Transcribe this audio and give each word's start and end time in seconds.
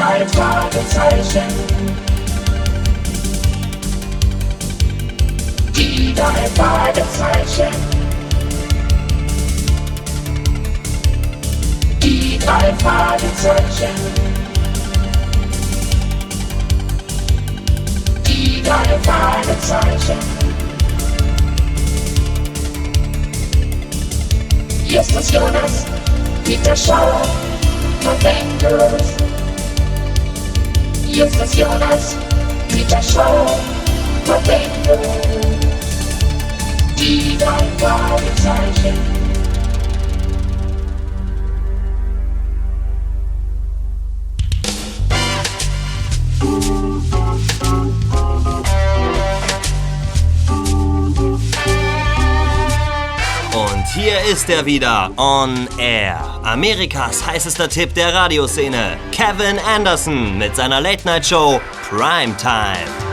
drei 0.00 0.26
Fragezeichen. 0.28 1.42
Die 5.76 6.14
drei 6.14 6.46
Fragezeichen. 6.56 7.74
Die 12.02 12.38
drei 12.38 12.74
Fragezeichen. 12.82 13.94
Die 18.26 18.62
drei 18.62 18.98
Fragezeichen. 19.02 20.18
Justus 24.86 25.30
Jonas, 25.30 25.84
Peter 26.44 26.74
Schauer, 26.74 27.20
Bob 28.02 28.24
Andrews. 28.24 29.39
Justus 31.12 31.54
Jonas, 31.56 32.16
Peter 32.68 33.02
Schauer, 33.02 33.58
Bob 34.26 34.42
Andrews. 34.48 35.58
Die 36.96 37.36
hier 53.94 54.20
ist 54.20 54.48
er 54.48 54.64
wieder, 54.66 55.10
on 55.16 55.68
air. 55.78 56.20
Amerikas 56.44 57.26
heißester 57.26 57.68
Tipp 57.68 57.94
der 57.94 58.14
Radioszene, 58.14 58.96
Kevin 59.10 59.58
Anderson 59.58 60.38
mit 60.38 60.54
seiner 60.54 60.80
Late-Night-Show 60.80 61.60
Primetime. 61.88 63.09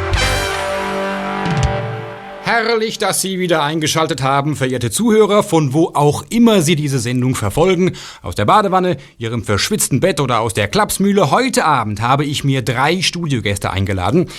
Herrlich, 2.48 2.98
dass 2.98 3.20
Sie 3.20 3.40
wieder 3.40 3.62
eingeschaltet 3.62 4.24
haben, 4.24 4.56
verehrte 4.56 4.90
Zuhörer, 4.90 5.44
von 5.44 5.74
wo 5.74 5.92
auch 5.94 6.24
immer 6.30 6.62
Sie 6.62 6.78
diese 6.78 6.98
Sendung 6.98 7.36
verfolgen. 7.36 7.92
Aus 8.22 8.36
der 8.36 8.46
Badewanne, 8.46 8.96
Ihrem 9.18 9.44
verschwitzten 9.44 10.00
Bett 10.00 10.22
oder 10.22 10.40
aus 10.40 10.54
der 10.54 10.70
Klapsmühle. 10.70 11.30
Heute 11.30 11.66
Abend 11.66 12.00
habe 12.00 12.24
ich 12.24 12.46
mir 12.46 12.62
drei 12.62 13.02
Studiogäste 13.02 13.70
eingeladen, 13.70 14.30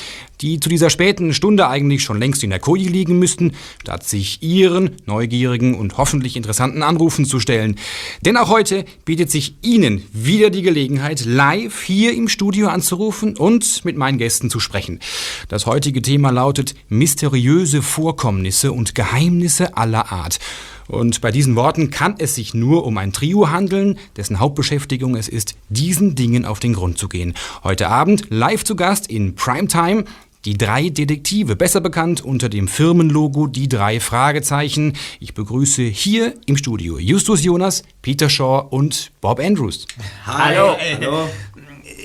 die 0.41 0.59
zu 0.59 0.71
dieser 0.71 0.89
späten 0.89 1.35
Stunde 1.35 1.69
eigentlich 1.69 2.03
schon 2.03 2.19
längst 2.19 2.43
in 2.43 2.49
der 2.49 2.61
Koje 2.61 2.89
liegen 2.89 3.19
müssten, 3.19 3.53
statt 3.83 4.05
sich 4.05 4.43
Ihren 4.43 4.97
neugierigen 5.05 5.75
und 5.75 5.99
hoffentlich 5.99 6.37
interessanten 6.37 6.83
Anrufen 6.83 7.27
zu 7.27 7.41
stellen. 7.41 7.77
Denn 8.25 8.39
auch 8.39 8.49
heute 8.49 8.87
bietet 9.05 9.31
sich 9.31 9.57
Ihnen 9.63 10.03
wieder 10.15 10.49
die 10.49 10.63
Gelegenheit, 10.63 11.27
live 11.27 11.83
hier 11.83 12.15
im 12.15 12.29
Studio 12.29 12.69
anzurufen 12.69 13.37
und 13.37 13.85
mit 13.85 13.99
meinen 13.99 14.17
Gästen 14.17 14.49
zu 14.49 14.61
sprechen. 14.61 15.01
Das 15.49 15.67
heutige 15.67 16.01
Thema 16.01 16.31
lautet 16.31 16.75
mysteriöse 16.89 17.83
Vorkommnisse 17.99 18.71
und 18.71 18.95
Geheimnisse 18.95 19.77
aller 19.77 20.13
Art. 20.13 20.39
Und 20.87 21.21
bei 21.21 21.33
diesen 21.33 21.57
Worten 21.57 21.91
kann 21.91 22.15
es 22.19 22.37
sich 22.37 22.55
nur 22.55 22.87
um 22.87 22.97
ein 22.97 23.13
Trio 23.13 23.51
handeln, 23.51 23.99
dessen 24.17 24.39
Hauptbeschäftigung 24.39 25.17
es 25.17 25.27
ist, 25.27 25.57
diesen 25.69 26.15
Dingen 26.15 26.45
auf 26.45 26.61
den 26.61 26.75
Grund 26.75 26.97
zu 26.97 27.09
gehen. 27.09 27.35
Heute 27.65 27.89
Abend 27.89 28.27
live 28.31 28.63
zu 28.63 28.77
Gast 28.77 29.09
in 29.09 29.35
Primetime. 29.35 30.05
Die 30.45 30.57
drei 30.57 30.91
Detektive, 30.91 31.57
besser 31.57 31.81
bekannt 31.81 32.21
unter 32.21 32.49
dem 32.49 32.69
Firmenlogo 32.69 33.49
Die 33.49 33.69
drei 33.69 33.99
Fragezeichen. 33.99 34.93
Ich 35.19 35.35
begrüße 35.35 35.83
hier 35.83 36.35
im 36.47 36.57
Studio 36.57 37.01
Justus 37.01 37.43
Jonas, 37.43 37.83
Peter 38.01 38.31
Shaw 38.31 38.69
und 38.71 39.11
Bob 39.21 39.41
Andrews. 39.41 39.89
Hallo. 40.25 40.77
Hallo. 40.79 41.29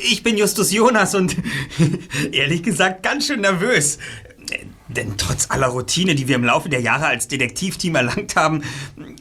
Ich 0.05 0.23
bin 0.23 0.37
Justus 0.37 0.71
Jonas 0.73 1.13
und 1.13 1.37
ehrlich 2.31 2.63
gesagt 2.63 3.03
ganz 3.03 3.27
schön 3.27 3.41
nervös. 3.41 3.99
Denn 4.87 5.17
trotz 5.17 5.49
aller 5.49 5.67
Routine, 5.67 6.13
die 6.15 6.27
wir 6.27 6.35
im 6.35 6.43
Laufe 6.43 6.69
der 6.69 6.81
Jahre 6.81 7.07
als 7.07 7.27
Detektivteam 7.27 7.95
erlangt 7.95 8.35
haben, 8.35 8.63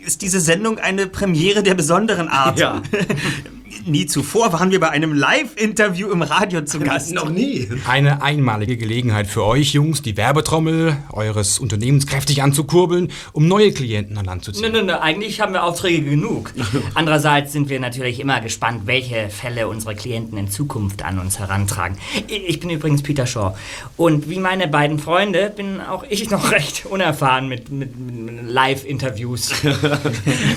ist 0.05 0.23
diese 0.23 0.41
Sendung 0.41 0.79
eine 0.79 1.07
Premiere 1.07 1.63
der 1.63 1.75
besonderen 1.75 2.29
Art. 2.29 2.59
Ja. 2.59 2.83
Nie 3.85 4.07
zuvor 4.07 4.53
waren 4.53 4.71
wir 4.71 4.79
bei 4.79 4.91
einem 4.91 5.13
Live-Interview 5.13 6.11
im 6.11 6.23
Radio 6.23 6.65
zu 6.65 6.79
Gast. 6.79 7.13
Noch 7.13 7.31
nie. 7.31 7.69
Eine 7.89 8.23
einmalige 8.23 8.77
Gelegenheit 8.77 9.27
für 9.27 9.45
euch 9.45 9.73
Jungs, 9.73 10.03
die 10.03 10.17
Werbetrommel 10.17 10.97
eures 11.13 11.59
Unternehmens 11.59 12.07
kräftig 12.07 12.43
anzukurbeln, 12.43 13.11
um 13.33 13.49
neue 13.49 13.73
Klienten 13.73 14.17
an 14.19 14.27
Land 14.27 14.45
zu 14.45 14.53
ziehen. 14.53 14.71
Nö, 14.73 14.81
nö, 14.81 14.83
nö, 14.83 14.95
eigentlich 14.95 15.41
haben 15.41 15.53
wir 15.53 15.65
Aufträge 15.65 16.03
genug. 16.03 16.53
Andererseits 16.95 17.53
sind 17.53 17.69
wir 17.69 17.81
natürlich 17.81 18.21
immer 18.21 18.41
gespannt, 18.41 18.83
welche 18.87 19.29
Fälle 19.31 19.67
unsere 19.67 19.95
Klienten 19.95 20.39
in 20.39 20.51
Zukunft 20.51 21.03
an 21.05 21.19
uns 21.19 21.39
herantragen. 21.39 21.97
Ich 22.29 22.61
bin 22.61 22.71
übrigens 22.71 23.03
Peter 23.03 23.27
Shaw. 23.27 23.57
Und 23.97 24.31
wie 24.31 24.39
meine 24.39 24.69
beiden 24.69 24.99
Freunde 24.99 25.53
bin 25.55 25.81
auch 25.81 26.05
ich 26.09 26.31
noch 26.31 26.51
recht 26.53 26.87
unerfahren 26.87 27.49
mit, 27.49 27.71
mit, 27.71 27.99
mit 27.99 28.49
Live-Interviews. 28.49 29.53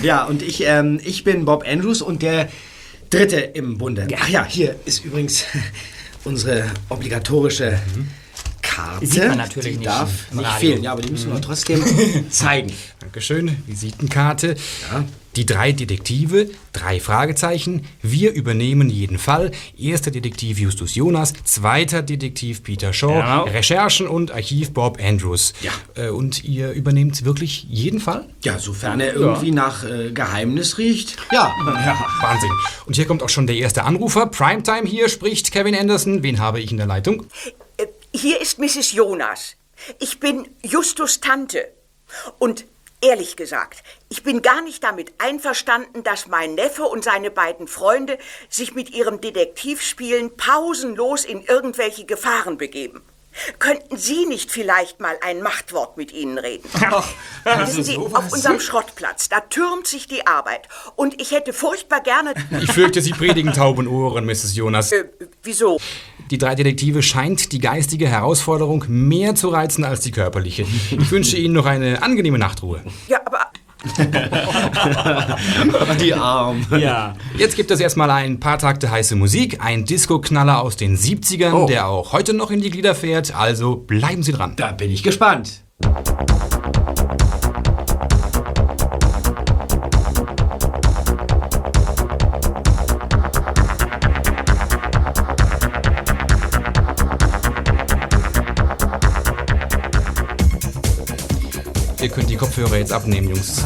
Ja, 0.04 0.26
und 0.26 0.42
ich, 0.42 0.64
ähm, 0.66 1.00
ich 1.04 1.24
bin 1.24 1.46
Bob 1.46 1.64
Andrews 1.68 2.02
und 2.02 2.22
der 2.22 2.50
Dritte 3.10 3.38
im 3.38 3.78
Bunde. 3.78 4.08
Ach 4.20 4.30
ja, 4.30 4.46
hier 4.46 4.76
ist 4.86 5.06
übrigens 5.06 5.46
unsere 6.24 6.66
obligatorische 6.90 7.80
Karte. 8.62 9.06
Sieht 9.06 9.28
man 9.28 9.38
natürlich 9.38 9.74
die 9.74 9.78
nicht 9.78 9.88
darf 9.90 10.10
im 10.32 10.38
nicht 10.38 10.48
Radio. 10.48 10.60
fehlen. 10.70 10.84
Ja, 10.84 10.92
aber 10.94 11.02
die 11.02 11.12
müssen 11.12 11.32
wir 11.32 11.42
trotzdem 11.42 11.84
zeigen. 12.30 12.74
Dankeschön, 13.00 13.58
Visitenkarte. 13.68 14.56
Die 15.36 15.46
drei 15.46 15.74
Detektive, 15.74 16.50
drei 16.72 17.00
Fragezeichen. 17.00 17.86
Wir 18.02 18.32
übernehmen 18.34 18.90
jeden 18.90 19.18
Fall. 19.18 19.52
Erster 19.78 20.10
Detektiv 20.12 20.58
Justus 20.60 20.96
Jonas, 20.96 21.34
zweiter 21.44 22.02
Detektiv 22.02 22.64
Peter 22.64 22.94
Shaw, 22.94 23.08
Genau. 23.22 23.44
Recherchen 23.44 24.08
und 24.08 24.32
Archiv 24.32 24.72
Bob 24.72 24.98
Andrews. 25.02 25.54
Ja. 25.62 25.72
Äh, 25.96 26.10
Und 26.10 26.44
ihr 26.46 26.72
übernehmt 26.72 27.26
wirklich 27.26 27.64
jeden 27.70 28.00
Fall? 28.00 28.30
Ja, 28.44 28.60
sofern 28.60 29.00
er 29.02 29.14
irgendwie 29.14 29.52
nach 29.52 29.84
äh, 29.84 30.12
Geheimnis 30.12 30.78
riecht. 30.78 31.18
Ja. 31.32 31.54
Wahnsinn. 32.22 32.52
Und 32.86 32.96
hier 32.96 33.06
kommt 33.06 33.22
auch 33.22 33.30
schon 33.30 33.48
der 33.48 33.58
erste 33.58 33.84
Anrufer. 33.84 34.28
Primetime 34.28 34.88
hier 34.88 35.10
spricht 35.10 35.52
Kevin 35.52 35.76
Anderson. 35.76 36.24
Wen 36.24 36.40
habe 36.40 36.62
ich 36.62 36.72
in 36.72 36.78
der 36.78 36.88
Leitung? 36.88 37.26
Äh, 37.78 37.88
Hier 38.14 38.40
ist 38.42 38.58
Mrs. 38.60 38.94
Jonas. 38.94 39.56
Ich 40.00 40.20
bin 40.22 40.48
Justus 40.64 41.20
Tante. 41.20 41.66
Und 42.40 42.66
ehrlich 43.06 43.36
gesagt, 43.36 43.84
ich 44.10 44.24
bin 44.24 44.42
gar 44.42 44.62
nicht 44.62 44.84
damit 44.84 45.14
einverstanden, 45.20 46.04
dass 46.04 46.28
mein 46.28 46.56
Neffe 46.56 46.84
und 46.84 47.04
seine 47.04 47.30
beiden 47.30 47.68
Freunde 47.68 48.18
sich 48.50 48.74
mit 48.74 48.90
ihrem 48.90 49.22
Detektivspielen 49.22 50.36
pausenlos 50.36 51.24
in 51.24 51.42
irgendwelche 51.42 52.06
Gefahren 52.06 52.58
begeben. 52.58 53.04
Könnten 53.60 53.98
Sie 53.98 54.26
nicht 54.26 54.52
vielleicht 54.52 55.00
mal 55.00 55.16
ein 55.22 55.42
Machtwort 55.42 55.98
mit 55.98 56.12
ihnen 56.12 56.38
reden? 56.38 56.70
Wissen 57.44 57.84
Sie, 57.84 57.98
auf 57.98 58.32
unserem 58.32 58.60
Schrottplatz, 58.60 59.30
da 59.30 59.42
türmt 59.42 59.88
sich 59.88 60.08
die 60.08 60.26
Arbeit. 60.26 60.68
Und 60.96 61.20
ich 61.22 61.32
hätte 61.32 61.54
furchtbar 61.54 62.02
gerne... 62.02 62.34
Ich 62.62 62.72
fürchte, 62.72 63.02
Sie 63.02 63.12
predigen 63.12 63.54
tauben 63.54 63.88
Ohren, 63.88 64.26
Mrs. 64.26 64.56
Jonas. 64.56 64.92
Äh, 64.92 65.06
wieso? 65.44 65.80
Die 66.32 66.38
drei 66.38 66.56
Detektive 66.56 67.04
scheint 67.04 67.52
die 67.52 67.60
geistige 67.60 68.08
Herausforderung 68.08 68.86
mehr 68.88 69.36
zu 69.36 69.50
reizen 69.50 69.84
als 69.84 70.00
die 70.02 70.12
körperliche. 70.12 70.66
Ich 70.92 71.12
wünsche 71.12 71.38
Ihnen 71.38 71.54
noch 71.54 71.66
eine 71.66 72.02
angenehme 72.02 72.40
Nachtruhe. 72.40 72.84
Ja, 73.08 73.22
aber... 73.26 73.45
Die 76.00 76.14
Arm. 76.14 76.66
ja. 76.78 77.14
Jetzt 77.38 77.56
gibt 77.56 77.72
es 77.72 77.80
erstmal 77.80 78.10
ein 78.12 78.40
paar 78.40 78.58
Takte 78.58 78.90
heiße 78.92 79.16
Musik, 79.16 79.60
ein 79.64 79.86
Disco-Knaller 79.86 80.62
aus 80.62 80.76
den 80.76 80.98
70ern, 80.98 81.54
Oh. 81.54 81.66
der 81.68 81.88
auch 81.88 82.14
heute 82.14 82.34
noch 82.34 82.52
in 82.52 82.62
die 82.62 82.70
Glieder 82.70 82.96
fährt. 82.96 83.36
Also 83.36 83.76
bleiben 83.76 84.24
Sie 84.24 84.32
dran. 84.32 84.54
Da 84.56 84.72
bin 84.72 84.92
ich 84.92 85.04
gespannt. 85.04 85.62
Ihr 102.06 102.12
könnt 102.12 102.30
die 102.30 102.36
Kopfhörer 102.36 102.78
jetzt 102.78 102.94
abnehmen, 102.94 103.30
Jungs. 103.30 103.64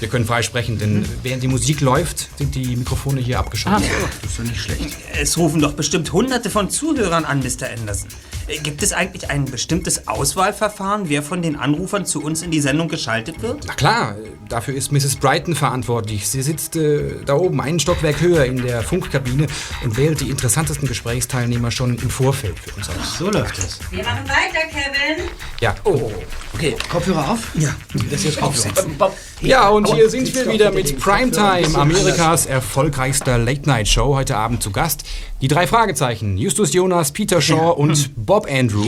Wir 0.00 0.08
können 0.08 0.24
frei 0.24 0.42
sprechen, 0.42 0.80
denn 0.80 1.06
während 1.22 1.40
die 1.40 1.46
Musik 1.46 1.80
läuft, 1.80 2.36
sind 2.36 2.56
die 2.56 2.74
Mikrofone 2.74 3.20
hier 3.20 3.38
abgeschaltet. 3.38 3.88
Das 4.22 4.30
ist 4.32 4.38
doch 4.40 4.44
nicht 4.44 4.60
schlecht. 4.60 4.96
Es 5.20 5.38
rufen 5.38 5.60
doch 5.60 5.74
bestimmt 5.74 6.12
hunderte 6.12 6.50
von 6.50 6.68
Zuhörern 6.68 7.24
an, 7.24 7.38
Mr. 7.38 7.70
Anderson. 7.72 8.08
Äh, 8.48 8.58
Gibt 8.58 8.82
es 8.82 8.92
eigentlich 8.92 9.30
ein 9.30 9.44
bestimmtes 9.44 10.08
Auswahlverfahren, 10.08 11.08
wer 11.08 11.22
von 11.22 11.42
den 11.42 11.56
Anrufern 11.56 12.06
zu 12.06 12.22
uns 12.22 12.42
in 12.42 12.50
die 12.50 12.60
Sendung 12.60 12.88
geschaltet 12.88 13.42
wird? 13.42 13.64
Na 13.66 13.74
klar, 13.74 14.16
dafür 14.48 14.74
ist 14.74 14.90
Mrs. 14.90 15.16
Brighton 15.16 15.54
verantwortlich. 15.54 16.28
Sie 16.28 16.42
sitzt 16.42 16.76
äh, 16.76 17.22
da 17.24 17.34
oben 17.34 17.60
einen 17.60 17.78
Stockwerk 17.78 18.20
höher 18.20 18.44
in 18.46 18.62
der 18.62 18.82
Funkkabine 18.82 19.46
und 19.84 19.96
wählt 19.96 20.20
die 20.20 20.30
interessantesten 20.30 20.88
Gesprächsteilnehmer 20.88 21.70
schon 21.70 21.96
im 21.98 22.10
Vorfeld 22.10 22.58
für 22.58 22.74
uns 22.74 22.88
aus. 22.88 23.18
So 23.18 23.30
läuft 23.30 23.58
das. 23.58 23.78
Wir 23.90 24.02
machen 24.02 24.28
weiter, 24.28 24.66
Kevin. 24.68 25.28
Ja, 25.60 25.74
oh, 25.84 26.10
Okay, 26.60 26.76
Kopfhörer 26.90 27.30
auf? 27.30 27.52
Ja. 27.54 27.74
Das 28.10 28.22
jetzt 28.22 28.42
aufsetzen. 28.42 28.94
Ja, 29.40 29.70
und 29.70 29.90
hier 29.94 30.10
sind 30.10 30.34
wir 30.34 30.52
wieder 30.52 30.70
mit 30.70 31.00
Primetime, 31.00 31.74
Amerikas 31.74 32.44
erfolgreichster 32.44 33.38
Late-Night-Show. 33.38 34.14
Heute 34.14 34.36
Abend 34.36 34.62
zu 34.62 34.70
Gast 34.70 35.04
die 35.40 35.48
drei 35.48 35.66
Fragezeichen. 35.66 36.36
Justus 36.36 36.74
Jonas, 36.74 37.12
Peter 37.12 37.40
Shaw 37.40 37.70
und 37.70 38.10
Bob 38.14 38.46
Andrews. 38.46 38.86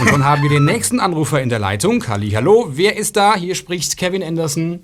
Und 0.00 0.10
schon 0.10 0.22
haben 0.22 0.42
wir 0.42 0.50
den 0.50 0.66
nächsten 0.66 1.00
Anrufer 1.00 1.40
in 1.40 1.48
der 1.48 1.60
Leitung. 1.60 2.06
Halli, 2.08 2.32
hallo. 2.32 2.68
Wer 2.72 2.98
ist 2.98 3.16
da? 3.16 3.36
Hier 3.36 3.54
spricht 3.54 3.96
Kevin 3.96 4.22
Anderson. 4.22 4.80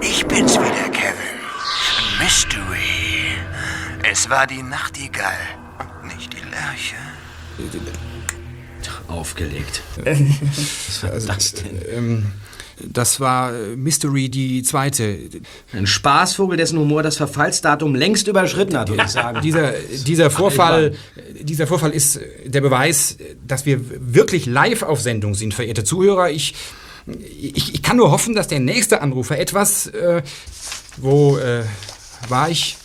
Ich 0.00 0.24
bin's 0.24 0.54
wieder, 0.54 0.88
Kevin. 0.94 1.14
Mystery. 2.22 3.36
Es 4.10 4.30
war 4.30 4.46
die 4.46 4.62
Nachtigall, 4.62 5.36
nicht 6.06 6.32
die 6.32 6.38
Lerche. 6.38 6.96
Aufgelegt. 9.10 9.82
Was 10.04 11.02
war 11.02 11.10
das 11.10 11.54
denn? 11.54 12.26
Das 12.82 13.20
war 13.20 13.54
äh, 13.54 13.76
Mystery 13.76 14.30
die 14.30 14.62
zweite. 14.62 15.18
Ein 15.74 15.86
Spaßvogel, 15.86 16.56
dessen 16.56 16.78
Humor 16.78 17.02
das 17.02 17.18
Verfallsdatum 17.18 17.94
längst 17.94 18.26
überschritten 18.26 18.78
hat, 18.78 18.88
würde 18.88 19.02
ich 19.04 19.10
sagen. 19.10 19.40
Dieser, 19.42 19.72
dieser, 20.06 20.30
Vorfall, 20.30 20.94
dieser 21.38 21.66
Vorfall 21.66 21.90
ist 21.90 22.20
der 22.46 22.62
Beweis, 22.62 23.18
dass 23.46 23.66
wir 23.66 23.80
wirklich 24.14 24.46
live 24.46 24.82
auf 24.82 25.00
Sendung 25.00 25.34
sind, 25.34 25.52
verehrte 25.52 25.84
Zuhörer. 25.84 26.30
Ich, 26.30 26.54
ich, 27.06 27.74
ich 27.74 27.82
kann 27.82 27.98
nur 27.98 28.10
hoffen, 28.10 28.34
dass 28.34 28.48
der 28.48 28.60
nächste 28.60 29.02
Anrufer 29.02 29.38
etwas... 29.38 29.88
Äh, 29.88 30.22
wo 30.96 31.38
äh, 31.38 31.64
war 32.28 32.50
ich? 32.50 32.76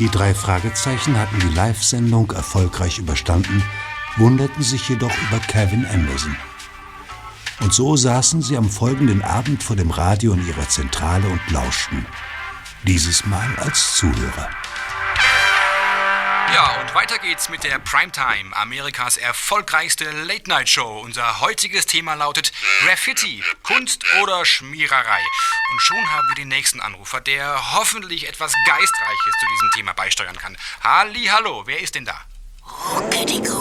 Die 0.00 0.08
drei 0.08 0.32
Fragezeichen 0.32 1.18
hatten 1.18 1.38
die 1.40 1.54
Live-Sendung 1.54 2.30
erfolgreich 2.30 2.98
überstanden, 2.98 3.62
wunderten 4.16 4.62
sich 4.62 4.88
jedoch 4.88 5.12
über 5.28 5.38
Kevin 5.40 5.84
Anderson. 5.84 6.34
Und 7.60 7.74
so 7.74 7.96
saßen 7.96 8.40
sie 8.40 8.56
am 8.56 8.70
folgenden 8.70 9.20
Abend 9.20 9.62
vor 9.62 9.76
dem 9.76 9.90
Radio 9.90 10.32
in 10.32 10.48
ihrer 10.48 10.66
Zentrale 10.70 11.28
und 11.28 11.40
lauschten. 11.50 12.06
Dieses 12.84 13.26
Mal 13.26 13.54
als 13.58 13.96
Zuhörer. 13.96 14.48
Ja, 16.52 16.80
und 16.80 16.94
weiter 16.94 17.18
geht's 17.18 17.48
mit 17.48 17.62
der 17.62 17.78
Primetime, 17.78 18.56
Amerikas 18.56 19.16
erfolgreichste 19.16 20.10
Late-Night-Show. 20.10 21.00
Unser 21.00 21.40
heutiges 21.40 21.86
Thema 21.86 22.14
lautet 22.14 22.50
Graffiti, 22.84 23.44
Kunst 23.62 24.04
oder 24.20 24.44
Schmiererei. 24.44 25.20
Und 25.72 25.80
schon 25.80 26.10
haben 26.10 26.26
wir 26.28 26.34
den 26.34 26.48
nächsten 26.48 26.80
Anrufer, 26.80 27.20
der 27.20 27.74
hoffentlich 27.74 28.28
etwas 28.28 28.52
Geistreiches 28.66 29.34
zu 29.38 29.46
diesem 29.46 29.70
Thema 29.76 29.92
beisteuern 29.92 30.36
kann. 30.36 30.58
Halli, 30.82 31.26
hallo, 31.26 31.62
wer 31.66 31.80
ist 31.80 31.94
denn 31.94 32.04
da? 32.04 32.20
Ruckedigu. 32.94 33.60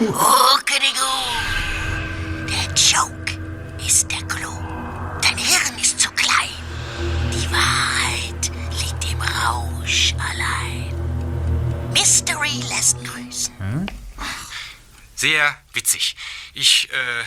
Ruckedigu. 0.00 1.06
Der 2.48 2.74
Joke 2.74 3.38
ist 3.86 4.10
der 4.10 4.22
Clou. 4.28 4.58
Dein 5.22 5.38
Hirn 5.38 5.78
ist 5.80 5.98
zu 5.98 6.10
klein. 6.10 6.50
Die 7.32 7.50
Wahrheit 7.50 8.50
liegt 8.78 9.10
im 9.10 9.22
Rausch 9.22 10.14
allein. 10.18 10.87
Mystery 11.98 12.62
lässt 12.68 12.96
grüßen. 13.04 13.90
Sehr 15.16 15.56
witzig. 15.72 16.14
Ich, 16.54 16.88
äh, 16.92 17.22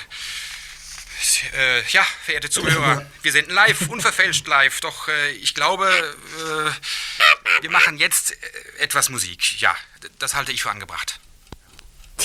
äh, 1.57 1.83
ja, 1.89 2.07
verehrte 2.23 2.49
Zuhörer, 2.49 3.05
wir 3.21 3.31
senden 3.33 3.53
live, 3.53 3.89
unverfälscht 3.89 4.47
live, 4.47 4.79
doch 4.79 5.09
äh, 5.09 5.31
ich 5.31 5.55
glaube, 5.55 5.89
äh, 5.89 7.61
wir 7.61 7.69
machen 7.69 7.97
jetzt 7.97 8.31
äh, 8.31 8.35
etwas 8.79 9.09
Musik. 9.09 9.59
Ja, 9.59 9.75
das 10.19 10.35
halte 10.35 10.53
ich 10.53 10.63
für 10.63 10.71
angebracht. 10.71 11.19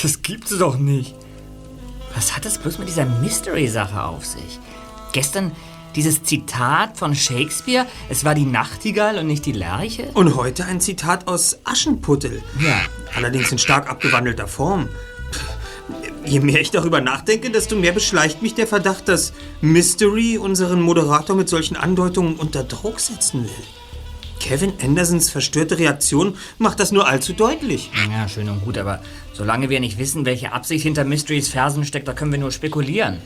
Das 0.01 0.23
gibt's 0.23 0.57
doch 0.57 0.77
nicht. 0.77 1.17
Was 2.15 2.37
hat 2.37 2.45
das 2.45 2.59
bloß 2.59 2.79
mit 2.79 2.87
dieser 2.87 3.07
Mystery-Sache 3.07 4.05
auf 4.05 4.25
sich? 4.25 4.61
Gestern 5.13 5.51
dieses 5.95 6.23
Zitat 6.23 6.97
von 6.99 7.15
Shakespeare, 7.15 7.87
es 8.09 8.25
war 8.25 8.35
die 8.35 8.45
Nachtigall 8.45 9.19
und 9.19 9.27
nicht 9.27 9.47
die 9.47 9.53
Lerche? 9.53 10.11
Und 10.15 10.37
heute 10.37 10.65
ein 10.65 10.81
Zitat 10.81 11.29
aus 11.29 11.59
Aschenputtel. 11.65 12.43
Ja. 12.61 12.81
Allerdings 13.15 13.53
in 13.53 13.59
stark 13.59 13.89
abgewandelter 13.89 14.49
Form. 14.49 14.89
Je 16.25 16.41
mehr 16.41 16.61
ich 16.61 16.71
darüber 16.71 17.01
nachdenke, 17.01 17.51
desto 17.51 17.77
mehr 17.77 17.93
beschleicht 17.93 18.43
mich 18.43 18.55
der 18.55 18.67
Verdacht, 18.67 19.09
dass 19.09 19.33
Mystery 19.61 20.39
unseren 20.39 20.81
Moderator 20.81 21.37
mit 21.37 21.49
solchen 21.49 21.77
Andeutungen 21.77 22.35
unter 22.35 22.65
Druck 22.65 22.99
setzen 22.99 23.45
will. 23.45 23.67
Kevin 24.41 24.75
Andersons 24.83 25.31
verstörte 25.31 25.79
Reaktion 25.79 26.37
macht 26.59 26.79
das 26.79 26.93
nur 26.93 27.09
allzu 27.09 27.33
deutlich. 27.33 27.91
Ja, 28.11 28.29
schön 28.29 28.49
und 28.49 28.65
gut, 28.65 28.79
aber 28.79 29.01
solange 29.33 29.71
wir 29.71 29.81
nicht 29.81 29.99
wissen, 29.99 30.25
welche 30.27 30.53
Absicht 30.53 30.83
hinter 30.85 31.05
Mysteries 31.05 31.49
Fersen 31.49 31.85
steckt, 31.85 32.07
da 32.07 32.13
können 32.13 32.33
wir 32.33 32.39
nur 32.39 32.53
spekulieren. 32.53 33.19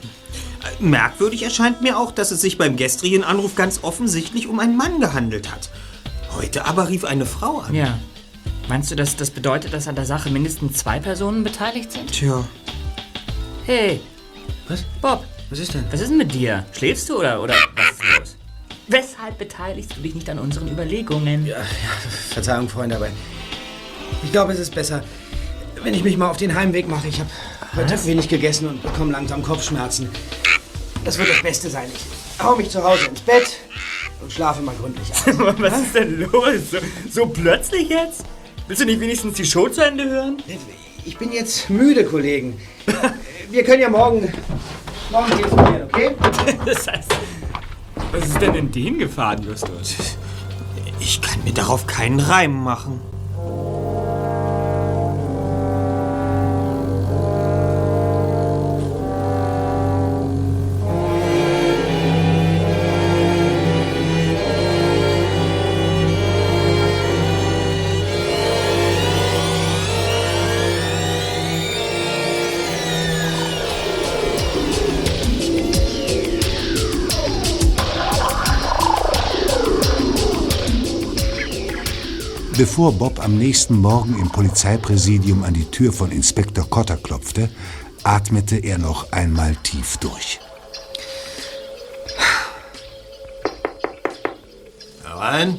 Merkwürdig 0.79 1.43
erscheint 1.43 1.81
mir 1.81 1.97
auch, 1.99 2.11
dass 2.11 2.31
es 2.31 2.41
sich 2.41 2.57
beim 2.57 2.75
gestrigen 2.75 3.23
Anruf 3.23 3.55
ganz 3.55 3.79
offensichtlich 3.83 4.47
um 4.47 4.59
einen 4.59 4.77
Mann 4.77 4.99
gehandelt 4.99 5.51
hat. 5.51 5.69
Heute 6.35 6.65
aber 6.65 6.87
rief 6.89 7.03
eine 7.03 7.25
Frau 7.25 7.59
an. 7.59 7.75
Ja. 7.75 7.99
Meinst 8.69 8.89
du, 8.89 8.95
dass 8.95 9.15
das 9.17 9.31
bedeutet, 9.31 9.73
dass 9.73 9.87
an 9.87 9.95
der 9.95 10.05
Sache 10.05 10.29
mindestens 10.29 10.77
zwei 10.77 10.99
Personen 10.99 11.43
beteiligt 11.43 11.91
sind? 11.91 12.11
Tja, 12.11 12.43
Hey, 13.65 13.99
Was? 14.67 14.83
Bob, 15.01 15.23
Was 15.49 15.59
ist 15.59 15.73
denn? 15.73 15.83
was 15.91 15.99
ist 16.01 16.09
denn 16.09 16.17
mit 16.17 16.33
dir? 16.33 16.65
Schläfst 16.71 17.09
du 17.09 17.17
oder, 17.19 17.41
oder 17.41 17.53
was 17.75 17.91
ist 17.91 18.19
los? 18.19 18.37
Weshalb 18.91 19.37
beteiligst 19.37 19.95
du 19.95 20.01
dich 20.01 20.13
nicht 20.15 20.29
an 20.29 20.37
unseren 20.37 20.67
Überlegungen? 20.67 21.45
Ja, 21.45 21.59
ja, 21.59 21.63
Verzeihung, 22.33 22.67
Freunde, 22.67 22.97
aber 22.97 23.07
ich 24.21 24.31
glaube, 24.33 24.51
es 24.51 24.59
ist 24.59 24.75
besser, 24.75 25.01
wenn 25.81 25.93
ich 25.93 26.03
mich 26.03 26.17
mal 26.17 26.29
auf 26.29 26.35
den 26.35 26.53
Heimweg 26.53 26.89
mache. 26.89 27.07
Ich 27.07 27.21
habe 27.21 27.29
heute 27.73 28.05
wenig 28.05 28.27
gegessen 28.27 28.67
und 28.67 28.83
bekomme 28.83 29.13
langsam 29.13 29.43
Kopfschmerzen. 29.43 30.09
Das 31.05 31.17
wird 31.17 31.29
das 31.29 31.41
Beste 31.41 31.69
sein. 31.69 31.87
Ich 31.95 32.43
hau 32.43 32.57
mich 32.57 32.69
zu 32.69 32.83
Hause 32.83 33.05
ins 33.05 33.21
Bett 33.21 33.59
und 34.21 34.29
schlafe 34.29 34.61
mal 34.61 34.75
gründlich 34.75 35.07
ein. 35.25 35.39
Was 35.39 35.81
ist 35.83 35.95
denn 35.95 36.19
los? 36.19 36.71
So, 36.71 36.77
so 37.09 37.25
plötzlich 37.27 37.87
jetzt? 37.87 38.25
Willst 38.67 38.81
du 38.81 38.85
nicht 38.85 38.99
wenigstens 38.99 39.35
die 39.35 39.45
Show 39.45 39.69
zu 39.69 39.85
Ende 39.85 40.03
hören? 40.03 40.43
Ich 41.05 41.17
bin 41.17 41.31
jetzt 41.31 41.69
müde, 41.69 42.03
Kollegen. 42.03 42.59
Wir 43.51 43.63
können 43.63 43.83
ja 43.83 43.89
morgen, 43.89 44.33
morgen 45.09 45.31
telefonieren, 45.31 45.83
okay? 45.83 46.11
Das 46.65 46.87
heißt, 46.87 47.11
was 48.11 48.27
ist 48.27 48.41
denn 48.41 48.55
in 48.55 48.71
den 48.71 48.97
gefahren, 48.97 49.43
Justus? 49.43 50.17
ich 50.99 51.21
kann 51.21 51.43
mir 51.43 51.53
darauf 51.53 51.87
keinen 51.87 52.19
Reim 52.19 52.63
machen. 52.63 53.01
Bevor 82.61 82.91
Bob 82.91 83.19
am 83.19 83.39
nächsten 83.39 83.75
Morgen 83.75 84.19
im 84.19 84.29
Polizeipräsidium 84.29 85.43
an 85.43 85.55
die 85.55 85.65
Tür 85.65 85.91
von 85.91 86.11
Inspektor 86.11 86.69
Cotter 86.69 86.95
klopfte, 86.95 87.49
atmete 88.03 88.57
er 88.57 88.77
noch 88.77 89.11
einmal 89.11 89.55
tief 89.63 89.97
durch. 89.97 90.39
Herein. 95.03 95.57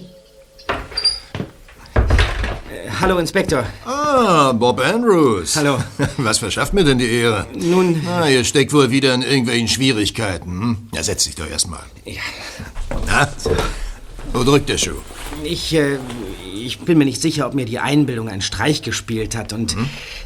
Hallo, 3.01 3.19
Inspektor. 3.19 3.65
Ah, 3.85 4.53
Bob 4.53 4.79
Andrews. 4.79 5.57
Hallo. 5.57 5.79
Was 6.19 6.39
verschafft 6.39 6.73
mir 6.73 6.85
denn 6.85 6.99
die 6.99 7.11
Ehre? 7.11 7.49
Nun, 7.53 8.01
Ah, 8.07 8.29
ihr 8.29 8.45
steckt 8.45 8.73
wohl 8.73 8.93
wieder 8.93 9.13
in 9.13 9.23
irgendwelchen 9.23 9.67
Schwierigkeiten. 9.67 10.51
Hm? 10.53 10.77
Ja, 10.95 11.03
setz 11.03 11.25
dich 11.25 11.35
doch 11.35 11.51
erstmal. 11.51 11.83
Ja. 12.05 12.23
Na? 13.09 13.29
Wo 14.33 14.45
drückt 14.45 14.69
der 14.69 14.79
Schuh? 14.79 15.01
Ich, 15.45 15.75
äh, 15.75 15.99
ich 16.55 16.81
bin 16.81 16.99
mir 16.99 17.05
nicht 17.05 17.21
sicher, 17.21 17.47
ob 17.47 17.55
mir 17.55 17.65
die 17.65 17.79
Einbildung 17.79 18.29
einen 18.29 18.43
Streich 18.43 18.83
gespielt 18.83 19.37
hat 19.37 19.53
und 19.53 19.77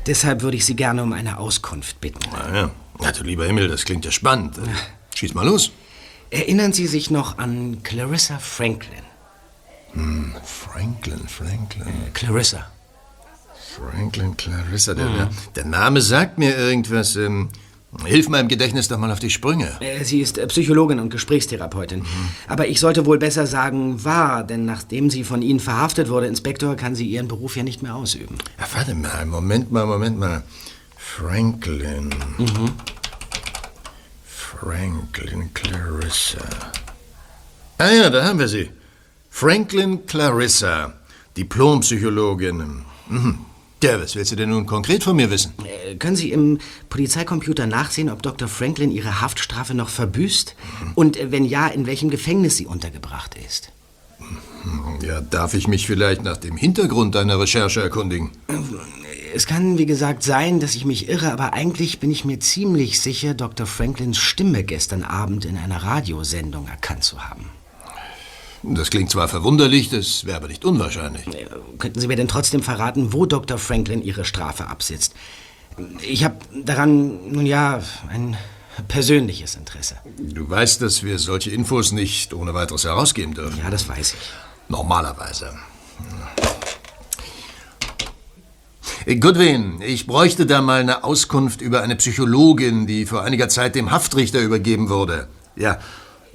deshalb 0.07 0.43
würde 0.43 0.57
ich 0.57 0.65
Sie 0.65 0.77
gerne 0.77 1.03
um 1.03 1.13
eine 1.13 1.39
Auskunft 1.39 2.01
bitten. 2.01 2.21
Ah, 2.33 2.55
ja. 2.55 2.71
ja, 3.03 3.13
du 3.13 3.23
lieber 3.25 3.47
Himmel, 3.47 3.69
das 3.69 3.85
klingt 3.85 4.05
ja 4.05 4.11
spannend. 4.11 4.57
Schieß 5.15 5.35
mal 5.35 5.47
los. 5.47 5.73
Erinnern 6.31 6.73
Sie 6.73 6.87
sich 6.87 7.11
noch 7.11 7.39
an 7.39 7.83
Clarissa 7.83 8.39
Franklin? 8.39 9.03
Hm, 9.93 10.35
Franklin, 10.45 11.27
Franklin. 11.29 11.87
Clarissa. 12.13 12.67
Franklin 13.77 14.37
Clarissa, 14.37 14.95
der, 14.95 15.09
der, 15.09 15.31
der 15.55 15.65
Name 15.65 16.01
sagt 16.01 16.39
mir 16.39 16.57
irgendwas. 16.57 17.17
Ähm, 17.17 17.51
hilf 18.05 18.29
meinem 18.29 18.49
Gedächtnis 18.49 18.89
doch 18.89 18.99
mal 18.99 19.11
auf 19.11 19.19
die 19.19 19.31
Sprünge. 19.31 19.77
Äh, 19.81 20.05
Sie 20.05 20.21
ist 20.21 20.39
äh, 20.39 20.47
Psychologin 20.47 21.01
und 21.01 21.11
Gesprächstherapeutin. 21.11 22.05
Aber 22.49 22.69
ich 22.69 22.81
sollte 22.81 23.07
wohl 23.07 23.19
besser 23.19 23.47
sagen, 23.47 24.05
war, 24.05 24.45
denn 24.45 24.65
nachdem 24.65 25.11
sie 25.11 25.25
von 25.25 25.43
Ihnen 25.43 25.61
verhaftet 25.61 26.09
wurde, 26.09 26.27
Inspektor, 26.27 26.77
kann 26.77 26.95
sie 26.95 27.07
ihren 27.07 27.29
Beruf 27.29 27.57
ja 27.57 27.63
nicht 27.63 27.83
mehr 27.83 27.95
ausüben. 27.95 28.37
Ja, 28.59 28.67
warte 28.75 28.95
mal, 28.95 29.27
Moment 29.27 29.73
mal, 29.73 29.87
Moment 29.87 30.19
mal. 30.19 30.43
Franklin. 30.97 32.11
Franklin 34.25 35.51
Clarissa. 35.55 36.39
Ah 37.79 37.91
ja, 37.91 38.11
da 38.11 38.25
haben 38.25 38.39
wir 38.39 38.49
sie. 38.49 38.71
Franklin 39.31 40.07
Clarissa, 40.07 40.95
Diplompsychologin. 41.37 42.83
Mhm. 43.09 43.39
Ja, 43.87 44.01
was 44.01 44.17
willst 44.17 44.33
du 44.33 44.37
denn 44.37 44.51
nun 44.51 44.67
konkret 44.67 45.05
von 45.05 45.15
mir 45.15 45.31
wissen? 45.31 45.53
Äh, 45.65 45.95
können 45.95 46.17
Sie 46.17 46.33
im 46.33 46.59
Polizeicomputer 46.89 47.69
nachsehen, 47.69 48.11
ob 48.11 48.21
Dr. 48.21 48.49
Franklin 48.49 48.91
ihre 48.91 49.21
Haftstrafe 49.21 49.75
noch 49.75 49.91
verbüßt? 49.91 50.57
Und 50.97 51.17
äh, 51.17 51.31
wenn 51.31 51.45
ja, 51.45 51.69
in 51.69 51.87
welchem 51.87 52.11
Gefängnis 52.11 52.57
sie 52.57 52.67
untergebracht 52.67 53.37
ist? 53.47 53.71
Ja, 55.03 55.21
darf 55.21 55.55
ich 55.55 55.69
mich 55.69 55.87
vielleicht 55.87 56.25
nach 56.25 56.37
dem 56.37 56.57
Hintergrund 56.57 57.15
deiner 57.15 57.39
Recherche 57.39 57.81
erkundigen? 57.81 58.33
Es 59.33 59.47
kann, 59.47 59.79
wie 59.79 59.87
gesagt, 59.87 60.25
sein, 60.25 60.59
dass 60.59 60.75
ich 60.75 60.85
mich 60.85 61.09
irre, 61.09 61.31
aber 61.31 61.53
eigentlich 61.53 62.01
bin 62.01 62.11
ich 62.11 62.25
mir 62.25 62.41
ziemlich 62.41 63.01
sicher, 63.01 63.35
Dr. 63.35 63.67
Franklins 63.67 64.19
Stimme 64.19 64.65
gestern 64.65 65.05
Abend 65.05 65.45
in 65.45 65.57
einer 65.57 65.85
Radiosendung 65.85 66.67
erkannt 66.67 67.05
zu 67.05 67.23
haben. 67.23 67.51
Das 68.69 68.91
klingt 68.91 69.11
zwar 69.11 69.29
verwunderlich, 69.29 69.91
das 69.91 70.25
wäre 70.25 70.39
aber 70.39 70.49
nicht 70.49 70.65
unwahrscheinlich. 70.65 71.27
Äh, 71.29 71.47
Könnten 71.79 72.01
Sie 72.01 72.09
mir 72.09 72.17
denn 72.17 72.29
trotzdem 72.29 72.63
verraten, 72.63 73.13
wo 73.13 73.27
Dr. 73.27 73.59
Franklin 73.59 74.03
ihre 74.03 74.25
Strafe 74.25 74.67
absitzt? 74.67 75.15
Ich 76.01 76.25
habe 76.25 76.37
daran, 76.65 77.31
nun 77.31 77.47
ja, 77.47 77.81
ein 78.09 78.37
persönliches 78.89 79.55
Interesse. 79.55 79.97
Du 80.19 80.49
weißt, 80.49 80.83
dass 80.83 81.03
wir 81.03 81.19
solche 81.19 81.51
Infos 81.51 81.93
nicht 81.93 82.35
ohne 82.35 82.55
weiteres 82.55 82.85
herausgeben 82.85 83.35
dürfen. 83.35 83.59
Ja, 83.63 83.71
das 83.71 83.89
weiß 83.89 84.15
ich. 84.15 84.31
Normalerweise. 84.69 85.53
Äh, 89.07 89.17
Goodwin, 89.17 89.81
ich 89.81 90.07
bräuchte 90.07 90.47
da 90.47 90.61
mal 90.61 90.81
eine 90.81 91.05
Auskunft 91.05 91.61
über 91.61 91.83
eine 91.83 91.97
Psychologin, 91.97 92.87
die 92.87 93.07
vor 93.07 93.23
einiger 93.23 93.49
Zeit 93.49 93.75
dem 93.75 93.91
Haftrichter 93.91 94.41
übergeben 94.41 94.89
wurde. 94.89 95.29
Ja. 95.55 95.79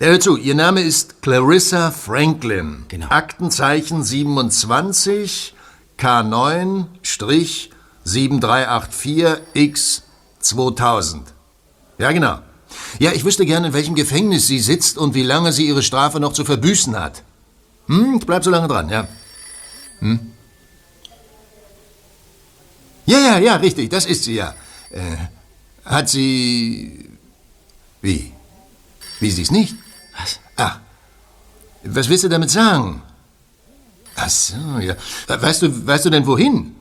Hör 0.03 0.20
zu, 0.20 0.36
ihr 0.36 0.55
Name 0.55 0.81
ist 0.81 1.22
Clarissa 1.22 1.91
Franklin. 1.91 2.86
Genau. 2.88 3.05
Aktenzeichen 3.10 4.03
27 4.03 5.53
K9 6.00 6.86
7384 7.03 9.25
X 9.53 10.01
2000. 10.39 11.31
Ja, 12.00 12.12
genau. 12.13 12.39
Ja, 12.98 13.12
ich 13.12 13.24
wüsste 13.24 13.46
gerne, 13.46 13.67
in 13.67 13.74
welchem 13.74 13.93
Gefängnis 13.93 14.48
sie 14.48 14.58
sitzt 14.58 14.98
und 14.98 15.13
wie 15.13 15.22
lange 15.22 15.53
sie 15.53 15.67
ihre 15.67 15.84
Strafe 15.84 16.20
noch 16.20 16.34
zu 16.34 16.46
verbüßen 16.46 17.00
hat. 17.00 17.22
Hm, 17.86 18.17
ich 18.20 18.25
bleib 18.25 18.43
so 18.43 18.50
lange 18.50 18.67
dran, 18.67 18.89
ja. 18.89 19.08
Hm? 20.00 20.31
Ja, 23.05 23.20
ja, 23.20 23.38
ja, 23.38 23.58
richtig, 23.58 23.91
das 23.91 24.08
ist 24.08 24.24
sie 24.24 24.34
ja. 24.34 24.55
Äh, 24.89 25.17
hat 25.86 26.10
sie. 26.10 27.08
Wie? 28.01 28.31
Wie 29.20 29.29
sie 29.29 29.43
es 29.43 29.51
nicht? 29.51 29.75
Was? 30.18 30.39
Ah. 30.58 30.80
Was 31.84 32.10
willst 32.10 32.24
du 32.24 32.30
damit 32.30 32.51
sagen? 32.51 33.01
Ach 34.15 34.30
so, 34.30 34.56
ja. 34.80 34.96
Weißt 35.27 35.62
du, 35.63 35.88
weißt 35.88 36.06
du 36.06 36.10
denn 36.10 36.25
wohin? 36.27 36.75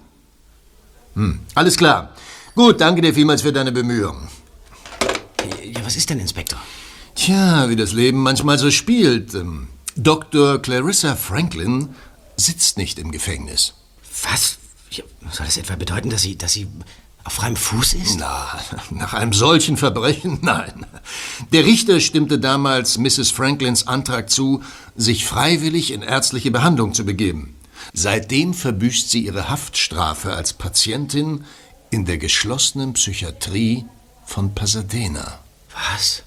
Hm, 1.14 1.40
alles 1.54 1.76
klar. 1.76 2.14
Gut, 2.54 2.80
danke 2.80 3.00
dir 3.00 3.14
vielmals 3.14 3.42
für 3.42 3.52
deine 3.52 3.72
Bemühungen. 3.72 4.28
Ja, 5.62 5.84
was 5.84 5.96
ist 5.96 6.10
denn, 6.10 6.20
Inspektor? 6.20 6.58
Tja, 7.14 7.68
wie 7.68 7.76
das 7.76 7.92
Leben 7.92 8.22
manchmal 8.22 8.58
so 8.58 8.70
spielt. 8.70 9.34
Ähm, 9.34 9.68
Dr. 9.96 10.60
Clarissa 10.60 11.16
Franklin 11.16 11.94
sitzt 12.37 12.76
nicht 12.76 12.99
im 12.99 13.10
Gefängnis. 13.10 13.75
Was? 14.22 14.58
Soll 15.32 15.46
das 15.46 15.56
etwa 15.56 15.76
bedeuten, 15.76 16.10
dass 16.10 16.22
sie, 16.22 16.37
dass 16.37 16.52
sie 16.52 16.66
auf 17.30 17.37
freiem 17.37 17.54
Fuß 17.54 17.94
ist? 17.94 18.18
Na, 18.18 18.58
nach 18.90 19.14
einem 19.14 19.32
solchen 19.32 19.76
Verbrechen, 19.76 20.38
nein. 20.42 20.84
Der 21.52 21.64
Richter 21.64 22.00
stimmte 22.00 22.40
damals 22.40 22.99
Mrs. 22.99 23.30
Franklins 23.30 23.87
Antrag 23.87 24.30
zu, 24.30 24.64
sich 24.96 25.25
freiwillig 25.25 25.92
in 25.92 26.02
ärztliche 26.02 26.50
Behandlung 26.50 26.92
zu 26.92 27.04
begeben. 27.04 27.54
Seitdem 27.92 28.52
verbüßt 28.52 29.10
sie 29.10 29.26
ihre 29.26 29.49
Haftstrafe 29.49 30.34
als 30.34 30.52
Patientin 30.52 31.44
in 31.90 32.04
der 32.04 32.18
geschlossenen 32.18 32.94
Psychiatrie 32.94 33.84
von 34.26 34.52
Pasadena. 34.54 35.38
Was? 35.72 36.25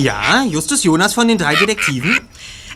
Ja, 0.00 0.44
Justus 0.44 0.82
Jonas 0.82 1.12
von 1.12 1.28
den 1.28 1.36
drei 1.36 1.54
Detektiven. 1.56 2.18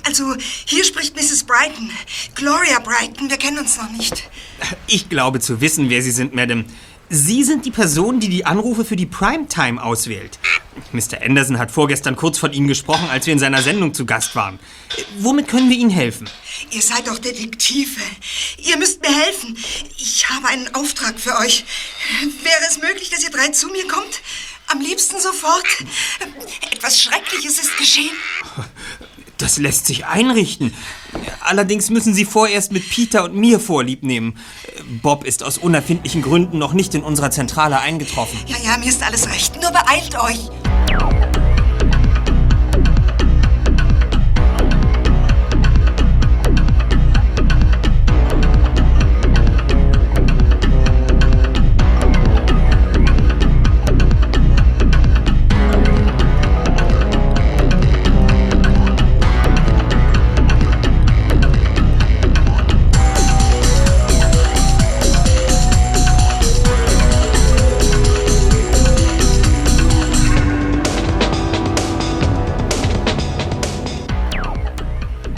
Also, 0.07 0.37
hier 0.67 0.85
spricht 0.85 1.17
Mrs. 1.17 1.45
Brighton. 1.45 1.91
Gloria 2.35 2.79
Brighton, 2.81 3.31
wir 3.31 3.39
kennen 3.39 3.59
uns 3.59 3.79
noch 3.79 3.91
nicht. 3.91 4.29
Ich 4.87 5.09
glaube 5.09 5.41
zu 5.41 5.63
wissen, 5.63 5.89
wer 5.89 6.03
Sie 6.03 6.11
sind, 6.11 6.35
Madam. 6.35 6.67
Sie 7.09 7.43
sind 7.45 7.65
die 7.65 7.71
Person, 7.71 8.21
die 8.21 8.29
die 8.29 8.45
Anrufe 8.45 8.85
für 8.85 8.97
die 8.97 9.07
Primetime 9.07 9.83
auswählt. 9.83 10.39
Mr. 10.93 11.23
Anderson 11.23 11.59
hat 11.59 11.71
vorgestern 11.71 12.17
kurz 12.17 12.39
von 12.39 12.53
Ihnen 12.53 12.67
gesprochen, 12.67 13.09
als 13.11 13.25
wir 13.25 13.33
in 13.33 13.39
seiner 13.39 13.63
Sendung 13.63 13.95
zu 13.95 14.05
Gast 14.05 14.37
waren. 14.37 14.59
Womit 15.19 15.49
können 15.49 15.71
wir 15.71 15.77
Ihnen 15.77 15.91
helfen? 15.91 16.29
Ihr 16.73 16.83
seid 16.83 17.07
doch 17.07 17.19
Detektive. 17.19 18.01
Ihr 18.59 18.77
müsst 18.77 19.01
mir 19.01 19.15
helfen. 19.15 19.57
Ich 19.97 20.29
habe 20.29 20.49
einen 20.49 20.75
Auftrag 20.75 21.19
für 21.19 21.39
euch. 21.39 21.65
Wäre 22.43 22.69
es 22.69 22.79
möglich, 22.83 23.09
dass 23.11 23.23
ihr 23.23 23.31
drei 23.31 23.49
zu 23.49 23.69
mir 23.69 23.87
kommt? 23.87 24.21
Am 24.69 24.81
liebsten 24.81 25.21
sofort. 25.21 25.65
Etwas 26.71 27.01
Schreckliches 27.01 27.59
ist 27.59 27.77
geschehen. 27.77 28.17
Das 29.39 29.59
lässt 29.59 29.87
sich 29.87 30.07
einrichten. 30.07 30.75
Allerdings 31.41 31.91
müssen 31.91 32.15
Sie 32.15 32.25
vorerst 32.25 32.73
mit 32.73 32.89
Peter 32.89 33.25
und 33.25 33.35
mir 33.35 33.61
Vorlieb 33.61 34.03
nehmen. 34.03 34.39
Bob 35.03 35.25
ist 35.25 35.43
aus 35.43 35.59
unerfindlichen 35.59 36.23
Gründen 36.23 36.59
noch 36.59 36.73
nicht 36.73 36.95
in 36.95 37.03
unserer 37.03 37.31
Zentrale 37.31 37.81
eingetroffen. 37.81 38.39
Ja, 38.47 38.57
ja, 38.59 38.79
mir 38.79 38.89
ist 38.89 39.03
alles 39.03 39.29
recht. 39.29 39.61
Nur 39.61 39.71
beeilt 39.71 40.19
euch. 40.19 41.54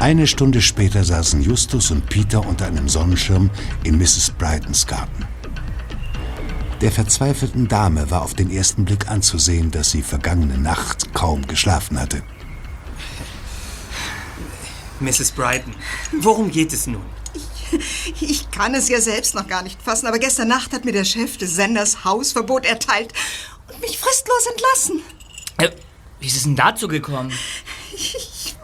Eine 0.06 0.28
Stunde 0.28 0.62
später 0.62 1.02
saßen 1.02 1.42
Justus 1.42 1.90
und 1.90 2.08
Peter 2.08 2.46
unter 2.46 2.66
einem 2.66 2.88
Sonnenschirm 2.88 3.50
in 3.82 3.98
Mrs. 3.98 4.30
Brightons 4.38 4.86
Garten. 4.86 5.26
Der 6.80 6.92
verzweifelten 6.92 7.66
Dame 7.66 8.08
war 8.08 8.22
auf 8.22 8.32
den 8.34 8.52
ersten 8.52 8.84
Blick 8.84 9.08
anzusehen, 9.08 9.72
dass 9.72 9.90
sie 9.90 10.02
vergangene 10.02 10.58
Nacht 10.58 11.12
kaum 11.12 11.44
geschlafen 11.48 11.98
hatte. 11.98 12.22
Mrs. 15.00 15.32
Brighton, 15.32 15.74
worum 16.20 16.52
geht 16.52 16.72
es 16.72 16.86
nun? 16.86 17.02
Ich 18.20 18.48
kann 18.52 18.76
es 18.76 18.88
ja 18.88 19.00
selbst 19.00 19.34
noch 19.34 19.48
gar 19.48 19.64
nicht 19.64 19.82
fassen, 19.82 20.06
aber 20.06 20.20
gestern 20.20 20.46
Nacht 20.46 20.72
hat 20.72 20.84
mir 20.84 20.92
der 20.92 21.04
Chef 21.04 21.36
des 21.36 21.56
Senders 21.56 22.04
Hausverbot 22.04 22.64
erteilt 22.64 23.12
und 23.66 23.80
mich 23.80 23.98
fristlos 23.98 24.46
entlassen. 24.52 25.02
Äh, 25.56 25.76
wie 26.20 26.28
ist 26.28 26.36
es 26.36 26.44
denn 26.44 26.54
dazu 26.54 26.86
gekommen? 26.86 27.32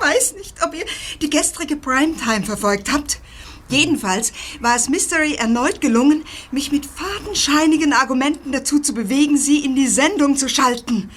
Ich 0.03 0.09
weiß 0.09 0.35
nicht, 0.35 0.57
ob 0.65 0.75
ihr 0.75 0.85
die 1.21 1.31
gestrige 1.31 1.77
Primetime 1.77 2.45
verfolgt 2.45 2.91
habt. 2.93 3.21
Jedenfalls 3.69 4.33
war 4.61 4.75
es 4.75 4.89
Mystery 4.89 5.35
erneut 5.35 5.81
gelungen, 5.81 6.25
mich 6.51 6.73
mit 6.73 6.87
fadenscheinigen 6.87 7.93
Argumenten 7.93 8.51
dazu 8.51 8.81
zu 8.81 8.95
bewegen, 8.95 9.37
sie 9.39 9.65
in 9.65 9.77
die 9.77 9.87
Sendung 9.87 10.37
zu 10.37 10.49
schalten. 10.49 11.09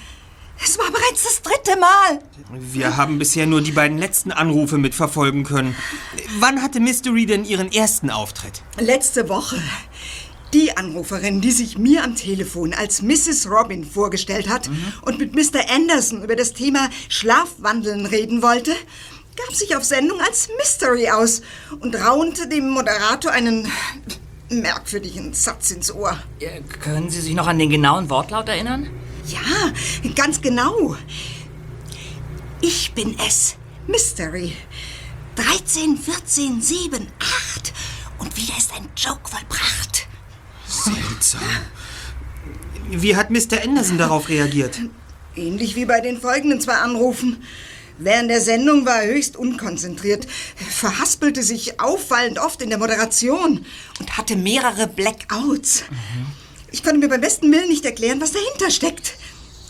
Es 0.62 0.78
war 0.78 0.86
bereits 0.86 1.24
das 1.24 1.42
dritte 1.42 1.78
Mal. 1.80 2.20
Wir 2.52 2.96
haben 2.96 3.18
bisher 3.18 3.46
nur 3.46 3.60
die 3.60 3.72
beiden 3.72 3.98
letzten 3.98 4.30
Anrufe 4.30 4.78
mitverfolgen 4.78 5.42
können. 5.42 5.74
Wann 6.38 6.62
hatte 6.62 6.78
Mystery 6.78 7.26
denn 7.26 7.44
ihren 7.44 7.72
ersten 7.72 8.10
Auftritt? 8.10 8.62
Letzte 8.78 9.28
Woche. 9.28 9.60
Die 10.52 10.76
Anruferin, 10.76 11.40
die 11.40 11.50
sich 11.50 11.76
mir 11.76 12.04
am 12.04 12.14
Telefon 12.14 12.72
als 12.72 13.02
Mrs. 13.02 13.50
Robin 13.50 13.84
vorgestellt 13.84 14.48
hat 14.48 14.70
und 15.02 15.18
mit 15.18 15.34
Mr. 15.34 15.68
Anderson 15.70 16.22
über 16.22 16.36
das 16.36 16.52
Thema 16.52 16.88
Schlafwandeln 17.08 18.06
reden 18.06 18.42
wollte, 18.42 18.72
gab 19.36 19.54
sich 19.54 19.76
auf 19.76 19.84
Sendung 19.84 20.20
als 20.20 20.48
Mystery 20.56 21.10
aus 21.10 21.42
und 21.80 21.94
raunte 21.94 22.48
dem 22.48 22.70
Moderator 22.70 23.32
einen 23.32 23.70
merkwürdigen 24.48 25.34
Satz 25.34 25.72
ins 25.72 25.92
Ohr. 25.92 26.16
Können 26.80 27.10
Sie 27.10 27.20
sich 27.20 27.34
noch 27.34 27.46
an 27.46 27.58
den 27.58 27.70
genauen 27.70 28.08
Wortlaut 28.08 28.48
erinnern? 28.48 28.88
Ja, 29.26 29.72
ganz 30.14 30.40
genau. 30.40 30.96
Ich 32.60 32.92
bin 32.94 33.16
es, 33.26 33.56
Mystery. 33.86 34.52
13, 35.34 35.98
14, 35.98 36.62
7, 36.62 37.06
8. 37.18 37.72
Und 38.18 38.36
wieder 38.36 38.56
ist 38.56 38.72
ein 38.72 38.88
Joke 38.96 39.28
vollbracht. 39.28 40.06
Seltsam. 40.68 41.40
Wie 42.90 43.16
hat 43.16 43.30
Mr. 43.30 43.62
Anderson 43.64 43.98
darauf 43.98 44.28
reagiert? 44.28 44.80
Ähnlich 45.34 45.76
wie 45.76 45.84
bei 45.84 46.00
den 46.00 46.20
folgenden 46.20 46.60
zwei 46.60 46.74
Anrufen. 46.74 47.42
Während 47.98 48.30
der 48.30 48.40
Sendung 48.40 48.84
war 48.84 49.02
er 49.02 49.14
höchst 49.14 49.36
unkonzentriert, 49.36 50.26
verhaspelte 50.56 51.42
sich 51.42 51.80
auffallend 51.80 52.38
oft 52.38 52.60
in 52.60 52.68
der 52.68 52.78
Moderation 52.78 53.64
und 53.98 54.18
hatte 54.18 54.36
mehrere 54.36 54.86
Blackouts. 54.86 55.84
Ich 56.72 56.82
konnte 56.82 56.98
mir 56.98 57.08
beim 57.08 57.22
besten 57.22 57.50
Willen 57.50 57.68
nicht 57.68 57.84
erklären, 57.86 58.20
was 58.20 58.32
dahinter 58.32 58.70
steckt. 58.70 59.14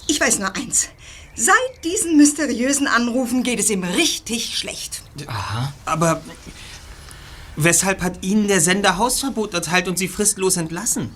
Ich 0.08 0.20
weiß 0.20 0.40
nur 0.40 0.54
eins. 0.56 0.88
Seit 1.36 1.84
diesen 1.84 2.16
mysteriösen 2.16 2.86
Anrufen 2.88 3.42
geht 3.42 3.60
es 3.60 3.70
ihm 3.70 3.84
richtig 3.84 4.58
schlecht. 4.58 5.02
Aha. 5.26 5.72
Aber 5.84 6.22
weshalb 7.56 8.02
hat 8.02 8.24
Ihnen 8.24 8.48
der 8.48 8.60
Sender 8.60 8.98
Hausverbot 8.98 9.54
erteilt 9.54 9.88
und 9.88 9.98
Sie 9.98 10.08
fristlos 10.08 10.56
entlassen? 10.56 11.10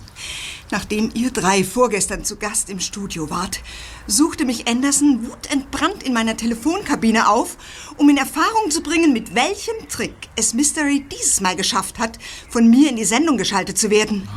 Nachdem 0.71 1.11
ihr 1.15 1.33
drei 1.33 1.65
vorgestern 1.65 2.25
zu 2.25 2.37
Gast 2.37 2.71
im 2.71 2.79
Studio 2.79 3.29
wart, 3.29 3.61
suchte 4.07 4.45
mich 4.45 4.69
Anderson 4.69 5.27
wutentbrannt 5.27 6.05
in 6.05 6.13
meiner 6.13 6.37
Telefonkabine 6.37 7.29
auf, 7.29 7.57
um 7.97 8.09
in 8.09 8.17
Erfahrung 8.17 8.71
zu 8.71 8.81
bringen, 8.81 9.13
mit 9.13 9.35
welchem 9.35 9.89
Trick 9.89 10.15
es 10.37 10.55
Mystery 10.55 11.05
dieses 11.11 11.41
Mal 11.41 11.57
geschafft 11.57 11.99
hat, 11.99 12.19
von 12.49 12.71
mir 12.71 12.89
in 12.89 12.97
die 12.97 13.05
Sendung 13.05 13.37
geschaltet 13.37 13.79
zu 13.79 13.91
werden. 13.91 14.29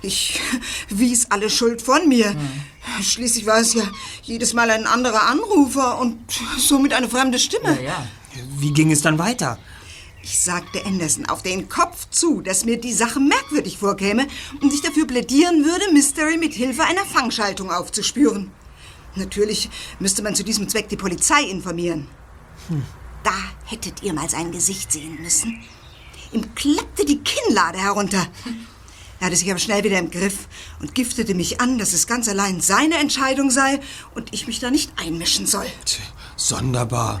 Ich 0.00 0.40
wies 0.90 1.30
alle 1.30 1.50
Schuld 1.50 1.82
von 1.82 2.08
mir. 2.08 2.36
Schließlich 3.02 3.46
war 3.46 3.58
es 3.58 3.74
ja 3.74 3.82
jedes 4.22 4.52
Mal 4.52 4.70
ein 4.70 4.86
anderer 4.86 5.28
Anrufer 5.28 5.98
und 5.98 6.18
somit 6.58 6.92
eine 6.92 7.08
fremde 7.08 7.38
Stimme. 7.40 7.76
Wie 8.58 8.72
ging 8.72 8.92
es 8.92 9.02
dann 9.02 9.18
weiter? 9.18 9.58
Ich 10.24 10.38
sagte 10.38 10.86
Anderson 10.86 11.26
auf 11.26 11.42
den 11.42 11.68
Kopf 11.68 12.08
zu, 12.08 12.40
dass 12.40 12.64
mir 12.64 12.80
die 12.80 12.94
Sache 12.94 13.20
merkwürdig 13.20 13.76
vorkäme 13.76 14.26
und 14.62 14.72
ich 14.72 14.80
dafür 14.80 15.06
plädieren 15.06 15.66
würde, 15.66 15.92
Mystery 15.92 16.38
mit 16.38 16.54
Hilfe 16.54 16.82
einer 16.84 17.04
Fangschaltung 17.04 17.70
aufzuspüren. 17.70 18.50
Natürlich 19.16 19.68
müsste 19.98 20.22
man 20.22 20.34
zu 20.34 20.42
diesem 20.42 20.66
Zweck 20.66 20.88
die 20.88 20.96
Polizei 20.96 21.42
informieren. 21.42 22.08
Da 23.22 23.34
hättet 23.66 24.02
ihr 24.02 24.14
mal 24.14 24.30
sein 24.30 24.50
Gesicht 24.50 24.90
sehen 24.90 25.20
müssen. 25.20 25.62
Ihm 26.32 26.54
klappte 26.54 27.04
die 27.04 27.18
Kinnlade 27.18 27.78
herunter. 27.78 28.26
Er 29.20 29.26
hatte 29.26 29.36
sich 29.36 29.50
aber 29.50 29.60
schnell 29.60 29.84
wieder 29.84 29.98
im 29.98 30.10
Griff 30.10 30.48
und 30.80 30.94
giftete 30.94 31.34
mich 31.34 31.60
an, 31.60 31.76
dass 31.76 31.92
es 31.92 32.06
ganz 32.06 32.28
allein 32.28 32.62
seine 32.62 32.96
Entscheidung 32.96 33.50
sei 33.50 33.78
und 34.14 34.32
ich 34.32 34.46
mich 34.46 34.58
da 34.58 34.70
nicht 34.70 34.90
einmischen 34.96 35.44
soll. 35.46 35.66
Sonderbar. 36.36 37.20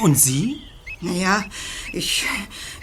Und 0.00 0.18
Sie? 0.18 0.62
Naja, 1.02 1.44
ich, 1.92 2.24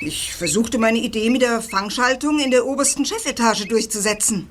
ich 0.02 0.34
versuchte 0.36 0.78
meine 0.78 1.00
Idee 1.00 1.30
mit 1.30 1.42
der 1.42 1.62
Fangschaltung 1.62 2.40
in 2.40 2.52
der 2.52 2.66
obersten 2.66 3.06
Chefetage 3.06 3.66
durchzusetzen. 3.66 4.50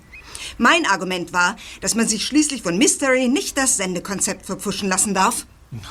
Mein 0.57 0.87
Argument 0.87 1.35
war, 1.35 1.57
dass 1.83 1.95
man 1.95 2.09
sich 2.09 2.25
schließlich 2.25 2.63
von 2.63 2.79
Mystery 2.79 3.29
nicht 3.29 3.59
das 3.59 3.77
Sendekonzept 3.77 4.47
verpfuschen 4.47 4.89
lassen 4.89 5.13
darf. 5.13 5.47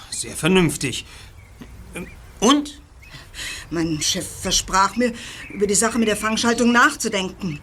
Sehr 0.09 0.35
vernünftig. 0.35 1.05
Und? 2.39 2.81
Mein 3.69 4.01
Chef 4.01 4.25
versprach 4.41 4.95
mir, 4.95 5.13
über 5.53 5.67
die 5.67 5.75
Sache 5.75 5.99
mit 5.99 6.07
der 6.07 6.17
Fangschaltung 6.17 6.71
nachzudenken. 6.71 7.59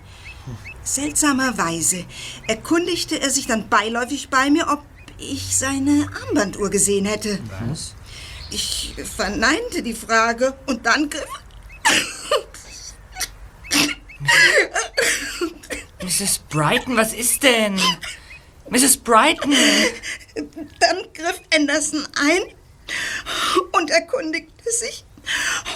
Seltsamerweise 0.84 2.04
erkundigte 2.46 3.20
er 3.20 3.30
sich 3.30 3.46
dann 3.46 3.68
beiläufig 3.68 4.28
bei 4.28 4.50
mir, 4.50 4.68
ob 4.68 4.84
ich 5.18 5.56
seine 5.56 6.08
Armbanduhr 6.22 6.70
gesehen 6.70 7.06
hätte. 7.06 7.40
Was? 7.66 7.94
Ich 8.54 8.94
verneinte 9.16 9.82
die 9.82 9.94
Frage 9.94 10.56
und 10.66 10.86
dann 10.86 11.10
griff. 11.10 11.26
Mrs. 16.00 16.38
Brighton, 16.50 16.96
was 16.96 17.12
ist 17.14 17.42
denn? 17.42 17.80
Mrs. 18.70 18.98
Brighton! 18.98 19.56
Dann 20.36 20.98
griff 21.14 21.40
Anderson 21.52 22.06
ein 22.16 22.42
und 23.72 23.90
erkundigte 23.90 24.70
sich, 24.70 25.04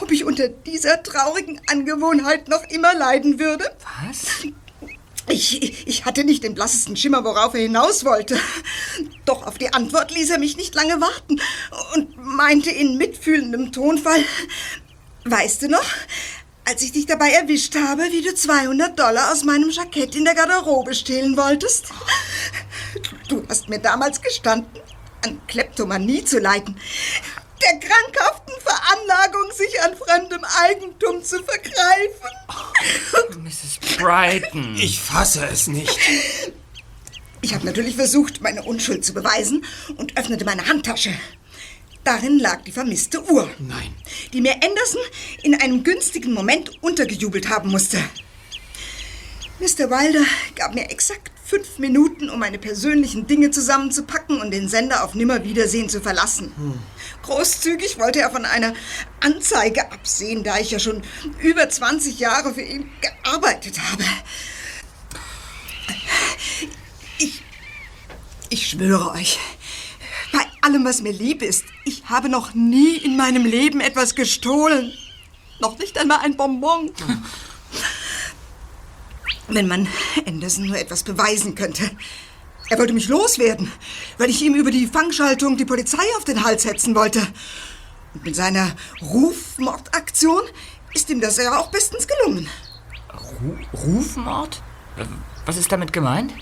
ob 0.01 0.13
ich 0.13 0.25
unter 0.25 0.47
dieser 0.47 1.03
traurigen 1.03 1.61
Angewohnheit 1.67 2.47
noch 2.47 2.63
immer 2.69 2.95
leiden 2.95 3.41
würde. 3.41 3.77
Was? 4.07 4.47
Ich, 5.31 5.87
ich 5.87 6.05
hatte 6.05 6.25
nicht 6.25 6.43
den 6.43 6.55
blassesten 6.55 6.97
Schimmer, 6.97 7.23
worauf 7.25 7.55
er 7.55 7.61
hinaus 7.61 8.05
wollte. 8.05 8.39
Doch 9.25 9.47
auf 9.47 9.59
die 9.59 9.73
Antwort 9.73 10.11
ließ 10.11 10.31
er 10.31 10.39
mich 10.39 10.57
nicht 10.57 10.75
lange 10.75 11.01
warten 11.01 11.41
und 11.95 12.17
meinte 12.17 12.71
in 12.71 12.97
mitfühlendem 12.97 13.73
Tonfall, 13.73 14.25
weißt 15.25 15.63
du 15.63 15.69
noch, 15.69 15.85
als 16.65 16.83
ich 16.83 16.93
dich 16.93 17.07
dabei 17.07 17.31
erwischt 17.31 17.75
habe, 17.77 18.03
wie 18.11 18.23
du 18.23 18.35
200 18.35 18.99
Dollar 18.99 19.33
aus 19.33 19.45
meinem 19.45 19.71
Jackett 19.71 20.15
in 20.15 20.25
der 20.25 20.35
Garderobe 20.35 20.95
stehlen 20.95 21.37
wolltest? 21.37 21.87
Du 23.29 23.43
hast 23.49 23.69
mir 23.69 23.79
damals 23.79 24.21
gestanden, 24.21 24.69
an 25.25 25.41
Kleptomanie 25.47 26.25
zu 26.25 26.39
leiden, 26.39 26.79
der 27.63 27.79
krankhaften 27.81 28.55
Veranlagung, 28.61 29.53
sich 29.53 29.83
an 29.83 29.97
fremdem 29.97 30.45
Eigentum 30.63 31.23
zu 31.23 31.43
vergreifen. 31.43 33.39
Mrs. 33.43 33.97
Brighton. 33.97 34.77
Ich 34.77 35.01
fasse 35.01 35.47
es 35.47 35.67
nicht. 35.67 35.99
Ich 37.41 37.55
habe 37.55 37.67
natürlich 37.67 37.97
versucht, 37.97 38.41
meine 38.41 38.63
Unschuld 38.63 39.05
zu 39.05 39.15
beweisen 39.15 39.65
und 39.97 40.17
öffnete 40.19 40.45
meine 40.45 40.67
Handtasche. 40.67 41.13
Darin 42.05 42.39
lag 42.39 42.63
die 42.63 42.73
vermisste 42.73 43.23
Uhr. 43.31 43.51
Nein. 43.59 43.95
Die 44.33 44.41
mir 44.41 44.55
Anderson 44.55 45.01
in 45.43 45.61
einem 45.61 45.85
günstigen 45.85 46.33
Moment 46.33 46.83
untergejubelt 46.83 47.49
haben 47.49 47.71
musste. 47.71 47.99
Mr. 49.61 49.91
Wilder 49.91 50.25
gab 50.55 50.75
mir 50.75 50.91
exakt 50.91 51.33
fünf 51.49 51.79
Minuten, 51.79 52.29
um 52.29 52.41
meine 52.41 52.59
persönlichen 52.59 53.27
Dinge 53.27 53.51
zusammenzupacken 53.51 54.39
und 54.43 54.51
den 54.51 54.69
Sender 54.69 55.03
auf 55.03 55.15
Nimmerwiedersehen 55.15 55.89
zu 55.89 56.03
verlassen. 56.03 56.53
Großzügig 57.23 57.99
wollte 57.99 58.21
er 58.21 58.31
von 58.31 58.45
einer 58.45 58.75
Anzeige 59.21 59.91
absehen, 59.91 60.45
da 60.45 60.59
ich 60.59 60.71
ja 60.71 60.79
schon 60.79 61.03
über 61.41 61.67
20 61.67 62.19
Jahre 62.19 62.53
für 62.53 62.61
ihn 62.61 62.91
gearbeitet 63.01 63.81
habe. 63.81 64.05
Ich, 67.17 67.43
ich 68.51 68.69
schwöre 68.69 69.13
euch, 69.13 69.39
bei 70.33 70.45
allem, 70.61 70.85
was 70.85 71.01
mir 71.01 71.13
lieb 71.13 71.41
ist, 71.41 71.65
ich 71.87 72.05
habe 72.05 72.29
noch 72.29 72.53
nie 72.53 72.99
in 72.99 73.17
meinem 73.17 73.47
Leben 73.47 73.81
etwas 73.81 74.15
gestohlen. 74.15 74.93
Noch 75.61 75.79
nicht 75.79 75.97
einmal 75.97 76.19
ein 76.19 76.37
Bonbon. 76.37 76.93
Wenn 79.49 79.67
man 79.67 79.89
Anderson 80.27 80.67
nur 80.67 80.77
etwas 80.77 81.03
beweisen 81.03 81.55
könnte. 81.55 81.91
Er 82.71 82.79
wollte 82.79 82.93
mich 82.93 83.09
loswerden, 83.09 83.73
weil 84.19 84.29
ich 84.29 84.43
ihm 84.43 84.55
über 84.55 84.71
die 84.71 84.87
Fangschaltung 84.87 85.57
die 85.57 85.65
Polizei 85.65 86.05
auf 86.19 86.25
den 86.25 86.45
Hals 86.45 86.65
setzen 86.65 86.95
wollte. 86.95 87.27
Und 88.13 88.25
mit 88.25 88.37
seiner 88.37 88.73
Rufmordaktion 89.01 90.43
ist 90.93 91.09
ihm 91.09 91.21
das 91.21 91.39
ja 91.39 91.59
auch 91.59 91.71
bestens 91.71 92.07
gelungen. 92.07 92.49
Ru 93.15 93.57
Rufmord? 93.73 94.63
Was 95.47 95.57
ist 95.57 95.73
damit 95.73 95.95
gemeint? 95.95 96.35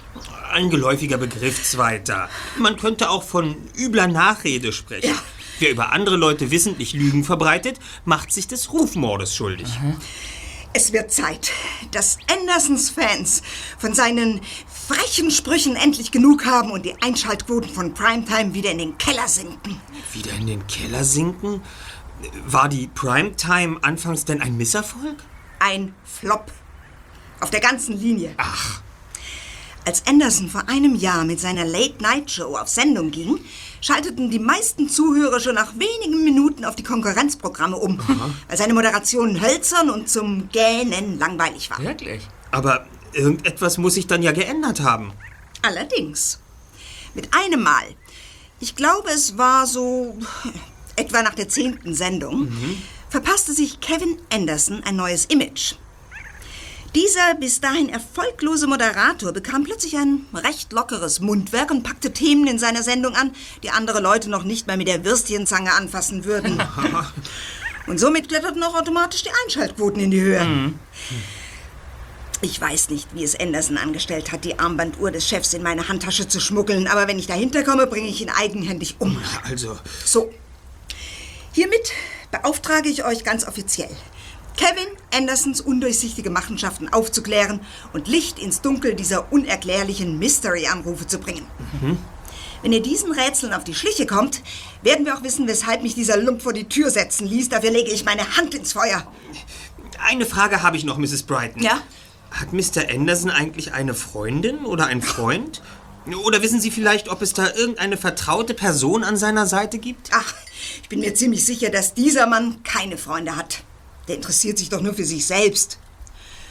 Ein 0.53 0.69
geläufiger 0.71 1.19
Begriff, 1.19 1.63
Zweiter. 1.63 2.29
Man 2.59 2.77
könnte 2.77 3.11
auch 3.11 3.23
von 3.23 3.57
übler 3.77 4.09
Nachrede 4.09 4.73
sprechen. 4.73 5.15
Wer 5.61 5.71
über 5.71 5.93
andere 5.93 6.17
Leute 6.17 6.51
wissentlich 6.51 6.93
Lügen 6.93 7.23
verbreitet, 7.23 7.79
macht 8.05 8.33
sich 8.33 8.49
des 8.49 8.73
Rufmordes 8.73 9.35
schuldig. 9.35 9.69
Es 10.77 10.93
wird 10.93 11.11
Zeit, 11.11 11.53
dass 11.91 12.19
Andersons 12.31 12.91
Fans 12.91 13.41
von 13.79 13.95
seinen 13.95 14.43
frechen 14.69 15.31
Sprüchen 15.31 15.75
endlich 15.75 16.11
genug 16.11 16.45
haben 16.45 16.71
und 16.71 16.85
die 16.85 16.95
Einschaltquoten 17.03 17.71
von 17.71 17.95
Primetime 17.95 18.53
wieder 18.53 18.73
in 18.73 18.79
den 18.79 18.99
Keller 18.99 19.27
sinken. 19.27 19.81
Wieder 20.13 20.33
in 20.33 20.47
den 20.47 20.67
Keller 20.67 21.03
sinken? 21.03 21.63
War 22.45 22.69
die 22.69 22.89
Primetime 22.89 23.79
anfangs 23.81 24.27
denn 24.27 24.43
ein 24.43 24.59
Misserfolg? 24.59 25.17
Ein 25.61 25.95
Flop. 26.05 26.53
Auf 27.41 27.49
der 27.49 27.61
ganzen 27.61 27.99
Linie. 27.99 28.35
Ach. 28.37 28.83
Als 29.87 30.07
Anderson 30.07 30.51
vor 30.51 30.69
einem 30.69 30.95
Jahr 30.95 31.25
mit 31.25 31.41
seiner 31.41 31.65
Late-Night-Show 31.65 32.55
auf 32.55 32.69
Sendung 32.69 33.13
ging, 33.13 33.39
schalteten 33.87 34.31
die 34.31 34.41
meisten 34.41 34.89
Zuhörer 34.89 35.39
schon 35.39 35.55
nach 35.55 35.75
wenigen 35.79 36.25
Minuten 36.25 36.65
auf 36.65 36.75
die 36.75 36.83
Konkurrenzprogramme 36.83 37.77
um, 37.77 38.01
weil 38.49 38.57
seine 38.57 38.75
Moderation 38.75 39.41
hölzern 39.41 39.91
und 39.91 40.09
zum 40.09 40.49
Gähnen 40.51 41.21
langweilig 41.21 41.71
war. 41.71 41.79
Wirklich? 41.79 42.27
Aber 42.51 42.87
irgendetwas 43.13 43.79
muss 43.79 43.95
sich 43.95 44.09
dann 44.09 44.25
ja 44.25 44.33
geändert 44.33 44.81
haben. 44.81 45.13
Allerdings. 45.63 46.41
Mit 47.15 47.29
einem 47.33 47.63
Mal. 47.63 47.85
Ich 48.59 48.75
glaube, 48.75 49.11
es 49.11 49.39
war 49.39 49.67
so 49.67 50.19
etwa 50.97 51.23
nach 51.23 51.35
der 51.35 51.49
zehnten 51.49 51.95
Sendung, 51.95 52.49
verpasste 53.09 53.53
sich 53.53 53.79
Kevin 53.79 54.19
Anderson 54.33 54.83
ein 54.83 54.97
neues 54.97 55.27
Image. 55.27 55.75
Dieser 56.97 57.35
bis 57.35 57.61
dahin 57.61 57.91
erfolglose 57.91 58.67
Moderator 58.67 59.31
bekam 59.33 59.65
plötzlich 59.65 59.99
ein 59.99 60.25
recht 60.33 60.73
lockeres 60.73 61.21
Mundwerk 61.21 61.71
und 61.71 61.83
packte 61.83 62.11
Themen 62.11 62.47
in 62.47 62.59
seiner 62.59 62.83
Sendung 62.83 63.15
an, 63.15 63.35
die 63.63 63.69
andere 63.69 64.01
Leute 64.01 64.31
noch 64.31 64.45
nicht 64.45 64.67
mal 64.67 64.79
mit 64.79 64.89
der 64.89 65.05
Würstchenzange 65.05 65.75
anfassen 65.75 66.25
würden. 66.25 66.63
und 67.87 68.01
somit 68.01 68.31
kletterten 68.31 68.63
auch 68.63 68.75
automatisch 68.75 69.25
die 69.25 69.31
Einschaltquoten 69.45 70.05
in 70.05 70.11
die 70.11 70.23
Höhe. 70.23 70.73
Ich 72.41 72.59
weiß 72.59 72.89
nicht, 72.89 73.15
wie 73.15 73.25
es 73.25 73.39
Anderson 73.39 73.77
angestellt 73.77 74.33
hat, 74.33 74.47
die 74.47 74.59
Armbanduhr 74.59 75.11
des 75.11 75.29
Chefs 75.29 75.53
in 75.53 75.63
meine 75.63 75.89
Handtasche 75.89 76.29
zu 76.29 76.41
schmuggeln, 76.41 76.87
aber 76.87 77.09
wenn 77.09 77.19
ich 77.19 77.27
dahinter 77.27 77.63
komme, 77.63 77.87
bringe 77.87 78.09
ich 78.09 78.23
ihn 78.23 78.31
eigenhändig 78.31 78.97
um. 79.01 79.21
Also, 79.43 79.79
So. 80.03 80.33
Hiermit 81.53 81.93
beauftrage 82.31 82.89
ich 82.89 83.05
euch 83.05 83.23
ganz 83.23 83.47
offiziell, 83.47 83.95
Kevin 84.57 84.87
Andersons 85.13 85.61
undurchsichtige 85.61 86.31
Machenschaften 86.31 86.93
aufzuklären 86.93 87.61
und 87.93 88.09
Licht 88.09 88.39
ins 88.39 88.61
Dunkel 88.61 88.95
dieser 88.95 89.33
unerklärlichen 89.33 90.19
Mystery-Anrufe 90.19 91.07
zu 91.07 91.19
bringen. 91.19 91.47
Wenn 92.63 92.73
ihr 92.73 92.83
diesen 92.83 93.13
Rätseln 93.13 93.53
auf 93.53 93.65
die 93.65 93.75
Schliche 93.75 94.07
kommt, 94.07 94.43
werden 94.83 95.07
wir 95.07 95.17
auch 95.17 95.23
wissen, 95.23 95.47
weshalb 95.47 95.83
mich 95.83 95.95
dieser 95.95 96.17
Lump 96.17 96.43
vor 96.43 96.53
die 96.53 96.69
Tür 96.69 96.91
setzen 96.91 97.27
ließ. 97.27 97.49
Dafür 97.51 97.71
lege 97.71 97.91
ich 97.91 98.05
meine 98.05 98.37
Hand 98.37 98.55
ins 98.55 98.73
Feuer. 98.73 99.07
eine 100.05 100.27
Frage 100.27 100.63
habe 100.63 100.77
ich 100.77 100.85
noch, 100.85 100.99
Mrs. 100.99 101.23
Brighton. 101.25 101.63
Ja? 101.63 101.81
Hat 102.31 102.53
Mr. 102.53 102.91
Anderson 102.93 103.31
eigentlich 103.31 103.73
eine 103.73 103.95
Freundin 103.95 104.65
oder 104.65 104.87
einen 104.87 105.03
Freund? 105.03 105.63
Oder 106.25 106.43
wissen 106.43 106.61
Sie 106.61 106.71
vielleicht, 106.71 107.09
ob 107.09 107.23
es 107.23 107.33
da 107.33 107.53
irgendeine 107.53 107.97
vertraute 107.97 108.55
Person 108.55 109.05
an 109.05 109.17
seiner 109.17 109.47
Seite 109.47 109.79
gibt? 109.79 110.11
Ach, 110.13 110.35
ich 110.83 110.89
bin 110.89 111.01
mir 111.01 111.15
ziemlich 111.15 111.45
sicher, 111.45 111.71
dass 111.71 111.95
dieser 111.95 112.27
Mann 112.27 112.63
keine 112.63 112.97
Freunde 112.97 113.37
hat. 113.37 113.63
Der 114.09 114.17
interessiert 114.17 114.59
sich 114.59 114.69
doch 114.69 114.81
nur 114.81 114.95
für 114.95 115.05
sich 115.05 115.27
selbst. 115.27 115.79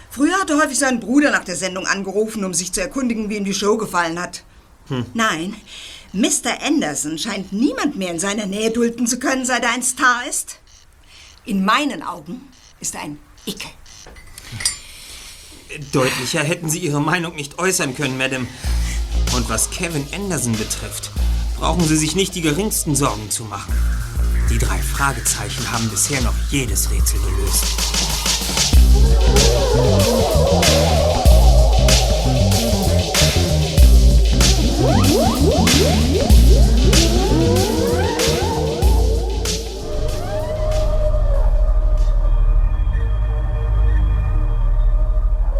Früher 0.09 0.39
hatte 0.39 0.57
häufig 0.57 0.79
sein 0.79 0.99
Bruder 0.99 1.31
nach 1.31 1.43
der 1.43 1.55
Sendung 1.55 1.85
angerufen, 1.87 2.45
um 2.45 2.53
sich 2.53 2.71
zu 2.71 2.81
erkundigen, 2.81 3.29
wie 3.29 3.37
ihm 3.37 3.45
die 3.45 3.53
Show 3.53 3.77
gefallen 3.77 4.19
hat. 4.19 4.43
Nein, 5.13 5.55
Mr. 6.13 6.61
Anderson 6.65 7.17
scheint 7.17 7.51
niemand 7.51 7.97
mehr 7.97 8.11
in 8.11 8.19
seiner 8.19 8.45
Nähe 8.45 8.71
dulden 8.71 9.07
zu 9.07 9.19
können, 9.19 9.45
seit 9.45 9.63
er 9.63 9.71
ein 9.71 9.83
Star 9.83 10.25
ist. 10.29 10.59
In 11.45 11.65
meinen 11.65 12.01
Augen 12.03 12.47
ist 12.79 12.95
er 12.95 13.01
ein 13.01 13.19
Icke. 13.45 13.67
Deutlicher 15.91 16.43
hätten 16.43 16.69
Sie 16.69 16.79
Ihre 16.79 17.01
Meinung 17.01 17.35
nicht 17.35 17.59
äußern 17.59 17.95
können, 17.95 18.17
Madame. 18.17 18.47
Und 19.35 19.49
was 19.49 19.69
Kevin 19.71 20.07
Anderson 20.13 20.53
betrifft, 20.53 21.11
brauchen 21.57 21.85
Sie 21.85 21.97
sich 21.97 22.15
nicht 22.15 22.35
die 22.35 22.41
geringsten 22.41 22.95
Sorgen 22.95 23.29
zu 23.29 23.43
machen. 23.43 23.73
Die 24.55 24.65
drei 24.65 24.81
Fragezeichen 24.81 25.69
haben 25.69 25.89
bisher 25.89 26.21
noch 26.21 26.33
jedes 26.49 26.89
Rätsel 26.89 27.19
gelöst. 27.19 27.65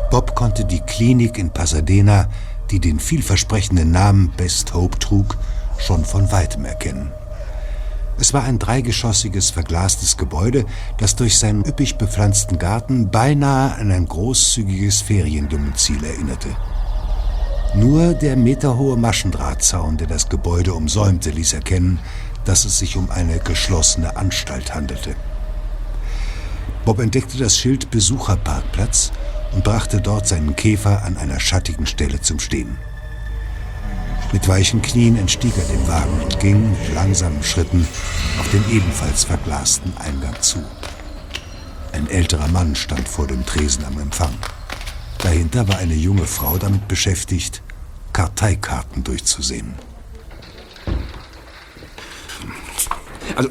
Bob 0.09 0.35
konnte 0.35 0.63
die 0.63 0.79
Klinik 0.79 1.37
in 1.37 1.49
Pasadena, 1.49 2.29
die 2.71 2.79
den 2.79 3.01
vielversprechenden 3.01 3.91
Namen 3.91 4.31
Best 4.37 4.73
Hope 4.73 4.97
trug, 4.99 5.35
schon 5.79 6.05
von 6.05 6.31
weitem 6.31 6.63
erkennen. 6.63 7.11
Es 8.17 8.33
war 8.33 8.43
ein 8.43 8.59
dreigeschossiges, 8.59 9.49
verglastes 9.49 10.15
Gebäude, 10.15 10.65
das 10.97 11.15
durch 11.15 11.37
seinen 11.37 11.65
üppig 11.65 11.97
bepflanzten 11.97 12.57
Garten 12.57 13.11
beinahe 13.11 13.75
an 13.75 13.91
ein 13.91 14.05
großzügiges 14.05 15.01
Feriendomizil 15.01 16.03
erinnerte. 16.03 16.55
Nur 17.75 18.13
der 18.13 18.37
meterhohe 18.37 18.95
Maschendrahtzaun, 18.95 19.97
der 19.97 20.07
das 20.07 20.29
Gebäude 20.29 20.73
umsäumte, 20.73 21.29
ließ 21.29 21.53
erkennen, 21.53 21.99
dass 22.45 22.63
es 22.63 22.79
sich 22.79 22.95
um 22.95 23.11
eine 23.11 23.39
geschlossene 23.39 24.15
Anstalt 24.15 24.73
handelte. 24.73 25.15
Bob 26.85 26.99
entdeckte 26.99 27.37
das 27.37 27.57
Schild 27.57 27.91
Besucherparkplatz 27.91 29.11
und 29.53 29.63
brachte 29.63 29.99
dort 29.99 30.27
seinen 30.27 30.55
Käfer 30.55 31.03
an 31.03 31.17
einer 31.17 31.39
schattigen 31.39 31.85
Stelle 31.85 32.21
zum 32.21 32.39
Stehen. 32.39 32.77
Mit 34.31 34.47
weichen 34.47 34.81
Knien 34.81 35.17
entstieg 35.17 35.53
er 35.57 35.63
dem 35.65 35.87
Wagen 35.87 36.21
und 36.23 36.39
ging 36.39 36.71
mit 36.71 36.93
langsamen 36.93 37.43
Schritten 37.43 37.87
auf 38.39 38.49
den 38.49 38.63
ebenfalls 38.71 39.23
verglasten 39.23 39.93
Eingang 39.97 40.35
zu. 40.41 40.63
Ein 41.93 42.09
älterer 42.09 42.47
Mann 42.49 42.75
stand 42.75 43.07
vor 43.07 43.27
dem 43.27 43.45
Tresen 43.45 43.85
am 43.85 43.99
Empfang. 43.99 44.33
Dahinter 45.19 45.67
war 45.67 45.77
eine 45.77 45.95
junge 45.95 46.25
Frau 46.25 46.57
damit 46.57 46.87
beschäftigt, 46.87 47.61
Karteikarten 48.13 49.03
durchzusehen. 49.03 49.75
Also, 53.35 53.49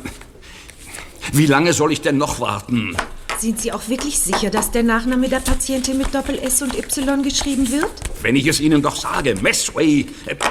wie 1.32 1.46
lange 1.46 1.72
soll 1.72 1.92
ich 1.92 2.00
denn 2.00 2.18
noch 2.18 2.40
warten? 2.40 2.96
Sind 3.44 3.60
Sie 3.60 3.72
auch 3.72 3.90
wirklich 3.90 4.18
sicher, 4.18 4.48
dass 4.48 4.70
der 4.70 4.82
Nachname 4.82 5.28
der 5.28 5.40
Patientin 5.40 5.98
mit 5.98 6.14
Doppel-S 6.14 6.62
und 6.62 6.74
Y 6.78 7.22
geschrieben 7.22 7.70
wird? 7.70 7.90
Wenn 8.22 8.36
ich 8.36 8.46
es 8.46 8.58
Ihnen 8.58 8.80
doch 8.80 8.96
sage, 8.96 9.34
Messway, 9.34 10.06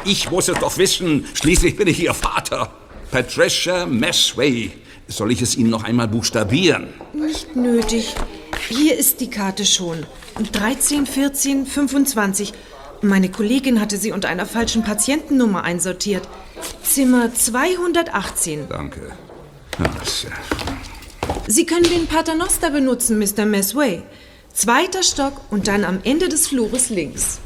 ich 0.06 0.30
muss 0.30 0.48
es 0.48 0.60
doch 0.60 0.78
wissen. 0.78 1.26
Schließlich 1.34 1.76
bin 1.76 1.88
ich 1.88 2.04
Ihr 2.04 2.14
Vater. 2.14 2.72
Patricia 3.10 3.88
Messway. 3.88 4.74
Soll 5.08 5.32
ich 5.32 5.42
es 5.42 5.58
Ihnen 5.58 5.72
noch 5.72 5.84
einmal 5.84 6.08
buchstabieren? 6.08 6.90
Nicht 7.14 7.56
nötig. 7.56 8.14
Hier 8.70 8.96
ist 8.96 9.22
die 9.22 9.32
Karte 9.32 9.66
schon. 9.66 10.06
13, 10.52 11.08
14, 11.08 11.66
25. 11.66 12.54
Meine 13.02 13.30
Kollegin 13.32 13.82
hatte 13.82 13.98
sie 13.98 14.12
unter 14.12 14.30
einer 14.30 14.46
falschen 14.46 14.84
Patientennummer 14.84 15.64
einsortiert. 15.64 16.30
Zimmer 16.84 17.34
218. 17.34 18.68
Danke. 18.70 19.14
Äh, 19.80 20.83
Sie 21.48 21.66
können 21.66 21.84
den 21.84 22.08
Paternoster 22.08 22.70
benutzen, 22.72 23.20
Mr. 23.20 23.46
Messway. 23.46 24.02
Zweiter 24.54 25.04
Stock 25.04 25.34
und 25.52 25.68
dann 25.68 25.84
am 25.84 26.00
Ende 26.04 26.30
des 26.30 26.48
Flures 26.48 26.90
links. 26.90 27.40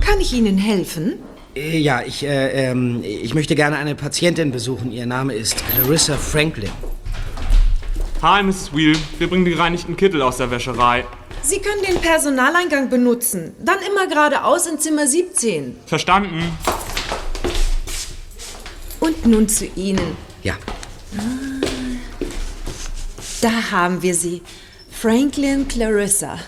Kann 0.00 0.20
ich 0.20 0.32
Ihnen 0.32 0.56
helfen? 0.58 1.18
Äh, 1.54 1.78
Ja, 1.78 2.02
ich, 2.02 2.22
äh, 2.24 2.70
ähm, 2.70 3.02
ich 3.04 3.34
möchte 3.34 3.54
gerne 3.54 3.76
eine 3.76 3.94
Patientin 3.94 4.52
besuchen. 4.52 4.90
Ihr 4.92 5.06
Name 5.06 5.34
ist 5.34 5.56
Clarissa 5.72 6.16
Franklin. 6.16 6.70
Hi, 8.22 8.42
Mrs. 8.42 8.74
Wheel. 8.74 8.96
Wir 9.18 9.28
bringen 9.28 9.44
die 9.44 9.50
gereinigten 9.52 9.96
Kittel 9.96 10.22
aus 10.22 10.36
der 10.38 10.50
Wäscherei. 10.50 11.04
Sie 11.42 11.58
können 11.58 11.82
den 11.82 12.00
Personaleingang 12.00 12.90
benutzen. 12.90 13.54
Dann 13.64 13.78
immer 13.90 14.06
geradeaus 14.06 14.66
in 14.66 14.78
Zimmer 14.78 15.06
17. 15.06 15.76
Verstanden. 15.86 16.42
Und 19.10 19.26
nun 19.26 19.48
zu 19.48 19.66
Ihnen. 19.66 20.16
Ja. 20.42 20.56
Da 23.40 23.70
haben 23.72 24.02
wir 24.02 24.14
sie. 24.14 24.42
Franklin 24.90 25.66
Clarissa. 25.66 26.38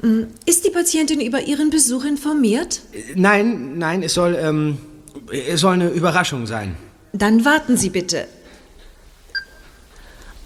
Hm, 0.00 0.28
Ist 0.46 0.64
die 0.64 0.70
Patientin 0.70 1.20
über 1.20 1.40
Ihren 1.40 1.70
Besuch 1.70 2.04
informiert? 2.04 2.80
Nein, 3.14 3.78
nein, 3.78 4.02
es 4.02 4.14
soll, 4.14 4.34
ähm, 4.40 4.78
es 5.30 5.60
soll 5.60 5.74
eine 5.74 5.90
Überraschung 5.90 6.46
sein. 6.46 6.76
Dann 7.12 7.44
warten 7.44 7.76
Sie 7.76 7.90
bitte. 7.90 8.26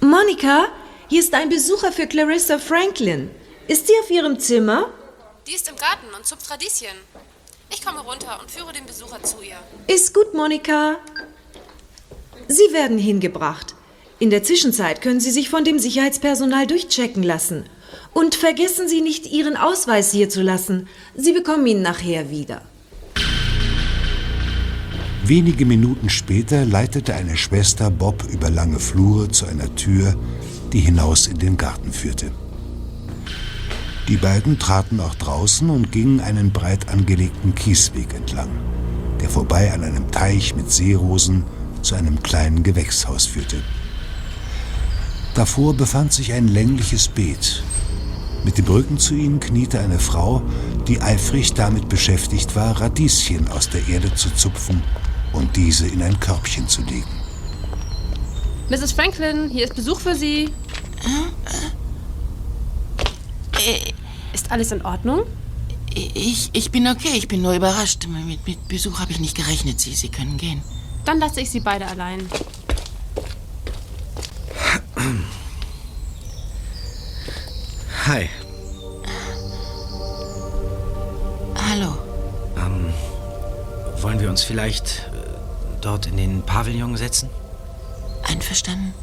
Monika, 0.00 0.66
hier 1.08 1.20
ist 1.20 1.32
ein 1.34 1.48
Besucher 1.48 1.92
für 1.92 2.06
Clarissa 2.06 2.58
Franklin. 2.58 3.30
Ist 3.68 3.86
sie 3.86 3.94
auf 4.02 4.10
Ihrem 4.10 4.38
Zimmer? 4.38 4.90
Die 5.46 5.54
ist 5.54 5.68
im 5.68 5.76
Garten 5.76 6.14
und 6.14 6.26
zupft 6.26 6.50
Radieschen. 6.50 6.96
Ich 7.70 7.84
komme 7.84 8.00
runter 8.00 8.38
und 8.40 8.50
führe 8.50 8.72
den 8.72 8.84
Besucher 8.84 9.22
zu 9.22 9.36
ihr. 9.42 9.56
Ist 9.86 10.12
gut, 10.12 10.34
Monika. 10.34 10.96
Sie 12.48 12.72
werden 12.72 12.98
hingebracht. 12.98 13.74
In 14.18 14.30
der 14.30 14.42
Zwischenzeit 14.42 15.00
können 15.00 15.20
Sie 15.20 15.30
sich 15.30 15.50
von 15.50 15.64
dem 15.64 15.78
Sicherheitspersonal 15.78 16.66
durchchecken 16.66 17.22
lassen. 17.22 17.64
Und 18.12 18.34
vergessen 18.34 18.88
Sie 18.88 19.00
nicht, 19.00 19.26
Ihren 19.30 19.56
Ausweis 19.56 20.12
hier 20.12 20.28
zu 20.28 20.42
lassen. 20.42 20.88
Sie 21.14 21.32
bekommen 21.32 21.66
ihn 21.66 21.82
nachher 21.82 22.30
wieder. 22.30 22.62
Wenige 25.26 25.64
Minuten 25.64 26.10
später 26.10 26.66
leitete 26.66 27.14
eine 27.14 27.36
Schwester 27.36 27.90
Bob 27.90 28.24
über 28.30 28.50
lange 28.50 28.78
Flure 28.78 29.30
zu 29.30 29.46
einer 29.46 29.74
Tür, 29.74 30.14
die 30.72 30.80
hinaus 30.80 31.26
in 31.26 31.38
den 31.38 31.56
Garten 31.56 31.92
führte. 31.92 32.30
Die 34.08 34.18
beiden 34.18 34.58
traten 34.58 35.00
auch 35.00 35.14
draußen 35.14 35.70
und 35.70 35.90
gingen 35.90 36.20
einen 36.20 36.52
breit 36.52 36.90
angelegten 36.90 37.54
Kiesweg 37.54 38.12
entlang. 38.12 38.50
der 39.20 39.30
vorbei 39.30 39.72
an 39.72 39.82
einem 39.82 40.10
Teich 40.10 40.54
mit 40.54 40.70
Seerosen 40.70 41.44
zu 41.84 41.94
einem 41.94 42.22
kleinen 42.22 42.62
Gewächshaus 42.62 43.26
führte. 43.26 43.62
Davor 45.34 45.74
befand 45.74 46.12
sich 46.12 46.32
ein 46.32 46.48
längliches 46.48 47.08
Beet. 47.08 47.62
Mit 48.44 48.58
dem 48.58 48.66
Rücken 48.66 48.98
zu 48.98 49.14
ihnen 49.14 49.40
kniete 49.40 49.80
eine 49.80 49.98
Frau, 49.98 50.42
die 50.86 51.00
eifrig 51.00 51.54
damit 51.54 51.88
beschäftigt 51.88 52.54
war, 52.56 52.80
Radieschen 52.80 53.48
aus 53.48 53.68
der 53.70 53.86
Erde 53.88 54.14
zu 54.14 54.30
zupfen 54.34 54.82
und 55.32 55.56
diese 55.56 55.86
in 55.86 56.02
ein 56.02 56.18
Körbchen 56.20 56.68
zu 56.68 56.82
legen. 56.82 57.08
Mrs. 58.70 58.92
Franklin, 58.92 59.48
hier 59.50 59.64
ist 59.64 59.74
Besuch 59.74 60.00
für 60.00 60.14
Sie. 60.14 60.50
Ist 64.32 64.50
alles 64.50 64.72
in 64.72 64.82
Ordnung? 64.82 65.24
Ich, 65.94 66.50
ich 66.52 66.70
bin 66.70 66.86
okay, 66.88 67.16
ich 67.16 67.28
bin 67.28 67.42
nur 67.42 67.54
überrascht. 67.54 68.06
Mit, 68.06 68.46
mit 68.46 68.68
Besuch 68.68 69.00
habe 69.00 69.12
ich 69.12 69.20
nicht 69.20 69.36
gerechnet. 69.36 69.80
Sie, 69.80 69.94
Sie 69.94 70.08
können 70.08 70.36
gehen. 70.36 70.62
Dann 71.04 71.20
lasse 71.20 71.40
ich 71.40 71.50
Sie 71.50 71.60
beide 71.60 71.86
allein. 71.86 72.28
Hi. 78.06 78.28
Hallo. 81.70 81.96
Ähm, 82.56 82.92
wollen 84.02 84.20
wir 84.20 84.28
uns 84.28 84.42
vielleicht 84.42 85.10
äh, 85.12 85.80
dort 85.80 86.06
in 86.06 86.16
den 86.16 86.42
Pavillon 86.42 86.96
setzen? 86.96 87.30
Einverstanden? 88.22 88.94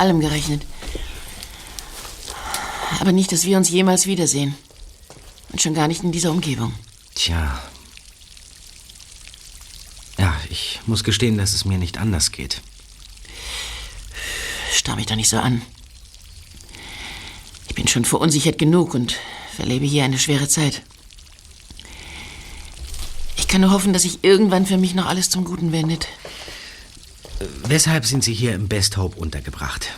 Allem 0.00 0.20
gerechnet. 0.20 0.62
Aber 2.98 3.12
nicht, 3.12 3.30
dass 3.32 3.44
wir 3.44 3.56
uns 3.56 3.70
jemals 3.70 4.06
wiedersehen. 4.06 4.54
Und 5.52 5.62
schon 5.62 5.74
gar 5.74 5.88
nicht 5.88 6.02
in 6.02 6.12
dieser 6.12 6.30
Umgebung. 6.30 6.74
Tja. 7.14 7.62
Ja, 10.18 10.36
ich 10.48 10.80
muss 10.86 11.04
gestehen, 11.04 11.38
dass 11.38 11.54
es 11.54 11.64
mir 11.64 11.78
nicht 11.78 11.98
anders 11.98 12.32
geht. 12.32 12.60
Starr 14.72 14.96
mich 14.96 15.06
doch 15.06 15.16
nicht 15.16 15.28
so 15.28 15.38
an. 15.38 15.62
Ich 17.68 17.74
bin 17.74 17.88
schon 17.88 18.04
verunsichert 18.04 18.58
genug 18.58 18.94
und 18.94 19.16
verlebe 19.54 19.86
hier 19.86 20.04
eine 20.04 20.18
schwere 20.18 20.48
Zeit. 20.48 20.82
Ich 23.36 23.48
kann 23.48 23.62
nur 23.62 23.70
hoffen, 23.70 23.92
dass 23.92 24.02
sich 24.02 24.22
irgendwann 24.22 24.66
für 24.66 24.76
mich 24.78 24.94
noch 24.94 25.06
alles 25.06 25.30
zum 25.30 25.44
Guten 25.44 25.72
wendet. 25.72 26.06
Weshalb 27.66 28.04
sind 28.04 28.22
Sie 28.22 28.34
hier 28.34 28.54
im 28.54 28.68
Best 28.68 28.96
Hope 28.96 29.18
untergebracht? 29.18 29.88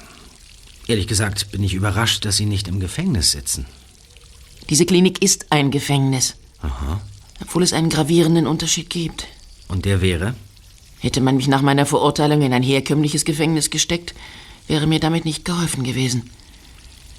Ehrlich 0.86 1.06
gesagt 1.06 1.50
bin 1.50 1.62
ich 1.64 1.74
überrascht, 1.74 2.24
dass 2.24 2.36
Sie 2.36 2.46
nicht 2.46 2.68
im 2.68 2.80
Gefängnis 2.80 3.32
sitzen. 3.32 3.66
Diese 4.70 4.86
Klinik 4.86 5.22
ist 5.22 5.50
ein 5.50 5.70
Gefängnis. 5.70 6.34
Aha. 6.60 7.00
Obwohl 7.40 7.62
es 7.62 7.72
einen 7.72 7.88
gravierenden 7.88 8.46
Unterschied 8.46 8.90
gibt. 8.90 9.26
Und 9.68 9.84
der 9.84 10.00
wäre? 10.00 10.34
Hätte 11.00 11.20
man 11.20 11.36
mich 11.36 11.48
nach 11.48 11.62
meiner 11.62 11.86
Verurteilung 11.86 12.42
in 12.42 12.52
ein 12.52 12.62
herkömmliches 12.62 13.24
Gefängnis 13.24 13.70
gesteckt, 13.70 14.14
wäre 14.68 14.86
mir 14.86 15.00
damit 15.00 15.24
nicht 15.24 15.44
geholfen 15.44 15.82
gewesen. 15.82 16.30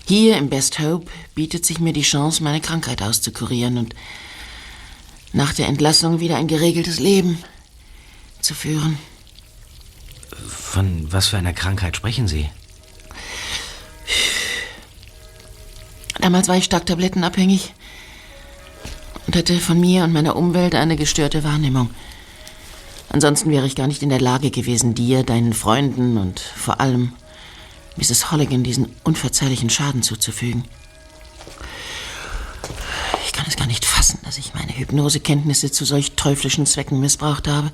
Hier 0.08 0.38
im 0.38 0.50
Best 0.50 0.80
Hope 0.80 1.12
bietet 1.36 1.66
sich 1.66 1.80
mir 1.80 1.94
die 1.94 2.02
Chance, 2.02 2.44
meine 2.44 2.62
Krankheit 2.62 3.02
auszukurieren 3.02 3.78
und 3.78 3.94
nach 5.34 5.54
der 5.54 5.68
Entlassung 5.68 6.22
wieder 6.22 6.38
ein 6.38 6.48
geregeltes 6.48 7.00
Leben 7.00 7.40
zu 8.40 8.54
führen. 8.54 8.98
Von 10.48 11.12
was 11.12 11.28
für 11.28 11.38
einer 11.38 11.54
Krankheit 11.54 11.96
sprechen 11.96 12.28
Sie? 12.28 12.50
Damals 16.20 16.48
war 16.48 16.56
ich 16.56 16.64
stark 16.64 16.86
tablettenabhängig 16.86 17.74
und 19.28 19.36
hatte 19.36 19.60
von 19.60 19.80
mir 19.80 20.04
und 20.04 20.14
meiner 20.14 20.36
Umwelt 20.36 20.76
eine 20.76 20.96
gestörte 20.96 21.44
Wahrnehmung. 21.44 21.90
Ansonsten 23.10 23.52
wäre 23.52 23.68
ich 23.68 23.76
gar 23.76 23.88
nicht 23.88 24.02
in 24.02 24.10
der 24.10 24.22
Lage 24.22 24.50
gewesen, 24.50 24.96
dir, 24.96 25.24
deinen 25.24 25.54
Freunden 25.54 26.18
und 26.18 26.40
vor 26.40 26.80
allem 26.80 27.14
Mrs. 27.96 28.32
Holligan 28.32 28.64
diesen 28.64 28.96
unverzeihlichen 29.04 29.70
Schaden 29.70 30.02
zuzufügen. 30.02 30.64
Ich 33.26 33.34
kann 33.34 33.46
es 33.48 33.56
gar 33.56 33.68
nicht 33.68 33.86
fassen, 33.86 34.20
dass 34.24 34.38
ich 34.38 34.54
meine 34.56 34.76
Hypnosekenntnisse 34.76 35.72
zu 35.72 35.86
solch 35.86 36.14
teuflischen 36.14 36.66
Zwecken 36.66 37.00
missbraucht 37.00 37.48
habe. 37.48 37.72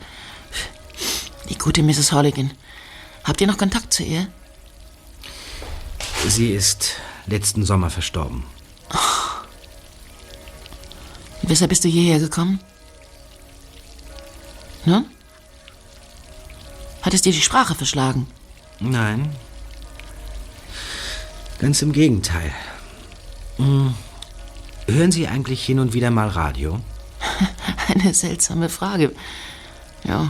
Die 1.47 1.57
gute 1.57 1.81
Mrs. 1.83 2.11
Holligan. 2.11 2.51
Habt 3.23 3.41
ihr 3.41 3.47
noch 3.47 3.57
Kontakt 3.57 3.93
zu 3.93 4.03
ihr? 4.03 4.27
Sie 6.27 6.51
ist 6.51 6.95
letzten 7.27 7.63
Sommer 7.65 7.89
verstorben. 7.89 8.43
Und 11.41 11.49
weshalb 11.49 11.69
bist 11.69 11.83
du 11.83 11.87
hierher 11.87 12.19
gekommen? 12.19 12.59
Hm? 14.83 15.05
Hat 17.01 17.13
es 17.13 17.21
dir 17.21 17.31
die 17.31 17.41
Sprache 17.41 17.75
verschlagen? 17.75 18.27
Nein. 18.79 19.35
Ganz 21.59 21.81
im 21.81 21.91
Gegenteil. 21.91 22.51
Hm. 23.57 23.93
Hören 24.87 25.11
Sie 25.11 25.27
eigentlich 25.27 25.65
hin 25.65 25.79
und 25.79 25.93
wieder 25.93 26.09
mal 26.11 26.27
Radio? 26.27 26.79
Eine 27.87 28.13
seltsame 28.13 28.69
Frage. 28.69 29.13
Ja, 30.03 30.29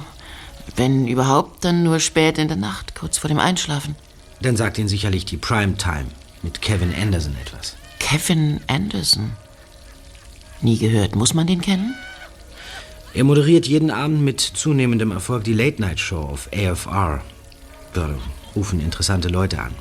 wenn 0.76 1.08
überhaupt, 1.08 1.66
dann 1.66 1.84
nur 1.84 2.00
spät 2.00 2.38
in 2.38 2.48
der 2.48 2.58
Nacht, 2.58 2.96
kurz 2.96 3.18
vor 3.18 3.28
dem 3.28 3.40
Einschlafen. 3.40 3.96
Dann 4.42 4.58
sagt 4.58 4.78
Ihnen 4.78 4.88
sicherlich 4.88 5.26
die 5.26 5.38
Primetime 5.38 6.08
mit 6.42 6.62
Kevin 6.62 6.94
Anderson 6.96 7.36
etwas. 7.42 7.76
Kevin 8.00 8.62
Anderson? 8.68 9.32
Nie 10.62 10.78
gehört. 10.78 11.16
Muss 11.16 11.34
man 11.34 11.48
den 11.48 11.62
kennen? 11.62 11.96
Er 13.14 13.24
moderiert 13.24 13.68
jeden 13.68 13.92
Abend 13.92 14.22
mit 14.22 14.40
zunehmendem 14.40 15.12
Erfolg 15.12 15.44
die 15.44 15.54
Late 15.54 15.82
Night 15.82 16.00
Show 16.00 16.22
auf 16.22 16.50
AFR. 16.54 17.22
Da 17.94 18.10
rufen 18.56 18.80
interessante 18.80 19.30
Leute 19.30 19.62
an. 19.62 19.74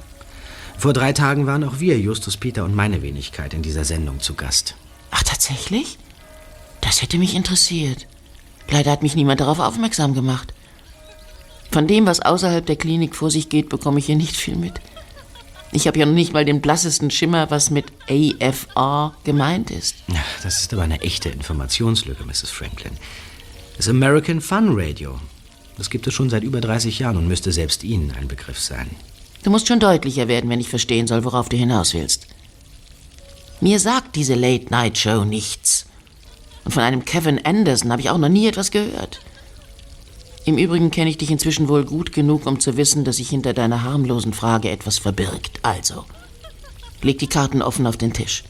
Vor 0.78 0.92
drei 0.92 1.12
Tagen 1.12 1.46
waren 1.46 1.64
auch 1.64 1.80
wir, 1.80 1.98
Justus 1.98 2.36
Peter 2.36 2.64
und 2.64 2.74
meine 2.74 3.02
Wenigkeit, 3.02 3.52
in 3.52 3.62
dieser 3.62 3.84
Sendung 3.84 4.20
zu 4.20 4.34
Gast. 4.34 4.76
Ach, 5.10 5.22
tatsächlich? 5.22 5.98
Das 6.80 7.02
hätte 7.02 7.18
mich 7.18 7.34
interessiert. 7.34 8.06
Leider 8.70 8.92
hat 8.92 9.02
mich 9.02 9.16
niemand 9.16 9.40
darauf 9.40 9.58
aufmerksam 9.58 10.14
gemacht. 10.14 10.54
Von 11.70 11.86
dem, 11.86 12.06
was 12.06 12.20
außerhalb 12.20 12.64
der 12.64 12.76
Klinik 12.76 13.14
vor 13.14 13.30
sich 13.30 13.48
geht, 13.48 13.68
bekomme 13.68 13.98
ich 13.98 14.06
hier 14.06 14.16
nicht 14.16 14.36
viel 14.36 14.56
mit. 14.56 14.80
Ich 15.70 15.86
habe 15.86 15.98
ja 15.98 16.06
noch 16.06 16.14
nicht 16.14 16.32
mal 16.32 16.44
den 16.44 16.62
blassesten 16.62 17.10
Schimmer, 17.10 17.50
was 17.50 17.70
mit 17.70 17.86
AFR 18.08 19.14
gemeint 19.24 19.70
ist. 19.70 19.96
Ja, 20.08 20.24
das 20.42 20.60
ist 20.60 20.72
aber 20.72 20.82
eine 20.82 21.02
echte 21.02 21.28
Informationslücke, 21.28 22.24
Mrs. 22.24 22.50
Franklin. 22.50 22.92
Das 23.76 23.88
American 23.88 24.40
Fun 24.40 24.70
Radio. 24.72 25.20
Das 25.76 25.90
gibt 25.90 26.06
es 26.06 26.14
schon 26.14 26.30
seit 26.30 26.42
über 26.42 26.60
30 26.60 26.98
Jahren 26.98 27.18
und 27.18 27.28
müsste 27.28 27.52
selbst 27.52 27.84
Ihnen 27.84 28.12
ein 28.12 28.28
Begriff 28.28 28.58
sein. 28.58 28.90
Du 29.44 29.50
musst 29.50 29.68
schon 29.68 29.78
deutlicher 29.78 30.26
werden, 30.26 30.50
wenn 30.50 30.60
ich 30.60 30.68
verstehen 30.68 31.06
soll, 31.06 31.24
worauf 31.24 31.48
du 31.48 31.56
hinaus 31.56 31.94
willst. 31.94 32.26
Mir 33.60 33.78
sagt 33.78 34.16
diese 34.16 34.34
Late-Night-Show 34.34 35.24
nichts. 35.24 35.86
Und 36.64 36.72
von 36.72 36.82
einem 36.82 37.04
Kevin 37.04 37.44
Anderson 37.44 37.92
habe 37.92 38.02
ich 38.02 38.10
auch 38.10 38.18
noch 38.18 38.28
nie 38.28 38.46
etwas 38.46 38.70
gehört. 38.70 39.20
Im 40.48 40.56
Übrigen 40.56 40.90
kenne 40.90 41.10
ich 41.10 41.18
dich 41.18 41.30
inzwischen 41.30 41.68
wohl 41.68 41.84
gut 41.84 42.14
genug, 42.14 42.46
um 42.46 42.58
zu 42.58 42.78
wissen, 42.78 43.04
dass 43.04 43.16
sich 43.16 43.28
hinter 43.28 43.52
deiner 43.52 43.82
harmlosen 43.82 44.32
Frage 44.32 44.70
etwas 44.70 44.96
verbirgt. 44.96 45.60
Also, 45.60 46.06
leg 47.02 47.18
die 47.18 47.26
Karten 47.26 47.60
offen 47.60 47.86
auf 47.86 47.98
den 47.98 48.14
Tisch. 48.14 48.44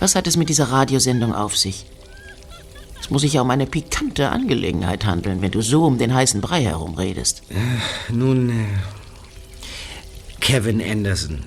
Was 0.00 0.14
hat 0.14 0.26
es 0.26 0.36
mit 0.36 0.50
dieser 0.50 0.70
Radiosendung 0.70 1.34
auf 1.34 1.56
sich? 1.56 1.86
Es 3.00 3.08
muss 3.08 3.22
sich 3.22 3.32
ja 3.32 3.40
um 3.40 3.48
eine 3.48 3.64
pikante 3.64 4.28
Angelegenheit 4.28 5.06
handeln, 5.06 5.40
wenn 5.40 5.50
du 5.50 5.62
so 5.62 5.82
um 5.86 5.96
den 5.96 6.12
heißen 6.12 6.42
Brei 6.42 6.64
herumredest. 6.64 7.44
Äh, 7.48 8.12
nun, 8.12 8.50
äh, 8.50 8.66
Kevin 10.40 10.82
Anderson 10.82 11.44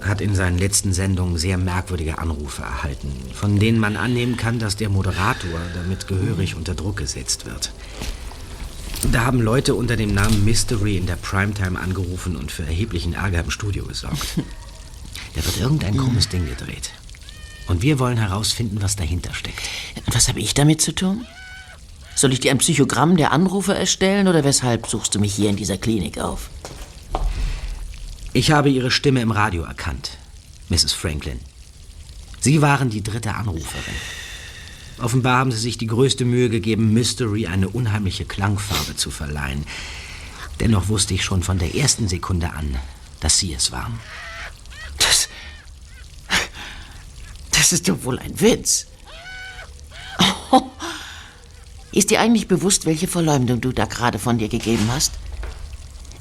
hat 0.00 0.22
in 0.22 0.34
seinen 0.34 0.56
letzten 0.56 0.94
Sendungen 0.94 1.36
sehr 1.36 1.58
merkwürdige 1.58 2.16
Anrufe 2.16 2.62
erhalten, 2.62 3.12
von 3.34 3.58
denen 3.58 3.78
man 3.78 3.98
annehmen 3.98 4.38
kann, 4.38 4.58
dass 4.58 4.76
der 4.76 4.88
Moderator 4.88 5.60
damit 5.74 6.08
gehörig 6.08 6.54
unter 6.54 6.74
Druck 6.74 6.96
gesetzt 6.96 7.44
wird. 7.44 7.72
Da 9.08 9.24
haben 9.24 9.40
Leute 9.40 9.74
unter 9.74 9.96
dem 9.96 10.14
Namen 10.14 10.44
Mystery 10.44 10.96
in 10.96 11.06
der 11.06 11.16
Primetime 11.16 11.78
angerufen 11.78 12.36
und 12.36 12.52
für 12.52 12.64
erheblichen 12.64 13.14
Ärger 13.14 13.40
im 13.40 13.50
Studio 13.50 13.84
gesorgt. 13.84 14.26
Da 15.36 15.44
wird 15.44 15.58
irgendein 15.58 15.96
krummes 15.96 16.28
Ding 16.28 16.44
gedreht. 16.44 16.90
Und 17.68 17.82
wir 17.82 18.00
wollen 18.00 18.16
herausfinden, 18.16 18.82
was 18.82 18.96
dahinter 18.96 19.32
steckt. 19.32 19.60
Was 20.06 20.26
habe 20.28 20.40
ich 20.40 20.54
damit 20.54 20.82
zu 20.82 20.92
tun? 20.92 21.24
Soll 22.16 22.32
ich 22.32 22.40
dir 22.40 22.50
ein 22.50 22.58
Psychogramm 22.58 23.16
der 23.16 23.30
Anrufer 23.30 23.76
erstellen 23.76 24.26
oder 24.26 24.42
weshalb 24.42 24.88
suchst 24.88 25.14
du 25.14 25.20
mich 25.20 25.32
hier 25.32 25.48
in 25.48 25.54
dieser 25.54 25.78
Klinik 25.78 26.18
auf? 26.18 26.50
Ich 28.32 28.50
habe 28.50 28.70
Ihre 28.70 28.90
Stimme 28.90 29.20
im 29.20 29.30
Radio 29.30 29.62
erkannt, 29.62 30.18
Mrs. 30.68 30.94
Franklin. 30.94 31.38
Sie 32.40 32.60
waren 32.60 32.90
die 32.90 33.04
dritte 33.04 33.34
Anruferin. 33.34 33.94
Offenbar 35.00 35.38
haben 35.38 35.52
Sie 35.52 35.58
sich 35.58 35.78
die 35.78 35.86
größte 35.86 36.24
Mühe 36.24 36.50
gegeben, 36.50 36.92
Mystery 36.92 37.46
eine 37.46 37.68
unheimliche 37.68 38.26
Klangfarbe 38.26 38.96
zu 38.96 39.10
verleihen. 39.10 39.64
Dennoch 40.60 40.88
wusste 40.88 41.14
ich 41.14 41.24
schon 41.24 41.42
von 41.42 41.58
der 41.58 41.74
ersten 41.74 42.06
Sekunde 42.06 42.52
an, 42.52 42.76
dass 43.20 43.38
Sie 43.38 43.54
es 43.54 43.72
waren. 43.72 43.98
Das. 44.98 45.28
Das 47.52 47.72
ist 47.72 47.88
doch 47.88 48.04
wohl 48.04 48.18
ein 48.18 48.40
Witz. 48.40 48.86
Ist 51.92 52.10
dir 52.10 52.20
eigentlich 52.20 52.46
bewusst, 52.46 52.86
welche 52.86 53.08
Verleumdung 53.08 53.60
du 53.60 53.72
da 53.72 53.86
gerade 53.86 54.18
von 54.18 54.38
dir 54.38 54.48
gegeben 54.48 54.88
hast? 54.92 55.12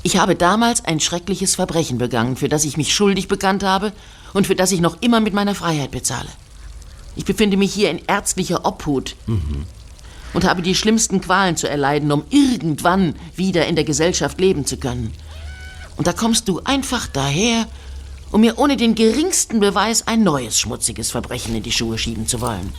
Ich 0.03 0.17
habe 0.17 0.35
damals 0.35 0.85
ein 0.85 0.99
schreckliches 0.99 1.55
Verbrechen 1.55 1.97
begangen, 1.97 2.37
für 2.37 2.49
das 2.49 2.63
ich 2.63 2.77
mich 2.77 2.93
schuldig 2.93 3.27
bekannt 3.27 3.63
habe 3.63 3.91
und 4.33 4.47
für 4.47 4.55
das 4.55 4.71
ich 4.71 4.79
noch 4.79 5.01
immer 5.01 5.19
mit 5.19 5.33
meiner 5.33 5.55
Freiheit 5.55 5.91
bezahle. 5.91 6.29
Ich 7.15 7.25
befinde 7.25 7.57
mich 7.57 7.73
hier 7.73 7.89
in 7.91 8.01
ärztlicher 8.07 8.65
Obhut 8.65 9.15
Mhm. 9.27 9.65
und 10.33 10.45
habe 10.45 10.61
die 10.61 10.75
schlimmsten 10.75 11.21
Qualen 11.21 11.57
zu 11.57 11.67
erleiden, 11.69 12.11
um 12.11 12.23
irgendwann 12.29 13.15
wieder 13.35 13.65
in 13.67 13.75
der 13.75 13.83
Gesellschaft 13.83 14.39
leben 14.39 14.65
zu 14.65 14.77
können. 14.77 15.13
Und 15.97 16.07
da 16.07 16.13
kommst 16.13 16.47
du 16.47 16.61
einfach 16.63 17.07
daher, 17.07 17.67
um 18.31 18.41
mir 18.41 18.57
ohne 18.57 18.77
den 18.77 18.95
geringsten 18.95 19.59
Beweis 19.59 20.07
ein 20.07 20.23
neues 20.23 20.59
schmutziges 20.59 21.11
Verbrechen 21.11 21.55
in 21.55 21.63
die 21.63 21.71
Schuhe 21.71 21.97
schieben 21.97 22.27
zu 22.27 22.39
wollen. 22.41 22.71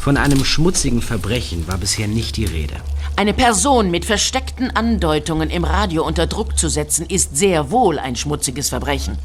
Von 0.00 0.16
einem 0.16 0.44
schmutzigen 0.44 1.00
Verbrechen 1.00 1.66
war 1.66 1.78
bisher 1.78 2.08
nicht 2.08 2.36
die 2.36 2.44
Rede. 2.44 2.74
Eine 3.16 3.32
Person 3.34 3.90
mit 3.90 4.04
versteckten 4.04 4.70
Andeutungen 4.70 5.48
im 5.48 5.64
Radio 5.64 6.04
unter 6.04 6.26
Druck 6.26 6.58
zu 6.58 6.68
setzen, 6.68 7.06
ist 7.06 7.36
sehr 7.36 7.70
wohl 7.70 7.98
ein 7.98 8.16
schmutziges 8.16 8.68
Verbrechen. 8.68 9.16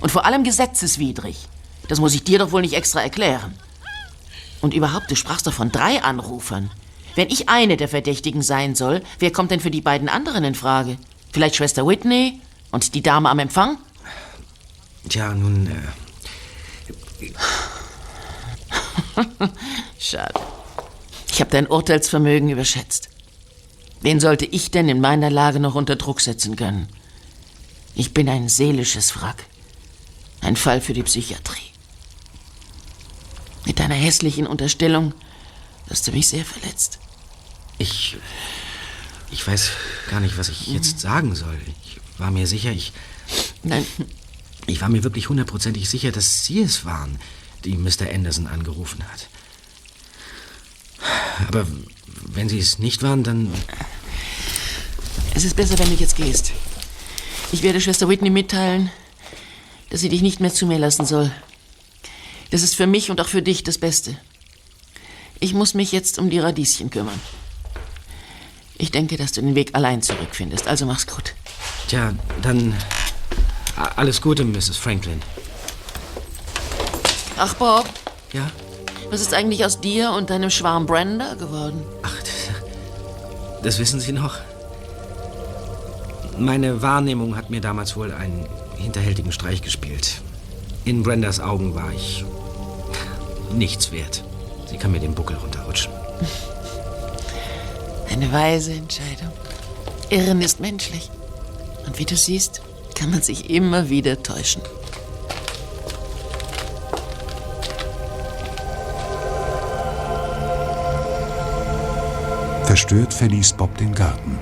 Und 0.00 0.10
vor 0.10 0.24
allem 0.26 0.44
gesetzeswidrig. 0.44 1.36
Das 1.88 2.00
muss 2.00 2.14
ich 2.14 2.24
dir 2.24 2.38
doch 2.38 2.52
wohl 2.52 2.62
nicht 2.62 2.74
extra 2.74 3.00
erklären. 3.00 3.54
Und 4.60 4.74
überhaupt, 4.74 5.10
du 5.10 5.16
sprachst 5.16 5.46
doch 5.46 5.52
von 5.52 5.70
drei 5.70 6.02
Anrufern. 6.02 6.70
Wenn 7.14 7.30
ich 7.30 7.48
eine 7.48 7.76
der 7.76 7.88
Verdächtigen 7.88 8.42
sein 8.42 8.74
soll, 8.74 9.02
wer 9.18 9.32
kommt 9.32 9.50
denn 9.50 9.60
für 9.60 9.70
die 9.70 9.80
beiden 9.80 10.08
anderen 10.08 10.44
in 10.44 10.54
Frage? 10.54 10.96
Vielleicht 11.32 11.56
Schwester 11.56 11.86
Whitney 11.86 12.40
und 12.70 12.94
die 12.94 13.02
Dame 13.02 13.28
am 13.28 13.38
Empfang? 13.38 13.78
Tja, 15.08 15.34
nun, 15.34 15.66
äh, 15.66 15.72
Schade. 19.98 20.34
Ich 21.30 21.40
habe 21.40 21.50
dein 21.50 21.66
Urteilsvermögen 21.66 22.50
überschätzt. 22.50 23.08
Wen 24.00 24.20
sollte 24.20 24.44
ich 24.44 24.70
denn 24.70 24.88
in 24.88 25.00
meiner 25.00 25.30
Lage 25.30 25.60
noch 25.60 25.74
unter 25.74 25.96
Druck 25.96 26.20
setzen 26.20 26.56
können? 26.56 26.88
Ich 27.94 28.14
bin 28.14 28.28
ein 28.28 28.48
seelisches 28.48 29.20
Wrack. 29.20 29.44
Ein 30.40 30.56
Fall 30.56 30.80
für 30.80 30.92
die 30.92 31.02
Psychiatrie. 31.02 31.67
Mit 33.68 33.78
deiner 33.78 33.94
hässlichen 33.94 34.46
Unterstellung 34.46 35.12
hast 35.88 36.08
du 36.08 36.12
mich 36.12 36.26
sehr 36.26 36.44
verletzt. 36.44 36.98
ich. 37.78 38.16
Ich 39.30 39.46
weiß 39.46 39.72
gar 40.10 40.20
nicht, 40.20 40.38
was 40.38 40.48
ich 40.48 40.68
jetzt 40.68 41.00
sagen 41.00 41.34
soll. 41.34 41.60
Ich 41.84 42.00
war 42.18 42.30
mir 42.30 42.46
sicher, 42.46 42.72
ich. 42.72 42.92
Nein. 43.62 43.84
Ich 44.66 44.80
war 44.80 44.88
mir 44.88 45.04
wirklich 45.04 45.28
hundertprozentig 45.28 45.88
sicher, 45.88 46.12
dass 46.12 46.44
Sie 46.44 46.62
es 46.62 46.86
waren, 46.86 47.18
die 47.64 47.76
Mr. 47.76 48.10
Anderson 48.12 48.46
angerufen 48.46 49.04
hat. 49.04 49.28
Aber 51.46 51.66
wenn 52.24 52.48
Sie 52.48 52.58
es 52.58 52.78
nicht 52.78 53.02
waren, 53.02 53.22
dann. 53.22 53.52
Es 55.34 55.44
ist 55.44 55.56
besser, 55.56 55.78
wenn 55.78 55.90
du 55.90 55.96
jetzt 55.96 56.16
gehst. 56.16 56.52
Ich 57.52 57.62
werde 57.62 57.82
Schwester 57.82 58.08
Whitney 58.08 58.30
mitteilen, 58.30 58.90
dass 59.90 60.00
sie 60.00 60.08
dich 60.08 60.22
nicht 60.22 60.40
mehr 60.40 60.52
zu 60.52 60.66
mir 60.66 60.78
lassen 60.78 61.04
soll. 61.04 61.30
Das 62.50 62.62
ist 62.62 62.74
für 62.74 62.86
mich 62.86 63.10
und 63.10 63.20
auch 63.20 63.28
für 63.28 63.42
dich 63.42 63.62
das 63.62 63.78
Beste. 63.78 64.16
Ich 65.40 65.54
muss 65.54 65.74
mich 65.74 65.92
jetzt 65.92 66.18
um 66.18 66.30
die 66.30 66.38
Radieschen 66.38 66.90
kümmern. 66.90 67.20
Ich 68.76 68.90
denke, 68.90 69.16
dass 69.16 69.32
du 69.32 69.40
den 69.40 69.54
Weg 69.54 69.74
allein 69.74 70.02
zurückfindest, 70.02 70.66
also 70.68 70.86
mach's 70.86 71.06
gut. 71.06 71.34
Tja, 71.88 72.14
dann. 72.42 72.74
Alles 73.96 74.20
Gute, 74.20 74.44
Mrs. 74.44 74.76
Franklin. 74.76 75.20
Ach, 77.36 77.54
Bob, 77.54 77.88
Ja? 78.32 78.50
was 79.10 79.20
ist 79.20 79.32
eigentlich 79.32 79.64
aus 79.64 79.80
dir 79.80 80.10
und 80.12 80.30
deinem 80.30 80.50
Schwarm 80.50 80.86
Brenda 80.86 81.34
geworden? 81.34 81.82
Das 83.62 83.78
wissen 83.78 84.00
Sie 84.00 84.12
noch? 84.12 84.36
Meine 86.38 86.82
Wahrnehmung 86.82 87.36
hat 87.36 87.50
mir 87.50 87.60
damals 87.60 87.96
wohl 87.96 88.12
einen 88.12 88.46
hinterhältigen 88.76 89.32
Streich 89.32 89.62
gespielt. 89.62 90.20
In 90.84 91.02
Brendas 91.02 91.40
Augen 91.40 91.74
war 91.74 91.92
ich 91.92 92.24
nichts 93.52 93.92
wert. 93.92 94.24
Sie 94.66 94.76
kann 94.76 94.92
mir 94.92 95.00
den 95.00 95.14
Buckel 95.14 95.36
runterrutschen. 95.36 95.92
Eine 98.10 98.32
weise 98.32 98.72
Entscheidung. 98.72 99.32
Irren 100.10 100.40
ist 100.40 100.60
menschlich. 100.60 101.10
Und 101.86 101.98
wie 101.98 102.04
du 102.04 102.16
siehst, 102.16 102.60
kann 102.94 103.10
man 103.10 103.22
sich 103.22 103.50
immer 103.50 103.88
wieder 103.88 104.22
täuschen. 104.22 104.62
Verstört 112.64 113.14
verließ 113.14 113.54
Bob 113.54 113.76
den 113.78 113.94
Garten. 113.94 114.38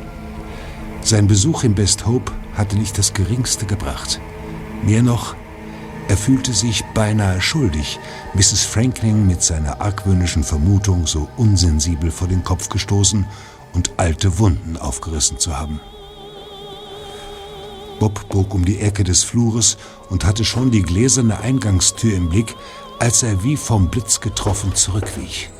Sein 1.01 1.27
Besuch 1.27 1.63
im 1.63 1.75
Best 1.75 2.07
Hope 2.07 2.33
hatte 2.55 2.77
nicht 2.77 2.99
das 2.99 3.13
Geringste 3.13 3.67
gebracht. 3.67 4.21
Mehr 4.83 5.03
noch, 5.03 5.37
er 6.09 6.17
fühlte 6.17 6.53
sich 6.53 6.85
beinahe 6.95 7.41
schuldig, 7.41 7.99
Mrs. 8.35 8.65
Franklin 8.65 9.27
mit 9.27 9.43
seiner 9.43 9.81
argwöhnischen 9.81 10.45
Vermutung 10.45 11.07
so 11.07 11.29
unsensibel 11.37 12.11
vor 12.11 12.29
den 12.29 12.45
Kopf 12.45 12.69
gestoßen 12.69 13.27
und 13.73 13.91
alte 13.97 14.39
Wunden 14.39 14.77
aufgerissen 14.77 15.39
zu 15.39 15.59
haben. 15.59 15.81
Bob 17.99 18.29
bog 18.29 18.55
um 18.55 18.65
die 18.65 18.81
Ecke 18.81 19.05
des 19.05 19.25
Flures 19.25 19.79
und 20.11 20.25
hatte 20.25 20.45
schon 20.45 20.71
die 20.71 20.83
gläserne 20.83 21.41
Eingangstür 21.41 22.15
im 22.15 22.29
Blick, 22.29 22.55
als 22.99 23.23
er 23.23 23.43
wie 23.43 23.57
vom 23.57 23.89
Blitz 23.89 24.21
getroffen 24.21 24.75
zurückwich. 24.75 25.51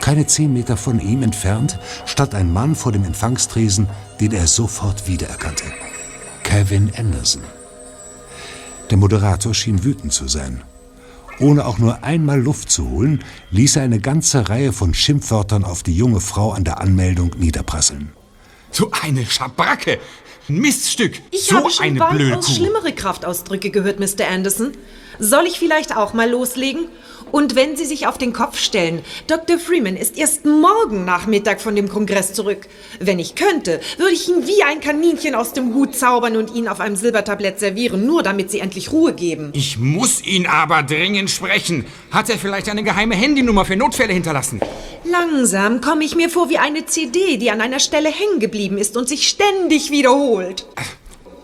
Keine 0.00 0.26
zehn 0.26 0.52
Meter 0.52 0.76
von 0.76 0.98
ihm 0.98 1.22
entfernt 1.22 1.78
stand 2.06 2.34
ein 2.34 2.52
Mann 2.52 2.74
vor 2.74 2.92
dem 2.92 3.04
Empfangstresen, 3.04 3.88
den 4.18 4.32
er 4.32 4.46
sofort 4.46 5.06
wiedererkannte. 5.06 5.64
Kevin 6.42 6.90
Anderson. 6.96 7.42
Der 8.90 8.98
Moderator 8.98 9.54
schien 9.54 9.84
wütend 9.84 10.12
zu 10.12 10.26
sein. 10.26 10.62
Ohne 11.38 11.64
auch 11.64 11.78
nur 11.78 12.02
einmal 12.04 12.40
Luft 12.40 12.70
zu 12.70 12.90
holen, 12.90 13.24
ließ 13.50 13.76
er 13.76 13.82
eine 13.82 14.00
ganze 14.00 14.48
Reihe 14.48 14.72
von 14.72 14.92
Schimpfwörtern 14.92 15.64
auf 15.64 15.82
die 15.82 15.96
junge 15.96 16.20
Frau 16.20 16.52
an 16.52 16.64
der 16.64 16.80
Anmeldung 16.80 17.34
niederprasseln. 17.38 18.12
So 18.70 18.90
eine 19.02 19.24
Schabracke! 19.24 19.98
Ein 20.48 20.56
Miststück! 20.56 21.20
Ich 21.30 21.44
so 21.44 21.56
habe 21.56 21.70
schon 21.70 21.86
eine 21.86 22.04
blöde 22.10 22.32
weitaus 22.32 22.46
Kuh! 22.46 22.54
schlimmere 22.54 22.92
Kraftausdrücke 22.92 23.70
gehört, 23.70 24.00
Mr. 24.00 24.28
Anderson. 24.28 24.72
Soll 25.18 25.46
ich 25.46 25.58
vielleicht 25.58 25.96
auch 25.96 26.12
mal 26.12 26.30
loslegen? 26.30 26.88
Und 27.32 27.54
wenn 27.54 27.76
Sie 27.76 27.84
sich 27.84 28.06
auf 28.06 28.18
den 28.18 28.32
Kopf 28.32 28.58
stellen, 28.58 29.02
Dr. 29.26 29.58
Freeman 29.58 29.96
ist 29.96 30.18
erst 30.18 30.44
morgen 30.46 31.04
Nachmittag 31.04 31.60
von 31.60 31.76
dem 31.76 31.88
Kongress 31.88 32.32
zurück. 32.32 32.66
Wenn 32.98 33.18
ich 33.18 33.34
könnte, 33.34 33.80
würde 33.98 34.14
ich 34.14 34.28
ihn 34.28 34.46
wie 34.46 34.62
ein 34.62 34.80
Kaninchen 34.80 35.34
aus 35.34 35.52
dem 35.52 35.74
Hut 35.74 35.94
zaubern 35.94 36.36
und 36.36 36.54
ihn 36.54 36.68
auf 36.68 36.80
einem 36.80 36.96
Silbertablett 36.96 37.60
servieren, 37.60 38.06
nur 38.06 38.22
damit 38.22 38.50
Sie 38.50 38.60
endlich 38.60 38.90
Ruhe 38.92 39.12
geben. 39.12 39.50
Ich 39.52 39.78
muss 39.78 40.24
ihn 40.24 40.46
aber 40.46 40.82
dringend 40.82 41.30
sprechen. 41.30 41.86
Hat 42.10 42.28
er 42.30 42.38
vielleicht 42.38 42.68
eine 42.68 42.82
geheime 42.82 43.14
Handynummer 43.14 43.64
für 43.64 43.76
Notfälle 43.76 44.12
hinterlassen? 44.12 44.60
Langsam 45.04 45.80
komme 45.80 46.04
ich 46.04 46.16
mir 46.16 46.28
vor 46.28 46.50
wie 46.50 46.58
eine 46.58 46.84
CD, 46.86 47.36
die 47.36 47.50
an 47.50 47.60
einer 47.60 47.80
Stelle 47.80 48.10
hängen 48.10 48.40
geblieben 48.40 48.76
ist 48.76 48.96
und 48.96 49.08
sich 49.08 49.28
ständig 49.28 49.90
wiederholt. 49.90 50.66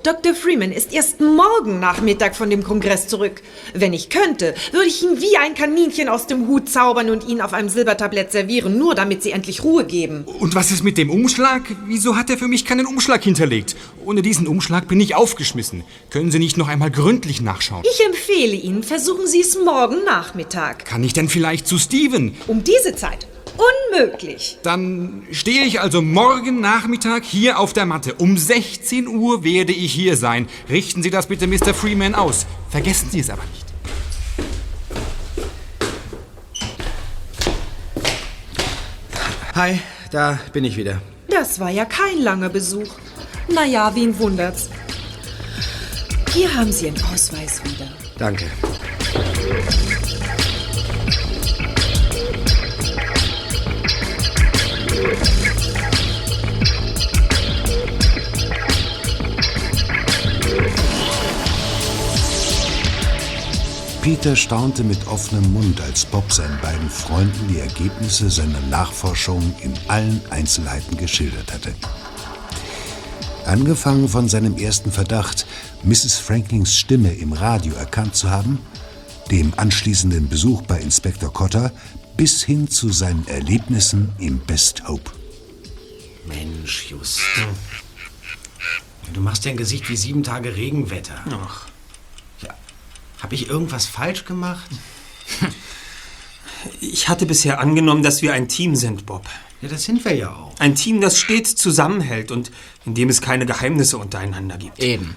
Dr. 0.07 0.37
Freeman 0.37 0.71
ist 0.71 0.92
erst 0.92 1.21
morgen 1.21 1.81
Nachmittag 1.81 2.37
von 2.37 2.49
dem 2.49 2.62
Kongress 2.62 3.09
zurück. 3.09 3.42
Wenn 3.75 3.92
ich 3.92 4.09
könnte, 4.09 4.55
würde 4.71 4.87
ich 4.87 5.03
ihn 5.03 5.21
wie 5.21 5.37
ein 5.37 5.55
Kaninchen 5.55 6.09
aus 6.09 6.29
dem 6.29 6.47
Hut 6.47 6.69
zaubern 6.69 7.11
und 7.11 7.27
ihn 7.27 7.40
auf 7.40 7.52
einem 7.52 7.69
Silbertablett 7.69 8.31
servieren, 8.31 8.79
nur 8.79 8.94
damit 8.94 9.25
Sie 9.25 9.33
endlich 9.33 9.65
Ruhe 9.65 9.85
geben. 9.85 10.25
Und 10.38 10.54
was 10.54 10.71
ist 10.71 10.85
mit 10.85 10.96
dem 10.96 11.11
Umschlag? 11.11 11.63
Wieso 11.87 12.15
hat 12.15 12.31
er 12.31 12.38
für 12.38 12.46
mich 12.46 12.65
keinen 12.65 12.87
Umschlag 12.87 13.25
hinterlegt? 13.25 13.75
Ohne 14.04 14.23
diesen 14.23 14.46
Umschlag 14.46 14.87
bin 14.87 15.00
ich 15.00 15.17
aufgeschmissen. 15.17 15.83
Können 16.11 16.31
Sie 16.31 16.38
nicht 16.38 16.57
noch 16.57 16.69
einmal 16.69 16.92
gründlich 16.92 17.40
nachschauen? 17.40 17.83
Ich 17.83 18.07
empfehle 18.07 18.54
Ihnen, 18.54 18.85
versuchen 18.85 19.27
Sie 19.27 19.40
es 19.40 19.59
morgen 19.59 20.04
Nachmittag. 20.04 20.85
Kann 20.85 21.02
ich 21.02 21.15
denn 21.15 21.29
vielleicht 21.29 21.67
zu 21.67 21.79
Steven? 21.79 22.37
Um 22.46 22.63
diese 22.63 22.94
Zeit. 22.94 23.27
Unmöglich. 23.57 24.59
Dann 24.63 25.27
stehe 25.31 25.65
ich 25.65 25.81
also 25.81 26.02
morgen 26.02 26.61
Nachmittag 26.61 27.25
hier 27.25 27.59
auf 27.59 27.73
der 27.73 27.87
Matte. 27.87 28.15
Um 28.15 28.37
16 28.37 29.09
Uhr 29.09 29.44
werde 29.44 29.73
ich 29.73 29.92
hier 29.92 30.17
sein. 30.17 30.48
Richten 30.69 31.02
Sie 31.02 31.11
das 31.11 31.27
bitte 31.27 31.46
Mr. 31.46 31.75
Freeman 31.75 32.15
aus. 32.15 32.46
Vergessen 32.71 33.09
Sie 33.11 33.21
es 33.21 33.31
aber 33.31 33.42
nicht. 33.52 33.67
Hi, 39.54 39.81
da 40.11 40.38
bin 40.52 40.65
ich 40.65 40.77
wieder. 40.77 41.00
Das 41.29 41.59
war 41.59 41.71
ja 41.71 41.87
kein 41.87 42.21
langer 42.21 42.50
Besuch. 42.50 42.94
Naja, 43.48 43.90
wen 43.94 44.19
wundert's? 44.19 44.69
Hier 46.35 46.54
haben 46.54 46.71
Sie 46.71 46.87
Ihren 46.87 47.02
Ausweis 47.11 47.63
wieder. 47.65 47.88
Danke. 48.19 48.44
Peter 64.07 64.37
staunte 64.37 64.85
mit 64.85 65.04
offenem 65.09 65.52
Mund, 65.52 65.81
als 65.81 66.04
Bob 66.07 66.33
seinen 66.33 66.61
beiden 66.61 66.88
Freunden 66.88 67.48
die 67.48 67.59
Ergebnisse 67.59 68.31
seiner 68.31 68.61
Nachforschungen 68.71 69.52
in 69.63 69.75
allen 69.88 70.21
Einzelheiten 70.31 70.96
geschildert 70.96 71.52
hatte. 71.52 71.75
Angefangen 73.46 74.09
von 74.09 74.29
seinem 74.29 74.59
ersten 74.59 74.92
Verdacht, 74.92 75.44
Mrs. 75.83 76.19
Franklins 76.19 76.77
Stimme 76.77 77.15
im 77.15 77.33
Radio 77.33 77.75
erkannt 77.75 78.15
zu 78.15 78.31
haben, 78.31 78.61
dem 79.33 79.52
anschließenden 79.57 80.29
Besuch 80.29 80.63
bei 80.63 80.79
Inspektor 80.79 81.33
Cotter 81.33 81.73
bis 82.17 82.44
hin 82.44 82.69
zu 82.69 82.92
seinen 82.92 83.27
Erlebnissen 83.27 84.13
im 84.21 84.38
Best 84.38 84.87
Hope. 84.87 85.11
Mensch, 86.29 86.92
Just. 86.92 87.23
Du 89.13 89.21
machst 89.21 89.44
ja 89.44 89.50
ein 89.50 89.57
Gesicht 89.57 89.90
wie 89.90 89.96
sieben 89.96 90.23
Tage 90.23 90.54
Regenwetter. 90.54 91.25
Ach. 91.29 91.67
Ja. 93.27 93.31
Hab 93.31 93.33
ich 93.33 93.48
irgendwas 93.48 93.87
falsch 93.87 94.24
gemacht? 94.24 94.70
Ich 96.81 97.08
hatte 97.08 97.27
bisher 97.27 97.60
angenommen, 97.60 98.02
dass 98.02 98.22
wir 98.22 98.33
ein 98.33 98.48
Team 98.48 98.77
sind, 98.77 99.04
Bob. 99.04 99.24
Ja, 99.62 99.68
das 99.68 99.85
sind 99.85 100.04
wir 100.04 100.14
ja 100.14 100.33
auch. 100.33 100.54
Ein 100.58 100.74
Team, 100.74 101.00
das 101.00 101.18
stets 101.18 101.56
zusammenhält 101.56 102.31
und 102.31 102.50
in 102.85 102.94
dem 102.94 103.08
es 103.08 103.20
keine 103.20 103.46
Geheimnisse 103.46 103.98
untereinander 103.98 104.58
gibt. 104.58 104.79
Eben. 104.79 105.16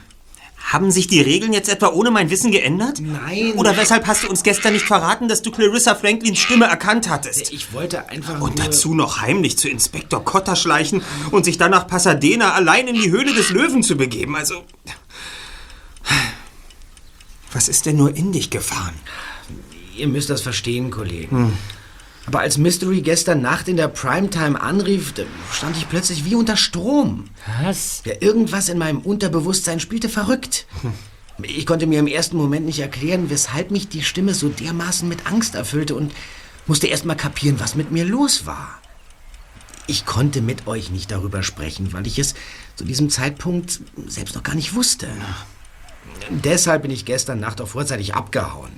Haben 0.57 0.91
sich 0.91 1.07
die 1.07 1.21
Regeln 1.21 1.53
jetzt 1.53 1.69
etwa 1.69 1.89
ohne 1.89 2.11
mein 2.11 2.29
Wissen 2.29 2.51
geändert? 2.51 2.99
Nein. 2.99 3.53
Oder 3.55 3.77
weshalb 3.77 4.05
hast 4.07 4.23
du 4.23 4.29
uns 4.29 4.43
gestern 4.43 4.73
nicht 4.73 4.85
verraten, 4.85 5.27
dass 5.27 5.41
du 5.41 5.51
Clarissa 5.51 5.95
Franklins 5.95 6.39
Stimme 6.39 6.65
erkannt 6.65 7.09
hattest? 7.09 7.51
Ich 7.51 7.73
wollte 7.73 8.09
einfach 8.09 8.39
Und 8.41 8.59
dazu 8.59 8.93
noch 8.93 9.21
heimlich 9.21 9.57
zu 9.57 9.69
Inspektor 9.69 10.23
Cotter 10.23 10.55
schleichen 10.55 11.01
und 11.31 11.45
sich 11.45 11.57
dann 11.57 11.71
nach 11.71 11.87
Pasadena 11.87 12.53
allein 12.53 12.87
in 12.87 12.95
die 12.95 13.09
Höhle 13.09 13.33
des 13.33 13.49
Löwen 13.49 13.83
zu 13.83 13.97
begeben. 13.97 14.35
Also. 14.35 14.63
Was 17.51 17.67
ist 17.67 17.85
denn 17.85 17.97
nur 17.97 18.15
in 18.15 18.31
dich 18.31 18.49
gefahren? 18.49 18.95
Ihr 19.95 20.07
müsst 20.07 20.29
das 20.29 20.41
verstehen, 20.41 20.91
Kollegen. 20.91 21.35
Hm. 21.35 21.53
Aber 22.25 22.41
als 22.41 22.59
Mystery 22.59 23.01
gestern 23.01 23.41
Nacht 23.41 23.67
in 23.67 23.75
der 23.75 23.87
Primetime 23.87 24.61
anrief, 24.61 25.13
stand 25.51 25.75
ich 25.77 25.89
plötzlich 25.89 26.25
wie 26.25 26.35
unter 26.35 26.57
Strom. 26.57 27.25
Was? 27.63 28.03
Ja, 28.05 28.13
irgendwas 28.19 28.69
in 28.69 28.77
meinem 28.77 28.99
Unterbewusstsein 28.99 29.79
spielte 29.79 30.09
verrückt. 30.09 30.67
Ich 31.41 31.65
konnte 31.65 31.87
mir 31.87 31.99
im 31.99 32.07
ersten 32.07 32.37
Moment 32.37 32.65
nicht 32.65 32.79
erklären, 32.79 33.29
weshalb 33.29 33.71
mich 33.71 33.87
die 33.87 34.03
Stimme 34.03 34.33
so 34.33 34.49
dermaßen 34.49 35.07
mit 35.07 35.25
Angst 35.25 35.55
erfüllte 35.55 35.95
und 35.95 36.13
musste 36.67 36.87
erst 36.87 37.05
mal 37.05 37.15
kapieren, 37.15 37.59
was 37.59 37.75
mit 37.75 37.91
mir 37.91 38.05
los 38.05 38.45
war. 38.45 38.79
Ich 39.87 40.05
konnte 40.05 40.41
mit 40.41 40.67
euch 40.67 40.91
nicht 40.91 41.09
darüber 41.09 41.41
sprechen, 41.41 41.93
weil 41.93 42.05
ich 42.05 42.19
es 42.19 42.35
zu 42.75 42.83
diesem 42.83 43.09
Zeitpunkt 43.09 43.79
selbst 44.05 44.35
noch 44.35 44.43
gar 44.43 44.53
nicht 44.53 44.75
wusste. 44.75 45.07
Deshalb 46.29 46.83
bin 46.83 46.91
ich 46.91 47.05
gestern 47.05 47.39
Nacht 47.39 47.61
auch 47.61 47.67
vorzeitig 47.67 48.15
abgehauen. 48.15 48.71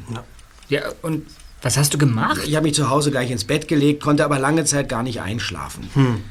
Ja, 0.70 0.82
und 1.02 1.26
was 1.62 1.78
hast 1.78 1.94
du 1.94 1.98
gemacht? 1.98 2.42
Ich 2.46 2.56
habe 2.56 2.66
mich 2.66 2.76
zu 2.76 2.90
Hause 2.90 3.12
gleich 3.12 3.30
ins 3.30 3.44
Bett 3.44 3.68
gelegt, 3.68 4.02
konnte 4.02 4.26
aber 4.26 4.40
lange 4.40 4.66
Zeit 4.66 4.90
gar 4.90 5.04
nicht 5.04 5.22
einschlafen. 5.22 5.90
Hm. 5.94 6.24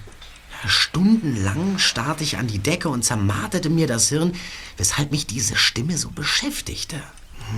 Stundenlang 0.67 1.79
starrte 1.79 2.25
ich 2.25 2.37
an 2.37 2.47
die 2.47 2.59
Decke 2.59 2.89
und 2.89 3.05
zermarterte 3.05 3.71
mir 3.71 3.87
das 3.87 4.09
Hirn, 4.09 4.35
weshalb 4.77 5.11
mich 5.11 5.27
diese 5.27 5.57
Stimme 5.57 5.97
so 5.97 6.11
beschäftigte. 6.11 6.97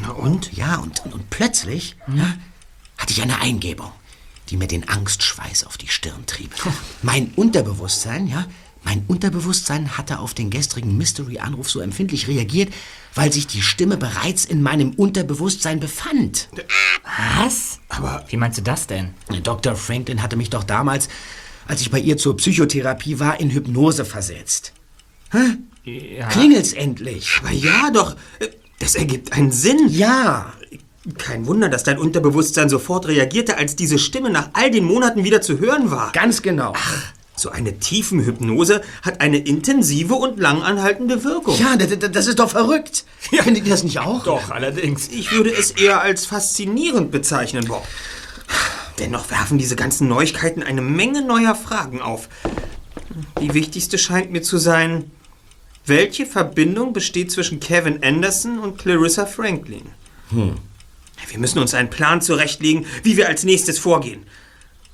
Na 0.02 0.10
und? 0.10 0.52
Ja, 0.52 0.76
und, 0.76 1.04
und, 1.04 1.14
und 1.14 1.30
plötzlich 1.30 1.96
ja, 2.14 2.34
hatte 2.98 3.12
ich 3.12 3.22
eine 3.22 3.40
Eingebung, 3.40 3.90
die 4.50 4.56
mir 4.56 4.68
den 4.68 4.88
Angstschweiß 4.88 5.64
auf 5.64 5.76
die 5.76 5.88
Stirn 5.88 6.26
trieb. 6.26 6.54
Mein 7.02 7.32
Unterbewusstsein, 7.34 8.28
ja, 8.28 8.46
mein 8.84 9.04
Unterbewusstsein 9.06 9.96
hatte 9.96 10.18
auf 10.18 10.34
den 10.34 10.50
gestrigen 10.50 10.96
Mystery-Anruf 10.96 11.70
so 11.70 11.80
empfindlich 11.80 12.26
reagiert, 12.28 12.72
weil 13.14 13.32
sich 13.32 13.46
die 13.46 13.62
Stimme 13.62 13.96
bereits 13.96 14.44
in 14.44 14.62
meinem 14.62 14.90
Unterbewusstsein 14.92 15.78
befand. 15.80 16.48
Was? 17.38 17.78
Aber 17.88 18.24
Wie 18.28 18.36
meinst 18.36 18.58
du 18.58 18.62
das 18.62 18.86
denn? 18.86 19.10
Dr. 19.42 19.76
Franklin 19.76 20.22
hatte 20.22 20.36
mich 20.36 20.50
doch 20.50 20.64
damals, 20.64 21.08
als 21.68 21.80
ich 21.80 21.90
bei 21.90 22.00
ihr 22.00 22.16
zur 22.16 22.36
Psychotherapie 22.36 23.20
war, 23.20 23.38
in 23.40 23.50
Hypnose 23.50 24.04
versetzt. 24.04 24.72
Hä? 25.30 25.38
Ja. 26.18 26.28
Klingelt's 26.28 26.72
endlich? 26.72 27.38
Aber 27.42 27.52
ja, 27.52 27.90
doch. 27.92 28.16
äh, 28.40 28.48
Das 28.78 28.94
ergibt 28.94 29.32
einen 29.32 29.52
Sinn. 29.52 29.88
Ja. 29.88 30.52
Kein 31.18 31.46
Wunder, 31.46 31.68
dass 31.68 31.82
dein 31.82 31.98
Unterbewusstsein 31.98 32.68
sofort 32.68 33.06
reagierte, 33.08 33.56
als 33.58 33.74
diese 33.74 33.98
Stimme 33.98 34.30
nach 34.30 34.50
all 34.52 34.70
den 34.70 34.84
Monaten 34.84 35.24
wieder 35.24 35.40
zu 35.40 35.58
hören 35.58 35.90
war. 35.90 36.12
Ganz 36.12 36.42
genau. 36.42 36.74
So 37.42 37.50
eine 37.50 37.76
Tiefenhypnose 37.76 38.82
hat 39.02 39.20
eine 39.20 39.36
intensive 39.36 40.14
und 40.14 40.38
langanhaltende 40.38 41.24
Wirkung. 41.24 41.58
Ja, 41.58 41.76
das 41.76 42.28
ist 42.28 42.38
doch 42.38 42.50
verrückt. 42.50 43.04
Findet 43.18 43.64
ihr 43.64 43.70
das 43.70 43.82
nicht 43.82 43.98
auch? 43.98 44.22
Doch, 44.22 44.52
allerdings. 44.52 45.08
Ich 45.08 45.32
würde 45.32 45.50
es 45.50 45.72
eher 45.72 46.00
als 46.00 46.24
faszinierend 46.24 47.10
bezeichnen, 47.10 47.66
Bob. 47.66 47.84
Dennoch 49.00 49.28
werfen 49.32 49.58
diese 49.58 49.74
ganzen 49.74 50.06
Neuigkeiten 50.06 50.62
eine 50.62 50.82
Menge 50.82 51.22
neuer 51.22 51.56
Fragen 51.56 52.00
auf. 52.00 52.28
Die 53.40 53.54
wichtigste 53.54 53.98
scheint 53.98 54.30
mir 54.30 54.42
zu 54.42 54.56
sein, 54.56 55.10
welche 55.84 56.26
Verbindung 56.26 56.92
besteht 56.92 57.32
zwischen 57.32 57.58
Kevin 57.58 58.04
Anderson 58.04 58.60
und 58.60 58.78
Clarissa 58.78 59.26
Franklin? 59.26 59.86
Hm. 60.30 60.58
Wir 61.28 61.38
müssen 61.40 61.58
uns 61.58 61.74
einen 61.74 61.90
Plan 61.90 62.22
zurechtlegen, 62.22 62.86
wie 63.02 63.16
wir 63.16 63.26
als 63.26 63.42
nächstes 63.42 63.80
vorgehen. 63.80 64.22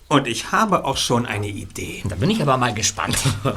Und 0.09 0.27
ich 0.27 0.53
habe 0.53 0.85
auch 0.85 0.97
schon 0.97 1.27
eine 1.27 1.49
Idee. 1.49 2.03
Da 2.09 2.17
bin 2.17 2.31
ich 2.31 2.41
aber 2.41 2.57
mal 2.57 2.75
gespannt. 2.75 3.19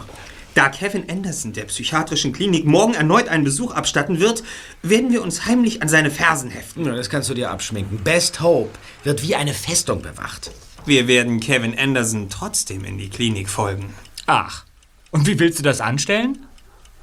Da 0.54 0.68
Kevin 0.68 1.10
Anderson 1.10 1.54
der 1.54 1.64
psychiatrischen 1.64 2.34
Klinik 2.34 2.66
morgen 2.66 2.94
erneut 2.94 3.30
einen 3.30 3.46
Besuch 3.46 3.74
abstatten 3.74 4.20
wird, 4.20 4.44
werden 4.82 5.14
wir 5.14 5.22
uns 5.22 5.46
heimlich 5.46 5.82
an 5.82 5.88
seine 5.88 6.12
Fersen 6.12 6.50
heften. 6.50 6.86
Ja, 6.86 6.94
das 6.94 7.10
kannst 7.10 7.30
du 7.30 7.34
dir 7.34 7.52
abschminken. 7.52 8.04
Best 8.04 8.42
Hope 8.42 8.78
wird 9.06 9.24
wie 9.24 9.36
eine 9.36 9.54
Festung 9.54 10.02
bewacht. 10.02 10.52
Wir 10.86 11.08
werden 11.08 11.40
Kevin 11.40 11.80
Anderson 11.80 12.30
trotzdem 12.30 12.84
in 12.84 12.98
die 12.98 13.10
Klinik 13.10 13.50
folgen. 13.50 13.94
Ach, 14.26 14.66
und 15.12 15.26
wie 15.26 15.40
willst 15.40 15.60
du 15.60 15.64
das 15.64 15.80
anstellen? 15.80 16.46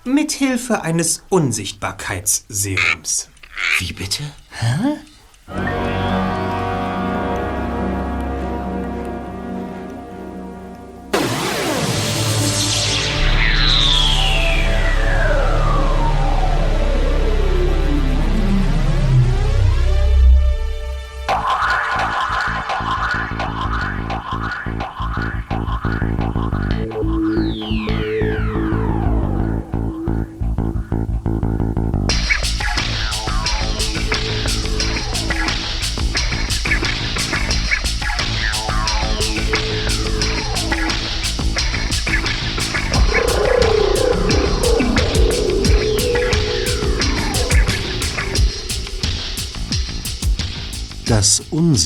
Mit 0.05 0.33
Hilfe 0.33 0.83
eines 0.83 1.23
Unsichtbarkeitsserums. 1.31 3.31
Wie 3.79 3.95
bitte? 3.95 4.25
Hä? 4.51 4.99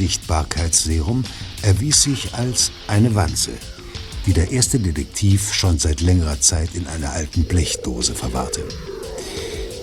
Das 0.02 0.08
Unsichtbarkeitsserum 0.08 1.22
erwies 1.62 2.02
sich 2.02 2.34
als 2.34 2.72
eine 2.88 3.14
Wanze, 3.14 3.52
die 4.26 4.32
der 4.32 4.50
erste 4.50 4.80
Detektiv 4.80 5.52
schon 5.52 5.78
seit 5.78 6.00
längerer 6.00 6.40
Zeit 6.40 6.70
in 6.74 6.88
einer 6.88 7.12
alten 7.12 7.44
Blechdose 7.44 8.12
verwahrte. 8.12 8.64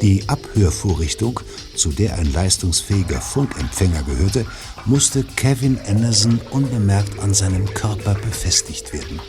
Die 0.01 0.27
Abhörvorrichtung, 0.27 1.39
zu 1.73 1.93
der 1.93 2.15
ein 2.15 2.33
leistungsfähiger 2.33 3.21
Funkempfänger 3.21 4.03
gehörte, 4.03 4.45
musste 4.83 5.23
Kevin 5.23 5.79
Anderson 5.87 6.41
unbemerkt 6.51 7.17
an 7.19 7.33
seinem 7.33 7.73
Körper 7.73 8.15
befestigt 8.15 8.91
werden. 8.91 9.21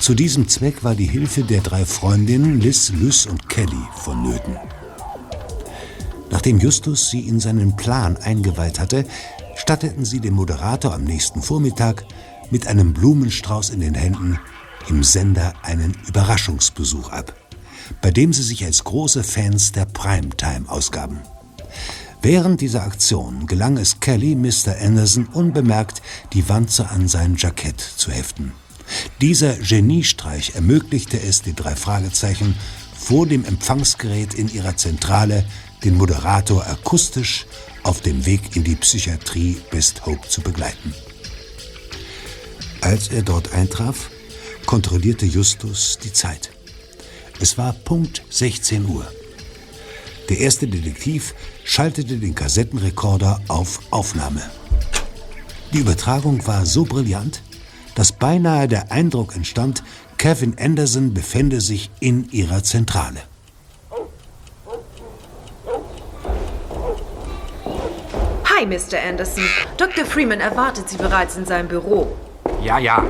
Zu 0.00 0.12
diesem 0.12 0.48
Zweck 0.48 0.84
war 0.84 0.94
die 0.94 1.08
Hilfe 1.08 1.44
der 1.44 1.62
drei 1.62 1.86
Freundinnen 1.86 2.60
Liz, 2.60 2.90
Lys 2.90 3.24
und 3.24 3.48
Kelly 3.48 3.82
vonnöten. 3.96 4.58
Nachdem 6.30 6.58
Justus 6.58 7.08
sie 7.08 7.20
in 7.20 7.40
seinen 7.40 7.76
Plan 7.76 8.16
eingeweiht 8.16 8.80
hatte, 8.80 9.04
statteten 9.62 10.04
sie 10.04 10.18
dem 10.18 10.34
Moderator 10.34 10.92
am 10.92 11.04
nächsten 11.04 11.40
Vormittag 11.40 12.04
mit 12.50 12.66
einem 12.66 12.92
Blumenstrauß 12.92 13.70
in 13.70 13.78
den 13.78 13.94
Händen 13.94 14.38
im 14.88 15.04
Sender 15.04 15.54
einen 15.62 15.96
Überraschungsbesuch 16.08 17.10
ab. 17.10 17.32
bei 18.00 18.10
dem 18.10 18.32
sie 18.32 18.42
sich 18.42 18.64
als 18.64 18.84
große 18.84 19.22
Fans 19.22 19.72
der 19.72 19.84
Primetime 19.84 20.68
ausgaben. 20.68 21.20
Während 22.22 22.60
dieser 22.60 22.84
Aktion 22.84 23.46
gelang 23.46 23.76
es 23.76 23.98
Kelly, 24.00 24.36
Mr. 24.36 24.76
Anderson 24.80 25.26
unbemerkt 25.26 26.00
die 26.32 26.48
Wanze 26.48 26.88
an 26.88 27.08
sein 27.08 27.34
Jackett 27.36 27.80
zu 27.80 28.12
heften. 28.12 28.52
Dieser 29.20 29.56
Geniestreich 29.56 30.54
ermöglichte 30.54 31.20
es 31.20 31.42
den 31.42 31.56
drei 31.56 31.74
Fragezeichen, 31.74 32.56
vor 32.96 33.26
dem 33.26 33.44
Empfangsgerät 33.44 34.34
in 34.34 34.48
ihrer 34.52 34.76
Zentrale 34.76 35.44
den 35.82 35.96
Moderator 35.96 36.64
akustisch 36.66 37.46
auf 37.82 38.00
dem 38.00 38.26
Weg 38.26 38.56
in 38.56 38.64
die 38.64 38.76
Psychiatrie 38.76 39.60
Best 39.70 40.06
Hope 40.06 40.28
zu 40.28 40.40
begleiten. 40.40 40.94
Als 42.80 43.08
er 43.08 43.22
dort 43.22 43.52
eintraf, 43.52 44.10
kontrollierte 44.66 45.26
Justus 45.26 45.98
die 46.02 46.12
Zeit. 46.12 46.50
Es 47.40 47.58
war 47.58 47.72
Punkt 47.72 48.22
16 48.30 48.86
Uhr. 48.86 49.06
Der 50.28 50.38
erste 50.38 50.66
Detektiv 50.66 51.34
schaltete 51.64 52.16
den 52.16 52.34
Kassettenrekorder 52.34 53.40
auf 53.48 53.80
Aufnahme. 53.90 54.42
Die 55.72 55.78
Übertragung 55.78 56.46
war 56.46 56.66
so 56.66 56.84
brillant, 56.84 57.42
dass 57.94 58.12
beinahe 58.12 58.68
der 58.68 58.92
Eindruck 58.92 59.34
entstand, 59.36 59.82
Kevin 60.18 60.56
Anderson 60.58 61.14
befände 61.14 61.60
sich 61.60 61.90
in 62.00 62.30
ihrer 62.30 62.62
Zentrale. 62.62 63.20
Hi, 68.62 68.66
Mr. 68.66 68.96
Anderson. 68.96 69.42
Dr. 69.76 70.04
Freeman 70.04 70.38
erwartet 70.38 70.88
Sie 70.88 70.96
bereits 70.96 71.36
in 71.36 71.44
seinem 71.44 71.66
Büro. 71.66 72.16
Ja, 72.62 72.78
ja. 72.78 73.04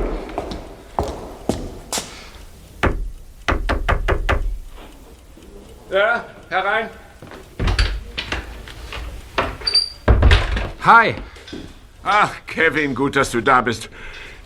Ja, 5.90 6.24
herein. 6.48 6.88
Hi. 10.86 11.16
Ach, 12.02 12.32
Kevin, 12.46 12.94
gut, 12.94 13.14
dass 13.14 13.30
du 13.30 13.42
da 13.42 13.60
bist. 13.60 13.90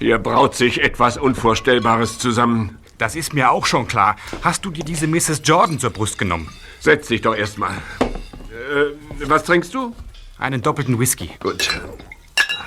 Hier 0.00 0.18
braut 0.18 0.57
sich 0.57 0.82
etwas 0.82 1.18
Unvorstellbares 1.18 2.18
zusammen. 2.18 2.78
Das 2.98 3.14
ist 3.14 3.32
mir 3.32 3.52
auch 3.52 3.66
schon 3.66 3.86
klar. 3.86 4.16
Hast 4.42 4.64
du 4.64 4.72
dir 4.72 4.84
diese 4.84 5.07
Mrs. 5.07 5.42
Jordan 5.44 5.78
zur 5.78 5.90
Brust 5.90 6.18
genommen? 6.18 6.52
Setz 6.80 7.07
dich 7.07 7.20
doch 7.20 7.36
erst 7.36 7.59
mal. 7.59 7.76
Äh, 8.00 9.28
was 9.28 9.44
trinkst 9.44 9.72
du? 9.72 9.94
Einen 10.39 10.62
doppelten 10.62 10.99
Whisky. 10.99 11.30
Gut. 11.41 11.80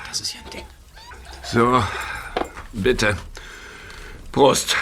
Das 0.08 0.22
ist 0.22 0.34
ja 0.34 0.40
ein 0.44 0.50
Ding. 0.50 0.66
So, 1.44 1.84
bitte. 2.74 3.18
Prost. 4.32 4.76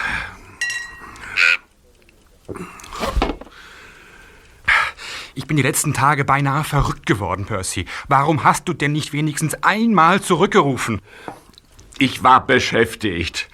Ich 5.34 5.46
bin 5.46 5.56
die 5.56 5.62
letzten 5.62 5.94
Tage 5.94 6.24
beinahe 6.24 6.64
verrückt 6.64 7.06
geworden, 7.06 7.44
Percy. 7.44 7.86
Warum 8.08 8.42
hast 8.42 8.66
du 8.68 8.72
denn 8.72 8.92
nicht 8.92 9.12
wenigstens 9.12 9.54
einmal 9.62 10.20
zurückgerufen? 10.20 11.00
Ich 11.98 12.22
war 12.22 12.46
beschäftigt. 12.46 13.48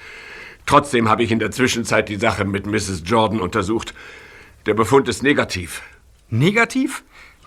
Trotzdem 0.67 1.09
habe 1.09 1.23
ich 1.23 1.31
in 1.31 1.41
der 1.41 1.51
Zwischenzeit 1.51 2.09
die 2.09 2.17
Sache 2.17 2.45
mit 2.45 2.67
Mrs. 2.67 3.03
Jordan 3.05 3.41
untersucht. 3.41 3.95
Der 4.67 4.75
Befund 4.75 5.09
ist 5.09 5.23
negativ. 5.23 5.83
Negativ? 6.31 7.05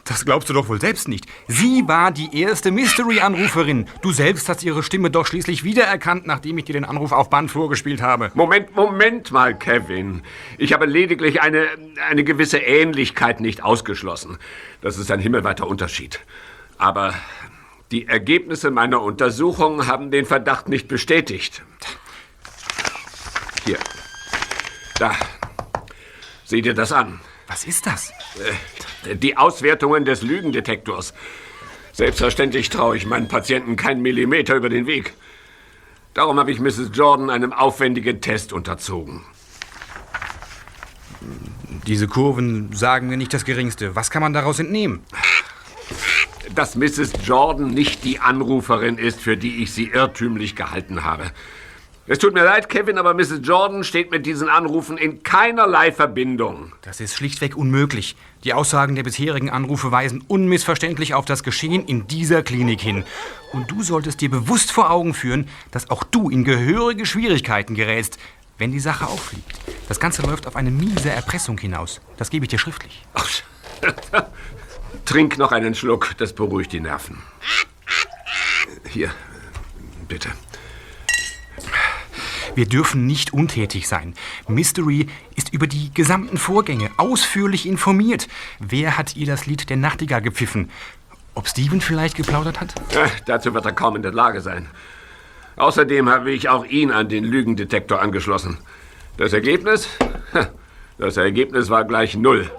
Das 0.08 0.24
glaubst 0.24 0.50
du 0.50 0.54
doch 0.54 0.70
wohl 0.70 0.80
selbst 0.80 1.08
nicht. 1.10 1.26
Sie 1.48 1.84
war 1.86 2.12
die 2.12 2.40
erste 2.40 2.72
Mystery-Anruferin. 2.72 3.88
Du 4.02 4.14
selbst 4.14 4.48
hast 4.48 4.64
ihre 4.64 4.82
Stimme 4.82 5.12
doch 5.12 5.28
schließlich 5.28 5.66
wiedererkannt, 5.66 6.26
nachdem 6.26 6.58
ich 6.58 6.66
dir 6.66 6.74
den 6.74 6.86
Anruf 6.86 7.12
auf 7.12 7.30
Band 7.30 7.52
vorgespielt 7.52 8.02
habe. 8.02 8.32
Moment, 8.34 8.74
Moment 8.74 9.32
mal, 9.32 9.58
Kevin. 9.58 10.22
Ich 10.58 10.72
habe 10.72 10.86
lediglich 10.86 11.42
eine, 11.42 11.68
eine 12.10 12.24
gewisse 12.24 12.60
Ähnlichkeit 12.60 13.42
nicht 13.42 13.64
ausgeschlossen. 13.64 14.38
Das 14.82 14.98
ist 14.98 15.12
ein 15.12 15.20
himmelweiter 15.20 15.68
Unterschied. 15.68 16.22
Aber 16.78 17.14
die 17.92 18.08
Ergebnisse 18.08 18.72
meiner 18.72 19.02
Untersuchung 19.02 19.88
haben 19.88 20.10
den 20.10 20.26
Verdacht 20.26 20.70
nicht 20.70 20.88
bestätigt. 20.88 21.64
Hier. 23.66 23.78
Da. 25.00 25.16
Sieh 26.46 26.62
dir 26.62 26.74
das 26.74 26.94
an. 26.94 27.20
Was 27.48 27.66
ist 27.66 27.86
das? 27.86 28.12
Äh, 28.40 28.54
Die 29.06 29.38
Auswertungen 29.38 30.06
des 30.06 30.22
Lügendetektors. 30.22 31.14
Selbstverständlich 31.94 32.70
traue 32.70 32.98
ich 32.98 33.06
meinen 33.06 33.28
Patienten 33.28 33.76
keinen 33.76 34.02
Millimeter 34.02 34.56
über 34.56 34.70
den 34.70 34.86
Weg. 34.88 35.14
Darum 36.14 36.40
habe 36.40 36.52
ich 36.52 36.60
Mrs. 36.60 36.92
Jordan 36.94 37.30
einem 37.30 37.54
aufwendigen 37.54 38.22
Test 38.22 38.54
unterzogen. 38.54 39.24
Diese 41.86 42.08
Kurven 42.08 42.74
sagen 42.74 43.08
mir 43.08 43.18
nicht 43.18 43.34
das 43.34 43.46
Geringste. 43.46 43.96
Was 43.96 44.12
kann 44.12 44.22
man 44.22 44.34
daraus 44.34 44.60
entnehmen? 44.60 45.04
Dass 46.54 46.76
Mrs. 46.76 47.14
Jordan 47.24 47.68
nicht 47.68 48.04
die 48.04 48.20
Anruferin 48.20 48.98
ist, 48.98 49.20
für 49.20 49.38
die 49.38 49.62
ich 49.64 49.72
sie 49.72 49.90
irrtümlich 49.90 50.56
gehalten 50.56 51.04
habe. 51.04 51.32
Es 52.10 52.20
tut 52.20 52.34
mir 52.34 52.46
leid, 52.46 52.70
Kevin, 52.70 52.98
aber 52.98 53.14
Mrs. 53.14 53.42
Jordan 53.44 53.84
steht 53.84 54.12
mit 54.12 54.26
diesen 54.26 54.48
Anrufen 54.48 54.98
in 54.98 55.24
keinerlei 55.24 55.92
Verbindung. 55.92 56.72
Das 56.82 57.02
ist 57.02 57.14
schlichtweg 57.18 57.58
unmöglich. 57.58 58.16
Die 58.46 58.54
Aussagen 58.54 58.96
der 58.96 59.04
bisherigen 59.04 59.50
Anrufe 59.50 59.92
weisen 59.92 60.24
unmissverständlich 60.26 61.16
auf 61.16 61.26
das 61.26 61.44
Geschehen 61.44 61.86
in 61.86 62.08
dieser 62.08 62.44
Klinik 62.44 62.80
hin. 62.80 63.04
Und 63.52 63.70
du 63.70 63.84
solltest 63.84 64.22
dir 64.22 64.32
bewusst 64.32 64.72
vor 64.72 64.90
Augen 64.90 65.14
führen, 65.14 65.50
dass 65.72 65.90
auch 65.90 66.04
du 66.04 66.30
in 66.30 66.46
gehörige 66.46 67.06
Schwierigkeiten 67.06 67.76
gerätst, 67.76 68.18
wenn 68.58 68.72
die 68.72 68.80
Sache 68.80 69.08
auffliegt. 69.08 69.60
Das 69.90 70.00
Ganze 70.00 70.22
läuft 70.22 70.48
auf 70.48 70.56
eine 70.56 70.72
miese 70.72 71.10
Erpressung 71.10 71.58
hinaus. 71.58 72.00
Das 72.16 72.30
gebe 72.30 72.46
ich 72.46 72.50
dir 72.50 72.60
schriftlich. 72.60 73.04
Trink 75.06 75.38
noch 75.38 75.52
einen 75.52 75.76
Schluck, 75.76 76.16
das 76.18 76.32
beruhigt 76.32 76.72
die 76.72 76.80
Nerven. 76.80 77.22
Hier, 78.88 79.12
bitte. 80.08 80.30
Wir 82.58 82.66
dürfen 82.66 83.06
nicht 83.06 83.34
untätig 83.34 83.88
sein. 83.88 84.16
Mystery 84.48 85.06
ist 85.36 85.54
über 85.54 85.68
die 85.68 85.94
gesamten 85.94 86.38
Vorgänge 86.38 86.90
ausführlich 86.98 87.68
informiert. 87.68 88.28
Wer 88.58 88.98
hat 88.98 89.16
ihr 89.16 89.28
das 89.28 89.46
Lied 89.46 89.70
der 89.70 89.78
Nachtigall 89.78 90.24
gepfiffen? 90.24 90.72
Ob 91.36 91.48
Steven 91.48 91.82
vielleicht 91.82 92.16
geplaudert 92.18 92.60
hat? 92.60 92.74
Äh, 92.96 93.10
dazu 93.28 93.54
wird 93.54 93.64
er 93.66 93.74
kaum 93.74 93.96
in 93.96 94.02
der 94.02 94.12
Lage 94.12 94.42
sein. 94.42 94.66
Außerdem 95.58 96.10
habe 96.10 96.32
ich 96.32 96.50
auch 96.50 96.66
ihn 96.66 96.90
an 96.90 97.10
den 97.10 97.26
Lügendetektor 97.26 98.02
angeschlossen. 98.02 98.58
Das 99.18 99.34
Ergebnis? 99.34 99.88
Das 100.98 101.16
Ergebnis 101.16 101.70
war 101.70 101.86
gleich 101.86 102.18
null. 102.18 102.50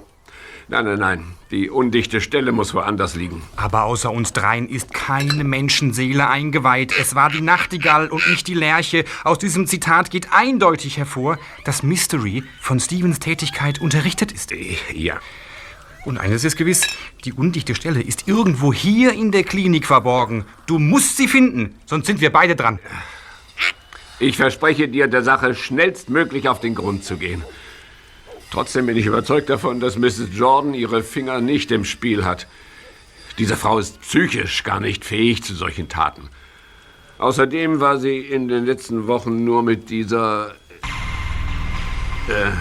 Nein, 0.70 0.84
nein, 0.84 0.98
nein. 0.98 1.24
Die 1.50 1.70
undichte 1.70 2.20
Stelle 2.20 2.52
muss 2.52 2.74
woanders 2.74 3.14
liegen. 3.14 3.42
Aber 3.56 3.84
außer 3.84 4.12
uns 4.12 4.34
dreien 4.34 4.68
ist 4.68 4.92
keine 4.92 5.42
Menschenseele 5.42 6.28
eingeweiht. 6.28 6.92
Es 7.00 7.14
war 7.14 7.30
die 7.30 7.40
Nachtigall 7.40 8.08
und 8.08 8.28
nicht 8.28 8.46
die 8.48 8.54
Lerche. 8.54 9.06
Aus 9.24 9.38
diesem 9.38 9.66
Zitat 9.66 10.10
geht 10.10 10.28
eindeutig 10.30 10.98
hervor, 10.98 11.38
dass 11.64 11.82
Mystery 11.82 12.42
von 12.60 12.80
Stevens 12.80 13.18
Tätigkeit 13.18 13.80
unterrichtet 13.80 14.30
ist. 14.30 14.52
Ja. 14.92 15.20
Und 16.04 16.18
eines 16.18 16.44
ist 16.44 16.56
gewiss, 16.56 16.86
die 17.24 17.32
undichte 17.32 17.74
Stelle 17.74 18.02
ist 18.02 18.28
irgendwo 18.28 18.70
hier 18.72 19.14
in 19.14 19.32
der 19.32 19.44
Klinik 19.44 19.86
verborgen. 19.86 20.44
Du 20.66 20.78
musst 20.78 21.16
sie 21.16 21.28
finden, 21.28 21.76
sonst 21.86 22.06
sind 22.06 22.20
wir 22.20 22.30
beide 22.30 22.56
dran. 22.56 22.78
Ich 24.18 24.36
verspreche 24.36 24.88
dir, 24.88 25.06
der 25.06 25.22
Sache 25.22 25.54
schnellstmöglich 25.54 26.48
auf 26.48 26.60
den 26.60 26.74
Grund 26.74 27.04
zu 27.04 27.16
gehen. 27.16 27.42
Trotzdem 28.51 28.86
bin 28.86 28.96
ich 28.96 29.07
überzeugt 29.07 29.51
davon, 29.51 29.80
dass 29.80 29.99
Mrs. 29.99 30.28
Jordan 30.32 30.74
ihre 30.74 31.03
Finger 31.03 31.40
nicht 31.40 31.70
im 31.70 31.84
Spiel 31.84 32.24
hat. 32.24 32.46
Diese 33.38 33.57
Frau 33.57 33.78
ist 33.78 34.01
psychisch 34.01 34.64
gar 34.64 34.80
nicht 34.80 35.05
fähig 35.05 35.42
zu 35.44 35.55
solchen 35.55 35.88
Taten. 35.88 36.28
Außerdem 37.18 37.80
war 37.80 37.99
sie 37.99 38.18
in 38.18 38.49
den 38.49 38.64
letzten 38.64 39.07
Wochen 39.07 39.44
nur 39.44 39.62
mit 39.62 39.90
dieser... 39.90 40.55
Äh, 42.28 42.53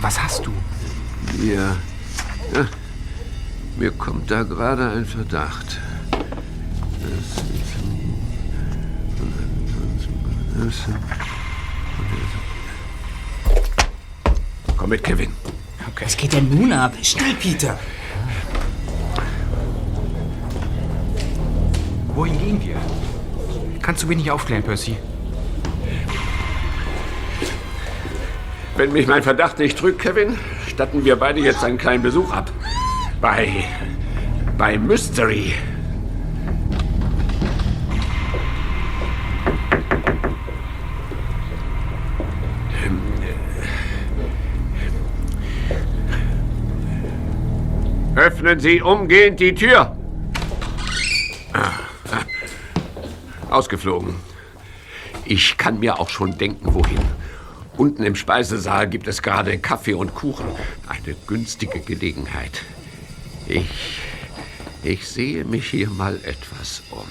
Was 0.00 0.22
hast 0.22 0.46
du? 0.46 0.52
Ja. 1.42 1.76
ja. 2.54 2.68
Mir 3.78 3.90
kommt 3.92 4.30
da 4.30 4.42
gerade 4.42 4.90
ein 4.90 5.06
Verdacht. 5.06 5.80
Das, 7.00 7.44
das, 10.64 10.86
Komm 14.78 14.90
mit, 14.90 15.02
Kevin. 15.02 15.32
Was 16.00 16.16
geht 16.16 16.32
denn 16.32 16.48
nun 16.48 16.72
ab? 16.72 16.94
Schnell, 17.02 17.34
Peter. 17.34 17.76
Wohin 22.14 22.38
gehen 22.38 22.60
wir? 22.64 22.76
Kannst 23.82 24.04
du 24.04 24.08
wenig 24.08 24.30
aufklären, 24.30 24.62
Percy? 24.62 24.96
Wenn 28.76 28.92
mich 28.92 29.08
mein 29.08 29.24
Verdacht 29.24 29.58
nicht 29.58 29.76
trügt, 29.76 30.00
Kevin, 30.00 30.38
statten 30.68 31.04
wir 31.04 31.16
beide 31.16 31.40
jetzt 31.40 31.64
einen 31.64 31.78
kleinen 31.78 32.02
Besuch 32.04 32.30
ab. 32.32 32.52
Bei. 33.20 33.64
bei 34.56 34.78
Mystery. 34.78 35.54
Öffnen 48.38 48.60
Sie 48.60 48.80
umgehend 48.80 49.40
die 49.40 49.52
Tür. 49.52 49.96
Ah. 51.52 51.72
Ausgeflogen. 53.50 54.14
Ich 55.24 55.56
kann 55.56 55.80
mir 55.80 55.98
auch 55.98 56.08
schon 56.08 56.38
denken, 56.38 56.72
wohin. 56.72 57.00
Unten 57.76 58.04
im 58.04 58.14
Speisesaal 58.14 58.88
gibt 58.88 59.08
es 59.08 59.22
gerade 59.22 59.58
Kaffee 59.58 59.94
und 59.94 60.14
Kuchen. 60.14 60.46
Eine 60.86 61.16
günstige 61.26 61.80
Gelegenheit. 61.80 62.62
Ich. 63.48 63.98
Ich 64.84 65.08
sehe 65.08 65.44
mich 65.44 65.70
hier 65.70 65.90
mal 65.90 66.20
etwas 66.22 66.84
um. 66.92 67.08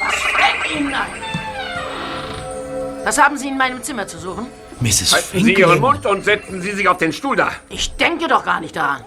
Was 0.00 0.14
fällt 0.16 0.78
Ihnen 0.78 0.92
ein? 0.92 1.22
Was 3.04 3.16
haben 3.16 3.38
Sie 3.38 3.48
in 3.48 3.56
meinem 3.56 3.82
Zimmer 3.82 4.06
zu 4.06 4.18
suchen? 4.18 4.48
Mrs. 4.80 5.12
Halten 5.12 5.44
Sie 5.44 5.54
Ihren 5.54 5.80
Mund 5.80 6.06
und 6.06 6.24
setzen 6.24 6.62
Sie 6.62 6.72
sich 6.72 6.88
auf 6.88 6.98
den 6.98 7.12
Stuhl 7.12 7.36
da. 7.36 7.50
Ich 7.68 7.96
denke 7.96 8.28
doch 8.28 8.44
gar 8.44 8.60
nicht 8.60 8.76
daran. 8.76 9.02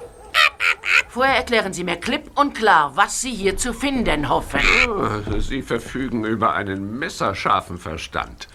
Vorher 1.08 1.36
erklären 1.36 1.74
Sie 1.74 1.84
mir 1.84 1.98
klipp 1.98 2.32
und 2.36 2.56
klar, 2.56 2.94
was 2.96 3.22
Sie 3.22 3.32
hier 3.34 3.58
zu 3.58 3.74
finden 3.74 4.30
hoffen. 4.30 4.60
Ah, 4.88 5.40
Sie 5.40 5.62
verfügen 5.62 6.26
über 6.26 6.54
einen 6.54 7.00
messerscharfen 7.00 7.78
Verstand. 7.78 8.48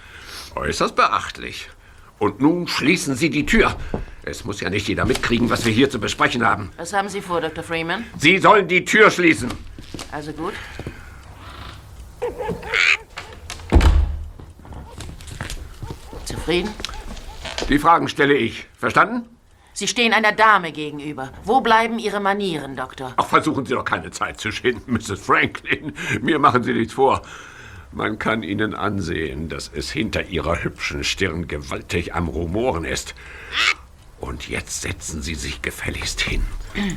Äußerst 0.55 0.97
beachtlich. 0.97 1.69
Und 2.19 2.41
nun 2.41 2.67
schließen 2.67 3.15
Sie 3.15 3.31
die 3.31 3.45
Tür. 3.45 3.77
Es 4.23 4.45
muss 4.45 4.61
ja 4.61 4.71
nicht 4.71 4.89
jeder 4.89 5.05
mitkriegen, 5.05 5.51
was 5.51 5.65
wir 5.65 5.73
hier 5.73 5.91
zu 5.91 5.99
besprechen 5.99 6.47
haben. 6.47 6.71
Was 6.77 6.93
haben 6.93 7.09
Sie 7.09 7.21
vor, 7.21 7.41
Dr. 7.41 7.63
Freeman? 7.63 8.05
Sie 8.19 8.39
sollen 8.39 8.67
die 8.69 8.85
Tür 8.85 9.11
schließen. 9.11 9.51
Also 10.11 10.33
gut. 10.33 10.55
Zufrieden? 16.25 16.71
Die 17.69 17.79
Fragen 17.81 18.09
stelle 18.09 18.35
ich. 18.35 18.67
Verstanden? 18.79 19.29
Sie 19.73 19.89
stehen 19.89 20.13
einer 20.13 20.33
Dame 20.33 20.71
gegenüber. 20.71 21.33
Wo 21.45 21.61
bleiben 21.61 21.99
Ihre 21.99 22.21
Manieren, 22.21 22.77
Doktor? 22.77 23.13
Ach, 23.17 23.27
versuchen 23.27 23.67
Sie 23.67 23.75
doch 23.75 23.85
keine 23.85 24.11
Zeit 24.11 24.41
zu 24.41 24.53
schinden, 24.53 24.93
Mrs. 24.93 25.21
Franklin. 25.21 25.93
Mir 26.23 26.39
machen 26.39 26.63
Sie 26.63 26.73
nichts 26.73 26.95
vor. 26.95 27.23
Man 27.93 28.19
kann 28.19 28.43
Ihnen 28.43 28.75
ansehen, 28.75 29.49
dass 29.49 29.71
es 29.75 29.91
hinter 29.91 30.27
Ihrer 30.27 30.63
hübschen 30.63 31.03
Stirn 31.03 31.49
gewaltig 31.49 32.15
am 32.15 32.29
Rumoren 32.29 32.85
ist. 32.85 33.15
Und 34.21 34.49
jetzt 34.49 34.83
setzen 34.83 35.21
Sie 35.23 35.35
sich 35.35 35.61
gefälligst 35.61 36.21
hin 36.21 36.43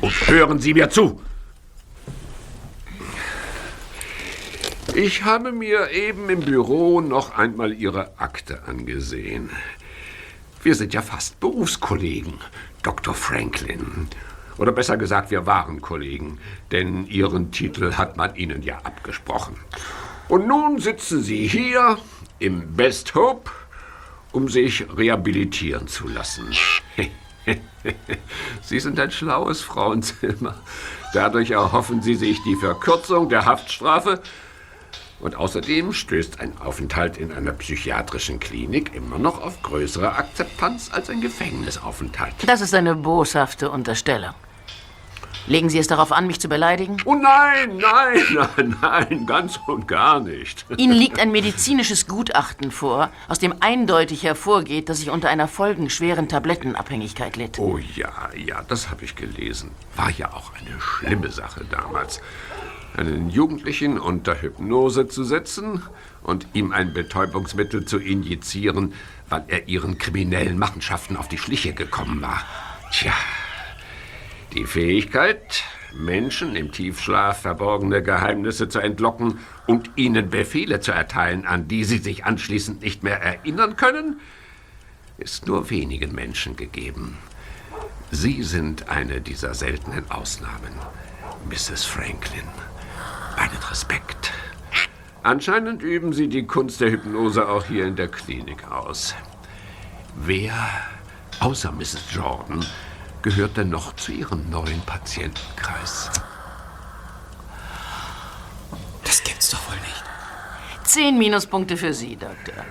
und 0.00 0.28
hören 0.28 0.60
Sie 0.60 0.74
mir 0.74 0.88
zu. 0.88 1.20
Ich 4.94 5.24
habe 5.24 5.52
mir 5.52 5.90
eben 5.90 6.28
im 6.30 6.40
Büro 6.40 7.00
noch 7.00 7.36
einmal 7.36 7.72
Ihre 7.72 8.18
Akte 8.18 8.62
angesehen. 8.66 9.50
Wir 10.62 10.74
sind 10.74 10.92
ja 10.92 11.00
fast 11.00 11.40
Berufskollegen, 11.40 12.34
Dr. 12.82 13.14
Franklin. 13.14 14.08
Oder 14.58 14.72
besser 14.72 14.98
gesagt, 14.98 15.30
wir 15.30 15.46
waren 15.46 15.80
Kollegen, 15.80 16.38
denn 16.70 17.06
Ihren 17.06 17.50
Titel 17.50 17.94
hat 17.94 18.18
man 18.18 18.34
Ihnen 18.34 18.62
ja 18.62 18.76
abgesprochen. 18.84 19.56
Und 20.28 20.46
nun 20.46 20.78
sitzen 20.78 21.22
Sie 21.22 21.46
hier 21.46 21.96
im 22.38 22.74
Best 22.74 23.14
Hope, 23.14 23.50
um 24.32 24.48
sich 24.48 24.86
rehabilitieren 24.94 25.88
zu 25.88 26.08
lassen. 26.08 26.52
Sie 28.62 28.80
sind 28.80 29.00
ein 29.00 29.10
schlaues 29.10 29.62
Frauenzimmer. 29.62 30.60
Dadurch 31.14 31.52
erhoffen 31.52 32.02
Sie 32.02 32.16
sich 32.16 32.42
die 32.42 32.56
Verkürzung 32.56 33.30
der 33.30 33.46
Haftstrafe. 33.46 34.20
Und 35.20 35.36
außerdem 35.36 35.92
stößt 35.92 36.40
ein 36.40 36.58
Aufenthalt 36.58 37.18
in 37.18 37.32
einer 37.32 37.52
psychiatrischen 37.52 38.40
Klinik 38.40 38.94
immer 38.94 39.18
noch 39.18 39.42
auf 39.42 39.62
größere 39.62 40.14
Akzeptanz 40.14 40.90
als 40.92 41.10
ein 41.10 41.20
Gefängnisaufenthalt. 41.20 42.34
Das 42.46 42.60
ist 42.60 42.74
eine 42.74 42.94
boshafte 42.94 43.70
Unterstellung. 43.70 44.34
Legen 45.46 45.68
Sie 45.68 45.78
es 45.78 45.86
darauf 45.86 46.12
an, 46.12 46.26
mich 46.26 46.38
zu 46.38 46.48
beleidigen? 46.48 46.98
Oh 47.06 47.14
nein, 47.14 47.78
nein, 47.78 48.22
nein, 48.56 48.76
nein, 48.80 49.26
ganz 49.26 49.58
und 49.66 49.88
gar 49.88 50.20
nicht. 50.20 50.64
Ihnen 50.76 50.92
liegt 50.92 51.18
ein 51.18 51.32
medizinisches 51.32 52.06
Gutachten 52.06 52.70
vor, 52.70 53.10
aus 53.26 53.38
dem 53.38 53.54
eindeutig 53.60 54.22
hervorgeht, 54.22 54.88
dass 54.88 55.00
ich 55.00 55.10
unter 55.10 55.28
einer 55.28 55.48
folgenschweren 55.48 56.28
Tablettenabhängigkeit 56.28 57.36
litt. 57.36 57.58
Oh 57.58 57.78
ja, 57.78 58.30
ja, 58.36 58.62
das 58.68 58.90
habe 58.90 59.04
ich 59.04 59.16
gelesen. 59.16 59.70
War 59.96 60.10
ja 60.10 60.32
auch 60.32 60.52
eine 60.54 60.80
schlimme 60.80 61.30
Sache 61.30 61.64
damals. 61.68 62.20
Einen 62.96 63.30
Jugendlichen 63.30 63.98
unter 63.98 64.42
Hypnose 64.42 65.06
zu 65.06 65.24
setzen 65.24 65.82
und 66.22 66.46
ihm 66.54 66.72
ein 66.72 66.92
Betäubungsmittel 66.92 67.84
zu 67.84 67.98
injizieren, 67.98 68.94
weil 69.28 69.44
er 69.48 69.68
ihren 69.68 69.96
kriminellen 69.98 70.58
Machenschaften 70.58 71.16
auf 71.16 71.28
die 71.28 71.38
Schliche 71.38 71.72
gekommen 71.72 72.20
war. 72.20 72.42
Tja, 72.92 73.12
die 74.52 74.66
Fähigkeit, 74.66 75.62
Menschen 75.94 76.56
im 76.56 76.72
Tiefschlaf 76.72 77.42
verborgene 77.42 78.02
Geheimnisse 78.02 78.68
zu 78.68 78.80
entlocken 78.80 79.38
und 79.66 79.90
ihnen 79.96 80.30
Befehle 80.30 80.80
zu 80.80 80.92
erteilen, 80.92 81.46
an 81.46 81.68
die 81.68 81.84
sie 81.84 81.98
sich 81.98 82.24
anschließend 82.24 82.82
nicht 82.82 83.02
mehr 83.02 83.20
erinnern 83.20 83.76
können, 83.76 84.20
ist 85.18 85.46
nur 85.46 85.70
wenigen 85.70 86.14
Menschen 86.14 86.56
gegeben. 86.56 87.18
Sie 88.10 88.42
sind 88.42 88.88
eine 88.88 89.20
dieser 89.20 89.54
seltenen 89.54 90.10
Ausnahmen, 90.10 90.72
Mrs. 91.48 91.84
Franklin. 91.84 92.42
Meinen 93.50 93.62
Respekt. 93.64 94.32
Anscheinend 95.22 95.82
üben 95.82 96.12
Sie 96.12 96.28
die 96.28 96.46
Kunst 96.46 96.80
der 96.80 96.90
Hypnose 96.90 97.48
auch 97.48 97.64
hier 97.64 97.84
in 97.86 97.96
der 97.96 98.08
Klinik 98.08 98.70
aus. 98.70 99.14
Wer, 100.14 100.54
außer 101.40 101.72
Mrs. 101.72 102.04
Jordan, 102.12 102.64
gehört 103.22 103.56
denn 103.56 103.68
noch 103.68 103.94
zu 103.96 104.12
Ihrem 104.12 104.48
neuen 104.50 104.80
Patientenkreis? 104.82 106.10
Das 109.04 109.22
gibt's 109.22 109.50
doch 109.50 109.68
wohl 109.68 109.76
nicht. 109.76 110.04
Zehn 110.84 111.18
Minuspunkte 111.18 111.76
für 111.76 111.92
Sie, 111.92 112.16
Doktor. 112.16 112.64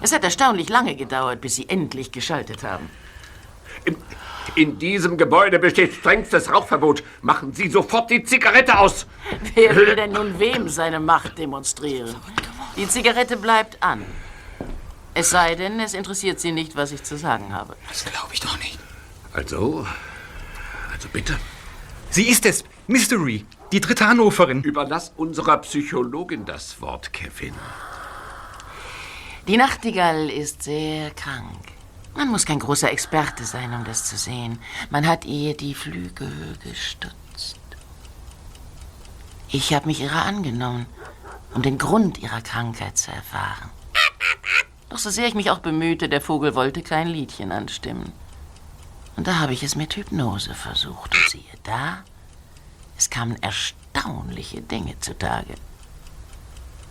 Es 0.00 0.12
hat 0.12 0.24
erstaunlich 0.24 0.68
lange 0.68 0.94
gedauert, 0.94 1.40
bis 1.40 1.56
Sie 1.56 1.68
endlich 1.68 2.12
geschaltet 2.12 2.62
haben. 2.64 2.88
In, 4.54 4.78
diesem 4.78 5.16
Gebäude 5.16 5.58
besteht 5.58 5.94
strengstes 5.94 6.52
Rauchverbot. 6.52 7.02
Machen 7.22 7.54
Sie 7.54 7.68
sofort 7.68 8.10
die 8.10 8.22
Zigarette 8.22 8.78
aus. 8.78 9.06
Wer 9.54 9.74
will 9.74 9.96
denn 9.96 10.12
nun 10.12 10.38
wem 10.38 10.68
seine 10.68 11.00
Macht 11.00 11.38
demonstrieren? 11.38 12.14
Die 12.76 12.86
Zigarette 12.86 13.36
bleibt 13.36 13.82
an. 13.82 14.04
Es 15.14 15.30
sei 15.30 15.54
denn, 15.54 15.80
es 15.80 15.94
interessiert 15.94 16.40
Sie 16.40 16.52
nicht, 16.52 16.76
was 16.76 16.92
ich 16.92 17.02
zu 17.02 17.16
sagen 17.16 17.54
habe. 17.54 17.76
Das 17.88 18.04
glaube 18.04 18.32
ich 18.32 18.40
doch 18.40 18.58
nicht. 18.58 18.78
Also, 19.32 19.86
also 20.92 21.08
bitte. 21.12 21.38
Sie 22.10 22.28
ist 22.28 22.44
es, 22.44 22.64
Mystery, 22.86 23.46
die 23.72 23.80
dritte 23.80 24.06
Hannoverin. 24.06 24.62
Überlass 24.62 25.12
unserer 25.16 25.58
Psychologin 25.58 26.44
das 26.44 26.80
Wort, 26.82 27.12
Kevin. 27.14 27.54
Die 29.48 29.56
Nachtigall 29.56 30.28
ist 30.30 30.62
sehr 30.62 31.10
krank. 31.10 31.56
Man 32.14 32.28
muss 32.28 32.46
kein 32.46 32.58
großer 32.58 32.90
Experte 32.90 33.44
sein, 33.44 33.72
um 33.74 33.84
das 33.84 34.04
zu 34.04 34.16
sehen. 34.16 34.58
Man 34.90 35.06
hat 35.06 35.24
ihr 35.24 35.56
die 35.56 35.74
Flügel 35.74 36.58
gestutzt. 36.62 37.58
Ich 39.48 39.74
habe 39.74 39.86
mich 39.86 40.00
ihrer 40.00 40.24
angenommen, 40.24 40.86
um 41.54 41.62
den 41.62 41.78
Grund 41.78 42.18
ihrer 42.18 42.40
Krankheit 42.40 42.96
zu 42.96 43.10
erfahren. 43.10 43.70
Doch 44.88 44.98
so 44.98 45.10
sehr 45.10 45.26
ich 45.26 45.34
mich 45.34 45.50
auch 45.50 45.60
bemühte, 45.60 46.08
der 46.08 46.20
Vogel 46.20 46.54
wollte 46.54 46.82
kein 46.82 47.08
Liedchen 47.08 47.50
anstimmen. 47.50 48.12
Und 49.16 49.26
da 49.26 49.38
habe 49.38 49.52
ich 49.52 49.62
es 49.62 49.76
mit 49.76 49.96
Hypnose 49.96 50.54
versucht. 50.54 51.14
Und 51.14 51.30
siehe 51.30 51.58
da, 51.62 52.02
es 52.96 53.10
kamen 53.10 53.40
erstaunliche 53.42 54.60
Dinge 54.60 54.98
zutage. 55.00 55.54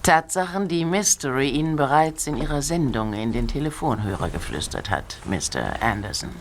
Tatsachen, 0.03 0.67
die 0.67 0.83
Mystery 0.83 1.49
Ihnen 1.49 1.75
bereits 1.75 2.25
in 2.25 2.37
Ihrer 2.37 2.63
Sendung 2.63 3.13
in 3.13 3.33
den 3.33 3.47
Telefonhörer 3.47 4.29
geflüstert 4.29 4.89
hat, 4.89 5.17
Mr. 5.25 5.81
Anderson. 5.81 6.31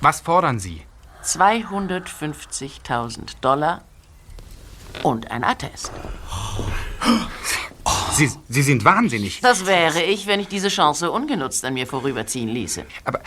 Was 0.00 0.20
fordern 0.20 0.58
Sie? 0.58 0.82
250.000 1.24 3.40
Dollar 3.40 3.82
und 5.02 5.30
ein 5.30 5.44
Attest. 5.44 5.92
Sie, 8.12 8.30
Sie 8.48 8.62
sind 8.62 8.84
wahnsinnig. 8.84 9.40
Das 9.40 9.66
wäre 9.66 10.02
ich, 10.02 10.26
wenn 10.26 10.40
ich 10.40 10.48
diese 10.48 10.68
Chance 10.68 11.10
ungenutzt 11.10 11.64
an 11.64 11.74
mir 11.74 11.86
vorüberziehen 11.86 12.48
ließe. 12.48 12.84
Aber 13.04 13.20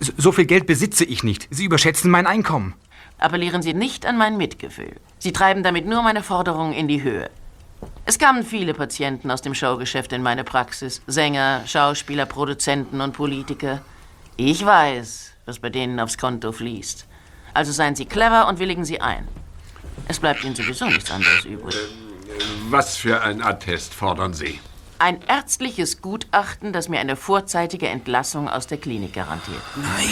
so, 0.00 0.12
so 0.16 0.32
viel 0.32 0.46
Geld 0.46 0.66
besitze 0.66 1.04
ich 1.04 1.22
nicht. 1.24 1.48
Sie 1.50 1.64
überschätzen 1.64 2.10
mein 2.10 2.26
Einkommen. 2.26 2.74
Appellieren 3.18 3.62
Sie 3.62 3.74
nicht 3.74 4.06
an 4.06 4.16
mein 4.16 4.36
Mitgefühl. 4.36 4.96
Sie 5.18 5.32
treiben 5.32 5.62
damit 5.62 5.86
nur 5.86 6.02
meine 6.02 6.22
Forderungen 6.22 6.72
in 6.72 6.88
die 6.88 7.02
Höhe. 7.02 7.30
Es 8.04 8.18
kamen 8.18 8.44
viele 8.44 8.74
Patienten 8.74 9.30
aus 9.30 9.42
dem 9.42 9.54
Showgeschäft 9.54 10.12
in 10.12 10.22
meine 10.22 10.44
Praxis. 10.44 11.02
Sänger, 11.06 11.62
Schauspieler, 11.66 12.26
Produzenten 12.26 13.00
und 13.00 13.12
Politiker. 13.12 13.82
Ich 14.36 14.64
weiß, 14.64 15.32
was 15.46 15.58
bei 15.58 15.68
denen 15.68 15.98
aufs 15.98 16.16
Konto 16.16 16.52
fließt. 16.52 17.06
Also 17.54 17.72
seien 17.72 17.96
Sie 17.96 18.06
clever 18.06 18.48
und 18.48 18.60
willigen 18.60 18.84
Sie 18.84 19.00
ein. 19.00 19.26
Es 20.06 20.20
bleibt 20.20 20.44
Ihnen 20.44 20.54
sowieso 20.54 20.86
nichts 20.86 21.10
anderes 21.10 21.44
übrig. 21.44 21.74
Was 22.70 22.96
für 22.96 23.20
ein 23.20 23.42
Attest 23.42 23.94
fordern 23.94 24.32
Sie? 24.32 24.60
Ein 25.00 25.20
ärztliches 25.28 26.02
Gutachten, 26.02 26.72
das 26.72 26.88
mir 26.88 26.98
eine 26.98 27.14
vorzeitige 27.14 27.86
Entlassung 27.86 28.48
aus 28.48 28.66
der 28.66 28.78
Klinik 28.78 29.12
garantiert. 29.12 29.62
Nein. 29.76 30.08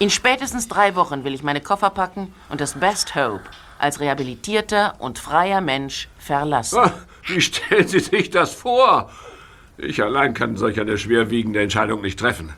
In 0.00 0.10
spätestens 0.10 0.66
drei 0.66 0.96
Wochen 0.96 1.22
will 1.22 1.34
ich 1.34 1.44
meine 1.44 1.60
Koffer 1.60 1.90
packen 1.90 2.34
und 2.48 2.60
das 2.60 2.74
Best 2.74 3.14
Hope 3.14 3.44
als 3.78 4.00
rehabilitierter 4.00 4.94
und 4.98 5.20
freier 5.20 5.60
Mensch 5.60 6.08
verlassen. 6.18 6.78
Ah, 6.78 6.92
wie 7.26 7.40
stellen 7.40 7.86
Sie 7.86 8.00
sich 8.00 8.30
das 8.30 8.52
vor? 8.54 9.10
Ich 9.76 10.02
allein 10.02 10.34
kann 10.34 10.56
solch 10.56 10.80
eine 10.80 10.98
schwerwiegende 10.98 11.62
Entscheidung 11.62 12.02
nicht 12.02 12.18
treffen. 12.18 12.52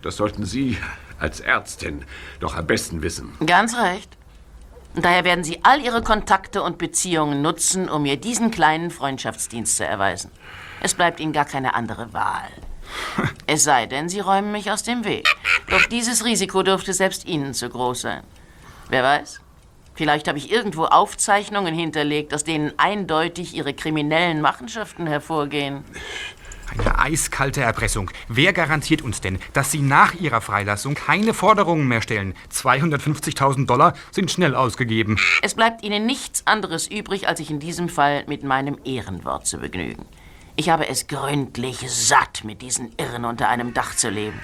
Das 0.00 0.16
sollten 0.16 0.46
Sie 0.46 0.78
als 1.18 1.40
Ärztin 1.40 2.06
doch 2.40 2.56
am 2.56 2.66
besten 2.66 3.02
wissen. 3.02 3.34
Ganz 3.44 3.76
recht. 3.76 4.16
Daher 4.94 5.24
werden 5.24 5.44
Sie 5.44 5.60
all 5.62 5.82
Ihre 5.82 6.02
Kontakte 6.02 6.62
und 6.62 6.78
Beziehungen 6.78 7.42
nutzen, 7.42 7.90
um 7.90 8.02
mir 8.02 8.16
diesen 8.16 8.50
kleinen 8.50 8.90
Freundschaftsdienst 8.90 9.76
zu 9.76 9.84
erweisen. 9.84 10.30
Es 10.80 10.94
bleibt 10.94 11.20
Ihnen 11.20 11.32
gar 11.32 11.44
keine 11.44 11.74
andere 11.74 12.12
Wahl. 12.12 12.48
Es 13.46 13.64
sei 13.64 13.86
denn, 13.86 14.08
Sie 14.08 14.20
räumen 14.20 14.52
mich 14.52 14.70
aus 14.70 14.82
dem 14.82 15.04
Weg. 15.04 15.26
Doch 15.70 15.86
dieses 15.86 16.24
Risiko 16.24 16.62
dürfte 16.62 16.92
selbst 16.92 17.26
Ihnen 17.26 17.54
zu 17.54 17.68
groß 17.68 18.02
sein. 18.02 18.22
Wer 18.88 19.02
weiß? 19.02 19.40
Vielleicht 19.94 20.28
habe 20.28 20.38
ich 20.38 20.52
irgendwo 20.52 20.84
Aufzeichnungen 20.84 21.74
hinterlegt, 21.74 22.32
aus 22.32 22.44
denen 22.44 22.72
eindeutig 22.78 23.54
Ihre 23.54 23.74
kriminellen 23.74 24.40
Machenschaften 24.40 25.06
hervorgehen. 25.06 25.82
Eine 26.70 26.98
eiskalte 26.98 27.62
Erpressung. 27.62 28.10
Wer 28.28 28.52
garantiert 28.52 29.02
uns 29.02 29.20
denn, 29.20 29.38
dass 29.54 29.70
Sie 29.70 29.80
nach 29.80 30.14
Ihrer 30.14 30.40
Freilassung 30.40 30.94
keine 30.94 31.32
Forderungen 31.32 31.88
mehr 31.88 32.02
stellen? 32.02 32.34
250.000 32.52 33.66
Dollar 33.66 33.94
sind 34.10 34.30
schnell 34.30 34.54
ausgegeben. 34.54 35.18
Es 35.42 35.54
bleibt 35.54 35.82
Ihnen 35.82 36.04
nichts 36.04 36.46
anderes 36.46 36.86
übrig, 36.86 37.26
als 37.26 37.38
sich 37.38 37.50
in 37.50 37.58
diesem 37.58 37.88
Fall 37.88 38.24
mit 38.26 38.44
meinem 38.44 38.78
Ehrenwort 38.84 39.46
zu 39.46 39.58
begnügen. 39.58 40.04
Ich 40.58 40.70
habe 40.70 40.88
es 40.88 41.06
gründlich 41.06 41.88
satt, 41.88 42.42
mit 42.42 42.62
diesen 42.62 42.90
Irren 42.96 43.24
unter 43.24 43.48
einem 43.48 43.74
Dach 43.74 43.94
zu 43.94 44.10
leben. 44.10 44.40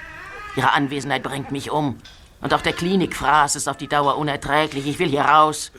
Ihre 0.55 0.71
Anwesenheit 0.71 1.23
bringt 1.23 1.51
mich 1.51 1.71
um. 1.71 1.97
Und 2.39 2.53
auch 2.53 2.61
der 2.61 2.71
Klinikfraß 2.71 3.57
ist 3.57 3.67
auf 3.67 3.75
die 3.75 3.89
Dauer 3.89 4.15
unerträglich. 4.15 4.87
Ich 4.87 4.97
will 4.97 5.09
hier 5.09 5.23
raus. 5.23 5.73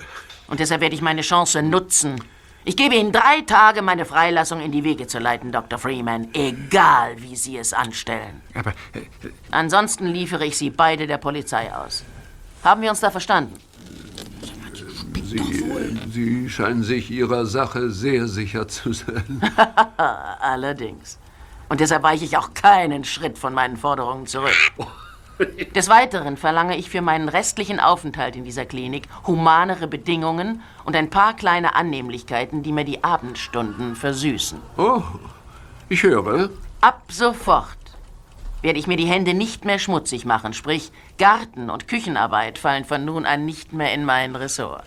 Und 0.47 0.61
deshalb 0.61 0.83
werde 0.83 0.95
ich 0.95 1.01
meine 1.01 1.23
Chance 1.23 1.63
nutzen. 1.63 2.23
Ich 2.67 2.77
gebe 2.77 2.97
Ihnen 2.97 3.13
drei 3.13 3.41
Tage, 3.47 3.81
meine 3.81 4.05
Freilassung 4.05 4.61
in 4.61 4.73
die 4.73 4.85
Wege 4.85 5.07
zu 5.07 5.19
leiten, 5.21 5.53
Dr. 5.53 5.79
Freeman. 5.79 6.29
Egal, 6.35 7.15
wie 7.17 7.35
Sie 7.35 7.57
es 7.57 7.73
anstellen. 7.73 8.43
Aber 8.53 8.75
Ansonsten 9.51 10.05
liefere 10.05 10.45
ich 10.45 10.59
Sie 10.59 10.69
beide 10.69 11.07
der 11.07 11.17
Polizei 11.17 11.75
aus. 11.75 12.05
Haben 12.63 12.83
wir 12.83 12.91
uns 12.91 13.01
da 13.01 13.11
verstanden? 13.11 13.59
Sie, 15.25 15.99
Sie 16.11 16.49
scheinen 16.49 16.83
sich 16.83 17.11
Ihrer 17.11 17.47
Sache 17.47 17.91
sehr 17.91 18.29
sicher 18.29 18.69
zu 18.69 18.93
sein. 18.93 19.41
Allerdings. 20.41 21.19
Und 21.69 21.81
deshalb 21.81 22.03
weiche 22.03 22.25
ich 22.25 22.37
auch 22.37 22.55
keinen 22.55 23.05
Schritt 23.05 23.39
von 23.39 23.55
meinen 23.55 23.77
Forderungen 23.77 24.27
zurück. 24.27 24.55
Des 25.75 25.89
Weiteren 25.89 26.37
verlange 26.37 26.79
ich 26.79 26.89
für 26.89 27.03
meinen 27.03 27.29
restlichen 27.29 27.79
Aufenthalt 27.79 28.37
in 28.37 28.45
dieser 28.45 28.65
Klinik 28.65 29.07
humanere 29.27 29.87
Bedingungen 29.87 30.63
und 30.85 30.97
ein 30.97 31.11
paar 31.11 31.35
kleine 31.35 31.75
Annehmlichkeiten, 31.75 32.63
die 32.63 32.73
mir 32.73 32.85
die 32.85 33.05
Abendstunden 33.05 33.97
versüßen. 33.97 34.59
Oh, 34.79 35.03
ich 35.89 36.03
höre. 36.03 36.51
Ab 36.81 37.03
sofort 37.11 37.77
werde 38.63 38.79
ich 38.79 38.87
mir 38.87 38.97
die 38.97 39.07
Hände 39.07 39.35
nicht 39.35 39.65
mehr 39.65 39.79
schmutzig 39.79 40.25
machen, 40.25 40.55
sprich 40.55 40.91
Garten- 41.19 41.69
und 41.69 41.87
Küchenarbeit 41.87 42.59
fallen 42.59 42.85
von 42.85 43.05
nun 43.05 43.27
an 43.27 43.45
nicht 43.45 43.73
mehr 43.73 43.93
in 43.93 44.05
mein 44.05 44.37
Ressort. 44.37 44.85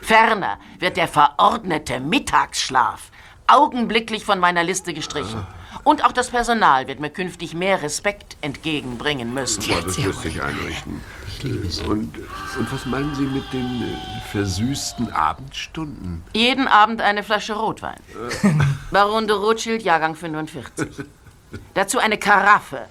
Ferner 0.00 0.58
wird 0.78 0.96
der 0.96 1.08
verordnete 1.08 2.00
Mittagsschlaf 2.00 3.10
augenblicklich 3.48 4.24
von 4.24 4.38
meiner 4.38 4.62
Liste 4.62 4.94
gestrichen. 4.94 5.46
Und 5.84 6.04
auch 6.04 6.12
das 6.12 6.30
Personal 6.30 6.86
wird 6.86 7.00
mir 7.00 7.10
künftig 7.10 7.54
mehr 7.54 7.82
Respekt 7.82 8.36
entgegenbringen 8.40 9.32
müssen. 9.32 9.62
Ja, 9.62 9.80
das 9.80 9.98
lässt 9.98 10.22
sich 10.22 10.40
einrichten. 10.42 11.00
Und, 11.86 12.18
und 12.58 12.72
was 12.72 12.84
meinen 12.86 13.14
Sie 13.14 13.22
mit 13.22 13.52
den 13.52 13.82
äh, 13.82 14.30
versüßten 14.32 15.12
Abendstunden? 15.12 16.24
Jeden 16.34 16.66
Abend 16.66 17.00
eine 17.00 17.22
Flasche 17.22 17.54
Rotwein. 17.54 18.00
Baron 18.90 19.28
de 19.28 19.36
Rothschild, 19.36 19.82
Jahrgang 19.82 20.16
45. 20.16 20.66
Dazu 21.74 21.98
eine 21.98 22.18
Karaffe. 22.18 22.86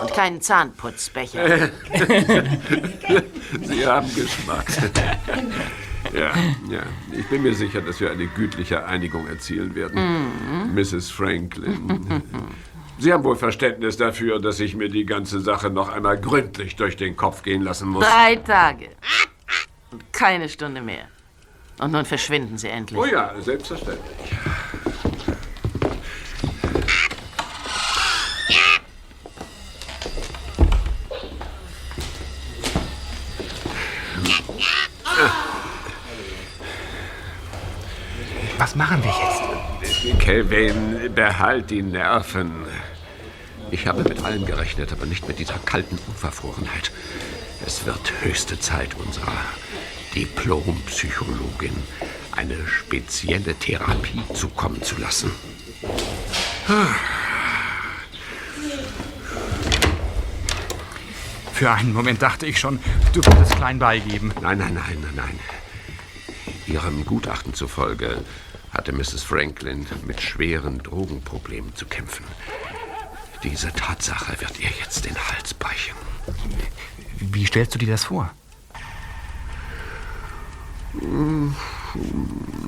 Und 0.00 0.12
keinen 0.14 0.40
Zahnputzbecher. 0.40 1.68
Sie 3.62 3.86
haben 3.86 4.14
Geschmack. 4.14 4.66
Ja, 6.14 6.32
ja. 6.68 6.82
Ich 7.12 7.28
bin 7.28 7.42
mir 7.42 7.54
sicher, 7.54 7.82
dass 7.82 8.00
wir 8.00 8.10
eine 8.10 8.26
gütliche 8.26 8.84
Einigung 8.84 9.28
erzielen 9.28 9.74
werden. 9.76 10.74
Mrs. 10.74 11.10
Franklin. 11.10 12.22
Sie 12.98 13.12
haben 13.12 13.22
wohl 13.22 13.36
Verständnis 13.36 13.96
dafür, 13.96 14.40
dass 14.40 14.58
ich 14.60 14.74
mir 14.74 14.88
die 14.88 15.04
ganze 15.06 15.40
Sache 15.40 15.70
noch 15.70 15.88
einmal 15.88 16.18
gründlich 16.18 16.74
durch 16.74 16.96
den 16.96 17.16
Kopf 17.16 17.42
gehen 17.42 17.62
lassen 17.62 17.88
muss. 17.88 18.04
Drei 18.04 18.36
Tage. 18.36 18.88
Und 19.92 20.12
keine 20.12 20.48
Stunde 20.48 20.80
mehr. 20.80 21.06
Und 21.78 21.92
nun 21.92 22.04
verschwinden 22.04 22.58
Sie 22.58 22.68
endlich. 22.68 22.98
Oh 22.98 23.06
ja, 23.06 23.32
selbstverständlich. 23.40 24.32
Was 38.70 38.76
machen 38.76 39.02
wir 39.02 39.10
jetzt? 39.10 40.20
Kevin, 40.20 41.12
behalt 41.12 41.70
die 41.70 41.82
Nerven. 41.82 42.52
Ich 43.72 43.88
habe 43.88 44.04
mit 44.04 44.24
allem 44.24 44.46
gerechnet, 44.46 44.92
aber 44.92 45.06
nicht 45.06 45.26
mit 45.26 45.40
dieser 45.40 45.58
kalten 45.58 45.98
Unverfrorenheit. 46.06 46.92
Es 47.66 47.84
wird 47.84 48.12
höchste 48.20 48.60
Zeit, 48.60 48.94
unserer 48.94 49.32
Diplompsychologin 50.14 51.82
eine 52.30 52.54
spezielle 52.68 53.56
Therapie 53.56 54.22
zukommen 54.34 54.80
zu 54.84 55.00
lassen. 55.00 55.32
Für 61.52 61.72
einen 61.72 61.92
Moment 61.92 62.22
dachte 62.22 62.46
ich 62.46 62.60
schon, 62.60 62.78
du 63.12 63.20
würdest 63.26 63.56
klein 63.56 63.80
beigeben. 63.80 64.32
Nein, 64.40 64.58
nein, 64.58 64.74
nein, 64.74 64.98
nein, 65.02 65.14
nein. 65.16 65.40
Ihrem 66.68 67.04
Gutachten 67.04 67.52
zufolge 67.52 68.22
hatte 68.80 68.92
Mrs. 68.94 69.24
Franklin 69.24 69.84
mit 70.06 70.22
schweren 70.22 70.78
Drogenproblemen 70.78 71.76
zu 71.76 71.84
kämpfen. 71.84 72.24
Diese 73.42 73.70
Tatsache 73.74 74.40
wird 74.40 74.58
ihr 74.58 74.70
jetzt 74.80 75.04
den 75.04 75.14
Hals 75.16 75.52
brechen. 75.52 75.94
Wie 77.18 77.44
stellst 77.44 77.74
du 77.74 77.78
dir 77.78 77.90
das 77.90 78.04
vor? 78.04 78.30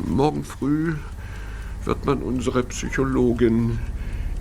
Morgen 0.06 0.44
früh 0.44 0.96
wird 1.86 2.04
man 2.04 2.22
unsere 2.22 2.62
Psychologin 2.64 3.78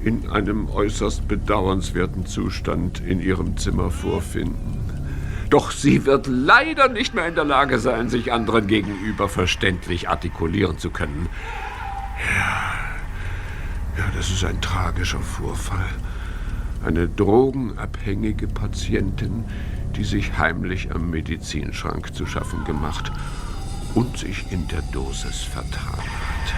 in 0.04 0.30
einem 0.30 0.68
äußerst 0.68 1.26
bedauernswerten 1.30 2.26
Zustand 2.26 3.00
in 3.00 3.22
ihrem 3.22 3.56
Zimmer 3.56 3.92
vorfinden. 3.92 5.01
Doch 5.52 5.72
sie 5.72 6.06
wird 6.06 6.28
leider 6.28 6.88
nicht 6.88 7.14
mehr 7.14 7.28
in 7.28 7.36
der 7.36 7.44
Lage 7.44 7.78
sein, 7.78 8.08
sich 8.08 8.32
anderen 8.32 8.68
gegenüber 8.68 9.28
verständlich 9.28 10.08
artikulieren 10.08 10.78
zu 10.78 10.92
können. 10.92 11.28
Ja, 12.38 12.72
ja, 13.98 14.06
das 14.16 14.30
ist 14.30 14.46
ein 14.46 14.62
tragischer 14.62 15.20
Vorfall. 15.20 15.90
Eine 16.86 17.10
drogenabhängige 17.10 18.48
Patientin, 18.48 19.44
die 19.98 20.06
sich 20.06 20.38
heimlich 20.38 20.96
am 20.96 21.10
Medizinschrank 21.10 22.16
zu 22.16 22.26
schaffen 22.26 22.64
gemacht 22.64 23.12
und 23.94 24.18
sich 24.18 24.50
in 24.54 24.70
der 24.70 24.82
Dosis 24.94 25.42
vertan 25.42 26.00
hat. 26.00 26.56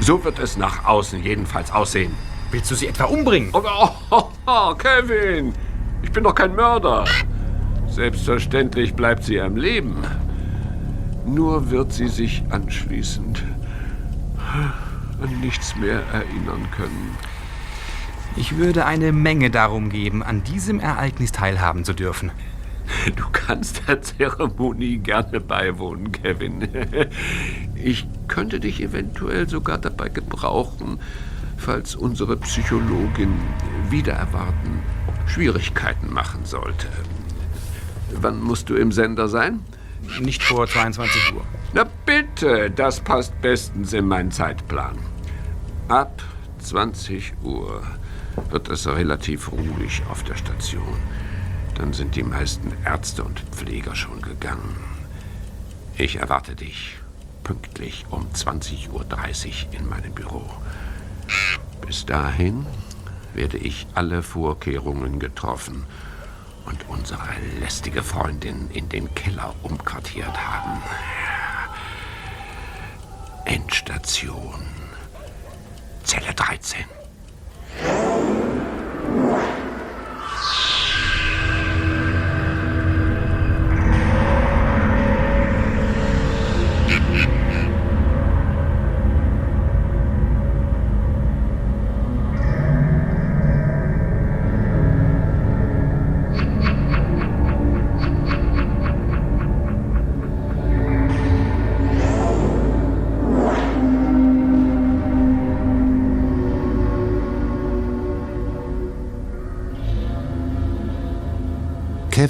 So 0.00 0.24
wird 0.24 0.40
es 0.40 0.56
nach 0.56 0.84
außen 0.84 1.22
jedenfalls 1.22 1.70
aussehen. 1.70 2.12
Willst 2.50 2.72
du 2.72 2.74
sie 2.74 2.88
etwa 2.88 3.04
umbringen? 3.04 3.50
Oh, 3.52 3.62
oh, 3.64 3.88
oh, 4.10 4.28
oh, 4.46 4.74
Kevin, 4.74 5.54
ich 6.02 6.10
bin 6.10 6.24
doch 6.24 6.34
kein 6.34 6.56
Mörder. 6.56 7.04
Selbstverständlich 7.92 8.94
bleibt 8.94 9.22
sie 9.24 9.38
am 9.38 9.56
Leben. 9.56 9.96
Nur 11.26 11.70
wird 11.70 11.92
sie 11.92 12.08
sich 12.08 12.42
anschließend 12.48 13.42
an 15.22 15.40
nichts 15.40 15.76
mehr 15.76 16.02
erinnern 16.12 16.66
können. 16.74 17.16
Ich 18.36 18.56
würde 18.56 18.86
eine 18.86 19.12
Menge 19.12 19.50
darum 19.50 19.90
geben, 19.90 20.22
an 20.22 20.42
diesem 20.42 20.80
Ereignis 20.80 21.32
teilhaben 21.32 21.84
zu 21.84 21.92
dürfen. 21.92 22.32
Du 23.14 23.24
kannst 23.30 23.86
der 23.86 24.00
Zeremonie 24.00 24.98
gerne 24.98 25.40
beiwohnen, 25.40 26.12
Kevin. 26.12 26.68
Ich 27.74 28.06
könnte 28.26 28.58
dich 28.58 28.82
eventuell 28.82 29.48
sogar 29.48 29.78
dabei 29.78 30.08
gebrauchen, 30.08 30.98
falls 31.58 31.94
unsere 31.94 32.36
Psychologin 32.38 33.34
wieder 33.90 34.14
erwarten 34.14 34.82
Schwierigkeiten 35.26 36.12
machen 36.12 36.44
sollte. 36.44 36.86
Wann 38.20 38.40
musst 38.40 38.68
du 38.68 38.74
im 38.74 38.92
Sender 38.92 39.28
sein? 39.28 39.60
Nicht 40.20 40.42
vor 40.42 40.66
22 40.66 41.34
Uhr. 41.34 41.44
Na 41.72 41.84
bitte, 42.06 42.70
das 42.70 43.00
passt 43.00 43.40
bestens 43.40 43.92
in 43.92 44.06
meinen 44.06 44.30
Zeitplan. 44.30 44.98
Ab 45.88 46.22
20 46.58 47.34
Uhr 47.42 47.82
wird 48.50 48.68
es 48.68 48.86
relativ 48.86 49.52
ruhig 49.52 50.02
auf 50.10 50.22
der 50.24 50.36
Station. 50.36 50.96
Dann 51.76 51.92
sind 51.92 52.16
die 52.16 52.22
meisten 52.22 52.72
Ärzte 52.84 53.24
und 53.24 53.40
Pfleger 53.52 53.94
schon 53.94 54.20
gegangen. 54.20 54.76
Ich 55.96 56.16
erwarte 56.16 56.54
dich 56.54 56.96
pünktlich 57.44 58.06
um 58.10 58.26
20.30 58.34 58.90
Uhr 58.90 59.04
in 59.72 59.88
meinem 59.88 60.12
Büro. 60.12 60.44
Bis 61.86 62.06
dahin 62.06 62.66
werde 63.34 63.58
ich 63.58 63.86
alle 63.94 64.22
Vorkehrungen 64.22 65.18
getroffen 65.18 65.84
und 66.66 66.88
unsere 66.88 67.22
lästige 67.60 68.02
Freundin 68.02 68.70
in 68.70 68.88
den 68.88 69.14
Keller 69.14 69.54
umquartiert 69.62 70.36
haben. 70.36 70.82
Endstation. 73.44 74.66
Zelle 76.04 76.34
13. 76.34 76.84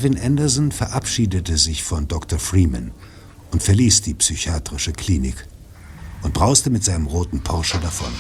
Kevin 0.03 0.19
Anderson 0.19 0.73
verabschiedete 0.73 1.57
sich 1.57 1.85
von 1.85 2.09
Dr. 2.09 2.41
Freeman 2.41 2.91
und 3.53 3.63
verließ 3.63 4.03
die 4.03 4.15
psychiatrische 4.15 4.93
Klinik 4.93 5.47
und 6.23 6.35
brauste 6.35 6.71
mit 6.71 6.83
seinem 6.83 7.07
roten 7.07 7.41
Porsche 7.45 7.79
davon. 7.79 8.13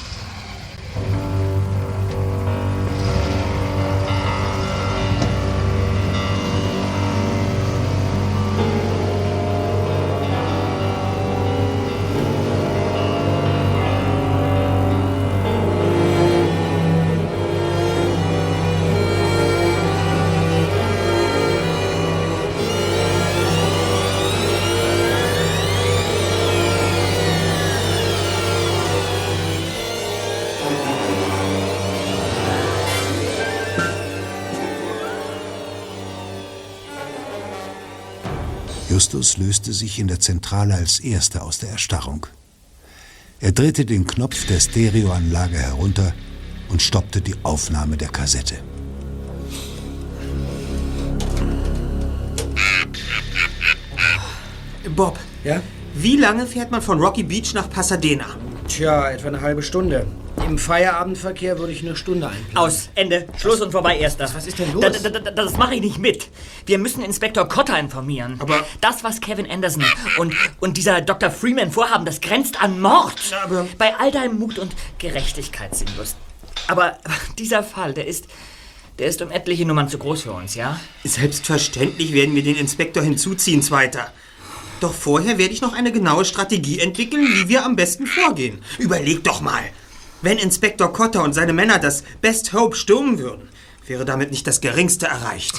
Justus 39.23 39.37
löste 39.37 39.73
sich 39.73 40.01
in 40.01 40.09
der 40.09 40.18
Zentrale 40.18 40.75
als 40.75 40.99
Erster 40.99 41.45
aus 41.45 41.61
der 41.61 41.70
Erstarrung. 41.70 42.27
Er 43.39 43.53
drehte 43.53 43.85
den 43.85 44.05
Knopf 44.05 44.47
der 44.47 44.59
Stereoanlage 44.59 45.59
herunter 45.59 46.12
und 46.70 46.83
stoppte 46.83 47.20
die 47.20 47.37
Aufnahme 47.45 47.97
der 47.97 48.09
Kassette. 48.09 48.57
Bob. 54.97 55.20
Ja? 55.45 55.62
Wie 55.95 56.16
lange 56.16 56.45
fährt 56.49 56.73
man 56.73 56.83
von 56.83 56.99
Rocky 56.99 57.23
Beach 57.23 57.55
nach 57.55 57.70
Pasadena? 57.70 58.27
Tja, 58.66 59.09
etwa 59.09 59.29
eine 59.29 59.41
halbe 59.41 59.62
Stunde. 59.62 60.05
Im 60.45 60.59
Feierabendverkehr 60.59 61.59
würde 61.59 61.72
ich 61.72 61.82
eine 61.82 61.95
Stunde 61.97 62.28
einplanen. 62.28 62.57
Aus, 62.57 62.90
Ende, 62.95 63.26
Schluss 63.38 63.61
und 63.61 63.70
vorbei, 63.70 63.99
Erster. 63.99 64.28
Was 64.34 64.47
ist 64.47 64.59
denn 64.59 64.72
los? 64.72 64.82
Da, 64.82 64.90
da, 65.09 65.18
da, 65.18 65.30
das 65.30 65.57
mache 65.57 65.76
ich 65.76 65.80
nicht 65.80 65.99
mit. 65.99 66.28
Wir 66.66 66.78
müssen 66.78 67.03
Inspektor 67.03 67.49
Cotter 67.49 67.78
informieren. 67.78 68.36
Aber 68.40 68.66
das, 68.80 69.05
was 69.05 69.20
Kevin 69.20 69.51
Anderson 69.51 69.84
und, 70.18 70.34
und 70.61 70.76
dieser 70.76 71.01
Dr. 71.01 71.30
Freeman 71.30 71.70
vorhaben, 71.70 72.05
das 72.05 72.20
grenzt 72.20 72.61
an 72.61 72.80
Mord. 72.80 73.20
Aber 73.45 73.66
Bei 73.78 73.95
all 73.97 74.11
deinem 74.11 74.38
Mut 74.38 74.59
und 74.59 74.74
Gerechtigkeitssinnlust. 74.99 76.16
Aber 76.66 76.99
dieser 77.38 77.62
Fall, 77.62 77.95
der 77.95 78.07
ist, 78.07 78.26
der 78.99 79.07
ist 79.07 79.22
um 79.22 79.30
etliche 79.30 79.64
Nummern 79.64 79.88
zu 79.88 79.99
groß 79.99 80.22
für 80.22 80.32
uns, 80.32 80.55
ja? 80.55 80.78
Selbstverständlich 81.05 82.12
werden 82.12 82.34
wir 82.34 82.43
den 82.43 82.57
Inspektor 82.57 83.03
hinzuziehen, 83.03 83.62
Zweiter. 83.62 84.12
Doch 84.80 84.93
vorher 84.93 85.38
werde 85.38 85.55
ich 85.55 85.61
noch 85.61 85.74
eine 85.74 85.93
genaue 85.93 86.24
Strategie 86.24 86.80
entwickeln, 86.80 87.24
wie 87.32 87.49
wir 87.49 87.64
am 87.64 87.76
besten 87.76 88.09
vorgehen. 88.09 88.62
Überleg 88.78 89.22
doch 89.22 89.40
mal. 89.40 89.62
Wenn 90.23 90.39
Inspektor 90.39 90.93
Cotter 90.93 91.25
und 91.25 91.33
seine 91.33 91.53
Männer 91.53 91.81
das 91.81 92.05
Best 92.20 92.53
Hope 92.53 92.77
stürmen 92.77 93.18
würden, 93.18 93.49
wäre 93.89 94.05
damit 94.05 94.31
nicht 94.31 94.47
das 94.47 94.61
Geringste 94.61 95.07
erreicht. 95.07 95.55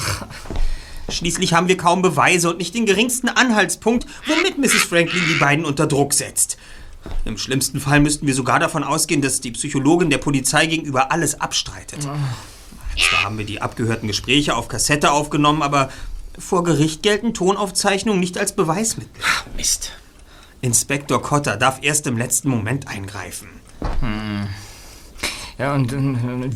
Schließlich 1.09 1.53
haben 1.53 1.67
wir 1.67 1.75
kaum 1.75 2.01
Beweise 2.01 2.49
und 2.49 2.59
nicht 2.59 2.73
den 2.73 2.85
geringsten 2.85 3.27
Anhaltspunkt, 3.27 4.07
womit 4.25 4.57
Mrs. 4.57 4.83
Franklin 4.83 5.21
die 5.29 5.37
beiden 5.37 5.65
unter 5.65 5.85
Druck 5.85 6.13
setzt. 6.13 6.57
Im 7.25 7.37
schlimmsten 7.37 7.81
Fall 7.81 7.99
müssten 7.99 8.25
wir 8.25 8.33
sogar 8.33 8.59
davon 8.59 8.85
ausgehen, 8.85 9.21
dass 9.21 9.41
die 9.41 9.51
Psychologin 9.51 10.09
der 10.09 10.17
Polizei 10.19 10.65
gegenüber 10.65 11.11
alles 11.11 11.41
abstreitet. 11.41 11.99
Zwar 12.01 13.23
haben 13.23 13.37
wir 13.37 13.45
die 13.45 13.61
abgehörten 13.61 14.07
Gespräche 14.07 14.55
auf 14.55 14.69
Kassette 14.69 15.11
aufgenommen, 15.11 15.61
aber 15.61 15.89
vor 16.39 16.63
Gericht 16.63 17.03
gelten 17.03 17.33
Tonaufzeichnungen 17.33 18.21
nicht 18.21 18.37
als 18.37 18.55
Beweismittel. 18.55 19.11
Mist. 19.57 19.91
Inspektor 20.61 21.21
Cotter 21.21 21.57
darf 21.57 21.79
erst 21.81 22.07
im 22.07 22.17
letzten 22.17 22.47
Moment 22.47 22.87
eingreifen. 22.87 23.49
Hm. 24.01 24.47
Ja, 25.57 25.73
und 25.75 25.91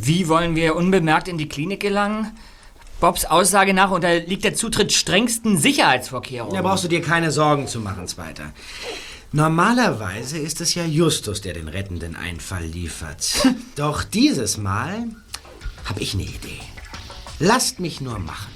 wie 0.05 0.27
wollen 0.27 0.55
wir 0.55 0.75
unbemerkt 0.75 1.27
in 1.27 1.37
die 1.37 1.47
Klinik 1.47 1.79
gelangen? 1.81 2.31
Bobs 2.99 3.25
Aussage 3.25 3.73
nach 3.73 3.91
unterliegt 3.91 4.43
der 4.43 4.55
Zutritt 4.55 4.91
strengsten 4.91 5.57
Sicherheitsvorkehrungen. 5.57 6.55
Da 6.55 6.63
brauchst 6.63 6.83
du 6.83 6.87
dir 6.87 7.01
keine 7.01 7.31
Sorgen 7.31 7.67
zu 7.67 7.79
machen, 7.79 8.07
Zweiter. 8.07 8.53
Normalerweise 9.31 10.37
ist 10.37 10.61
es 10.61 10.73
ja 10.73 10.83
Justus, 10.85 11.41
der 11.41 11.53
den 11.53 11.67
rettenden 11.67 12.15
Einfall 12.15 12.63
liefert. 12.63 13.47
Doch 13.75 14.03
dieses 14.03 14.57
Mal 14.57 15.05
habe 15.85 16.01
ich 16.01 16.13
eine 16.13 16.23
Idee. 16.23 16.59
Lasst 17.39 17.79
mich 17.79 18.01
nur 18.01 18.17
machen. 18.19 18.51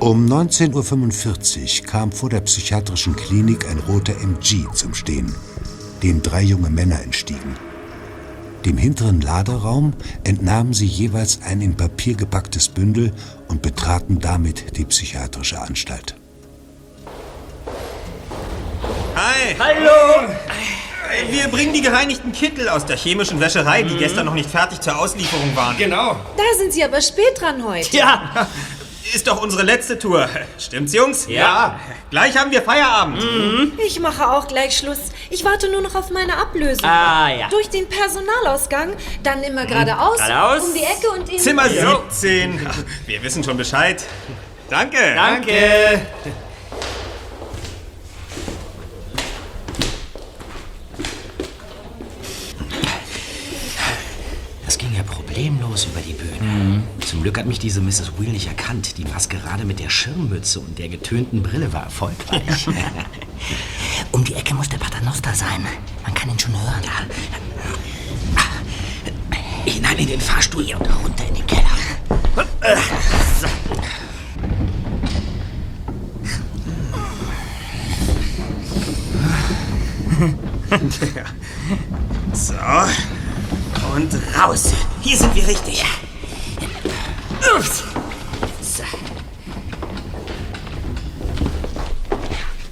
Um 0.00 0.24
19.45 0.24 1.82
Uhr 1.82 1.86
kam 1.86 2.10
vor 2.10 2.30
der 2.30 2.40
psychiatrischen 2.40 3.14
Klinik 3.16 3.68
ein 3.68 3.78
roter 3.80 4.14
MG 4.22 4.64
zum 4.72 4.94
Stehen, 4.94 5.34
dem 6.02 6.22
drei 6.22 6.40
junge 6.40 6.70
Männer 6.70 7.02
entstiegen. 7.02 7.54
Dem 8.64 8.78
hinteren 8.78 9.20
Laderaum 9.20 9.92
entnahmen 10.24 10.72
sie 10.72 10.86
jeweils 10.86 11.40
ein 11.44 11.60
in 11.60 11.76
Papier 11.76 12.14
gepacktes 12.14 12.68
Bündel 12.68 13.12
und 13.48 13.60
betraten 13.60 14.20
damit 14.20 14.78
die 14.78 14.86
psychiatrische 14.86 15.60
Anstalt. 15.60 16.14
Hi! 19.16 19.54
Hallo! 19.58 20.32
Wir 21.28 21.48
bringen 21.48 21.74
die 21.74 21.82
gereinigten 21.82 22.32
Kittel 22.32 22.70
aus 22.70 22.86
der 22.86 22.96
chemischen 22.96 23.38
Wäscherei, 23.38 23.82
die 23.82 23.98
gestern 23.98 24.24
noch 24.24 24.34
nicht 24.34 24.48
fertig 24.48 24.80
zur 24.80 24.98
Auslieferung 24.98 25.54
waren. 25.54 25.76
Genau. 25.76 26.16
Da 26.38 26.42
sind 26.56 26.72
Sie 26.72 26.82
aber 26.82 27.02
spät 27.02 27.38
dran 27.38 27.62
heute. 27.64 27.94
Ja, 27.94 28.48
ist 29.14 29.26
doch 29.26 29.42
unsere 29.42 29.62
letzte 29.62 29.98
Tour. 29.98 30.28
Stimmt's, 30.58 30.92
Jungs? 30.94 31.26
Ja. 31.28 31.78
Gleich 32.10 32.36
haben 32.36 32.50
wir 32.50 32.62
Feierabend. 32.62 33.22
Ich 33.86 33.98
mache 34.00 34.28
auch 34.30 34.46
gleich 34.48 34.76
Schluss. 34.76 34.98
Ich 35.30 35.44
warte 35.44 35.70
nur 35.70 35.80
noch 35.80 35.94
auf 35.94 36.10
meine 36.10 36.36
Ablösung. 36.36 36.84
Ah, 36.88 37.28
ja. 37.30 37.48
Durch 37.48 37.68
den 37.68 37.88
Personalausgang, 37.88 38.94
dann 39.22 39.42
immer 39.42 39.66
geradeaus, 39.66 40.16
Geradeaus. 40.18 40.64
um 40.68 40.74
die 40.74 40.82
Ecke 40.82 41.08
und 41.16 41.28
in... 41.28 41.38
Zimmer 41.38 41.66
Ja. 41.70 42.00
17. 42.10 42.66
Ach, 42.68 42.76
Wir 43.06 43.22
wissen 43.22 43.42
schon 43.44 43.56
Bescheid. 43.56 44.02
Danke. 44.68 44.98
Danke. 45.14 46.06
Das 54.64 54.78
ging 54.78 54.94
ja 54.96 55.02
problemlos 55.02 55.86
über 55.86 56.00
die 56.00 56.12
Bühne. 56.12 56.19
Zum 57.10 57.22
Glück 57.24 57.38
hat 57.38 57.46
mich 57.46 57.58
diese 57.58 57.80
Mrs. 57.80 58.12
Wheel 58.20 58.30
nicht 58.30 58.46
erkannt. 58.46 58.96
Die 58.96 59.04
Maskerade 59.04 59.64
mit 59.64 59.80
der 59.80 59.90
Schirmmütze 59.90 60.60
und 60.60 60.78
der 60.78 60.88
getönten 60.88 61.42
Brille 61.42 61.72
war 61.72 61.82
erfolgreich. 61.82 62.68
Um 64.12 64.22
die 64.22 64.34
Ecke 64.34 64.54
muss 64.54 64.68
der 64.68 64.78
Paternoster 64.78 65.34
sein. 65.34 65.66
Man 66.04 66.14
kann 66.14 66.30
ihn 66.30 66.38
schon 66.38 66.52
hören. 66.52 66.84
Hinein 69.64 69.98
in 69.98 70.06
den 70.06 70.20
Fahrstuhl. 70.20 70.64
Hier 70.64 70.80
und 70.80 70.86
runter 71.04 71.26
in 71.26 71.34
den 71.34 71.46
Keller. 71.48 71.64
So. 73.40 73.48
So. 82.32 82.54
Und 83.96 84.14
raus. 84.38 84.72
Hier 85.00 85.16
sind 85.16 85.34
wir 85.34 85.48
richtig. 85.48 85.84
So. 87.40 88.84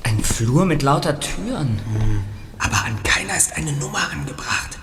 Ein 0.03 0.23
Flur 0.23 0.65
mit 0.67 0.83
lauter 0.83 1.19
Türen. 1.19 1.81
Aber 2.59 2.85
an 2.85 3.03
keiner 3.03 3.37
ist 3.37 3.55
eine 3.55 3.73
Nummer 3.73 4.11
angebracht. 4.11 4.79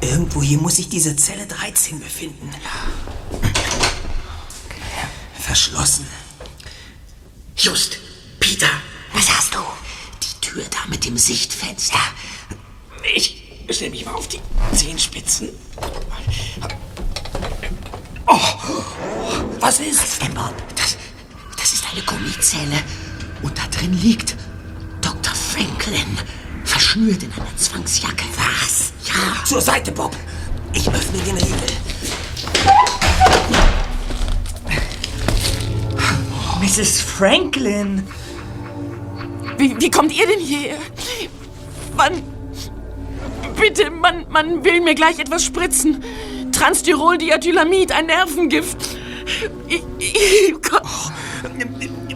Irgendwo 0.00 0.42
hier 0.42 0.58
muss 0.58 0.76
sich 0.76 0.88
diese 0.88 1.16
Zelle 1.16 1.46
13 1.46 2.00
befinden. 2.00 2.50
Verschlossen. 5.38 6.06
Just, 7.56 7.98
Peter. 8.40 8.70
Was 9.12 9.28
hast 9.30 9.54
du? 9.54 9.58
Die 10.22 10.40
Tür 10.46 10.64
da 10.70 10.88
mit 10.88 11.04
dem 11.04 11.16
Sichtfenster. 11.16 11.98
Ich 13.14 13.64
stell 13.70 13.90
mich 13.90 14.04
mal 14.04 14.14
auf 14.14 14.28
die 14.28 14.40
Zehenspitzen. 14.74 15.50
Was 19.60 19.80
ist? 19.80 20.20
Bob? 20.34 20.54
Das, 20.76 20.96
das 21.56 21.72
ist 21.72 21.84
eine 21.92 22.02
Gummizelle. 22.02 22.78
Und 23.42 23.56
da 23.58 23.62
drin 23.76 23.92
liegt 24.00 24.36
Dr. 25.00 25.34
Franklin. 25.34 26.18
Verschnürt 26.64 27.22
in 27.22 27.32
einer 27.32 27.56
Zwangsjacke. 27.56 28.24
Was? 28.36 28.92
Ja. 29.06 29.44
Zur 29.44 29.60
Seite, 29.60 29.92
Bob. 29.92 30.16
Ich 30.72 30.88
öffne 30.88 31.18
den 31.20 31.36
Riegel. 31.36 31.58
Mrs. 36.60 37.00
Franklin. 37.00 38.06
Wie, 39.56 39.80
wie 39.80 39.90
kommt 39.90 40.12
ihr 40.12 40.26
denn 40.26 40.40
hierher? 40.40 40.76
Wann? 41.96 42.22
Bitte, 43.60 43.90
man, 43.90 44.26
man 44.28 44.64
will 44.64 44.80
mir 44.80 44.94
gleich 44.94 45.18
etwas 45.18 45.44
spritzen. 45.44 46.04
Transstyrol-Diethylamid, 46.58 47.92
ein 47.92 48.06
Nervengift. 48.06 48.98
Ich, 49.68 49.82
ich, 49.98 50.54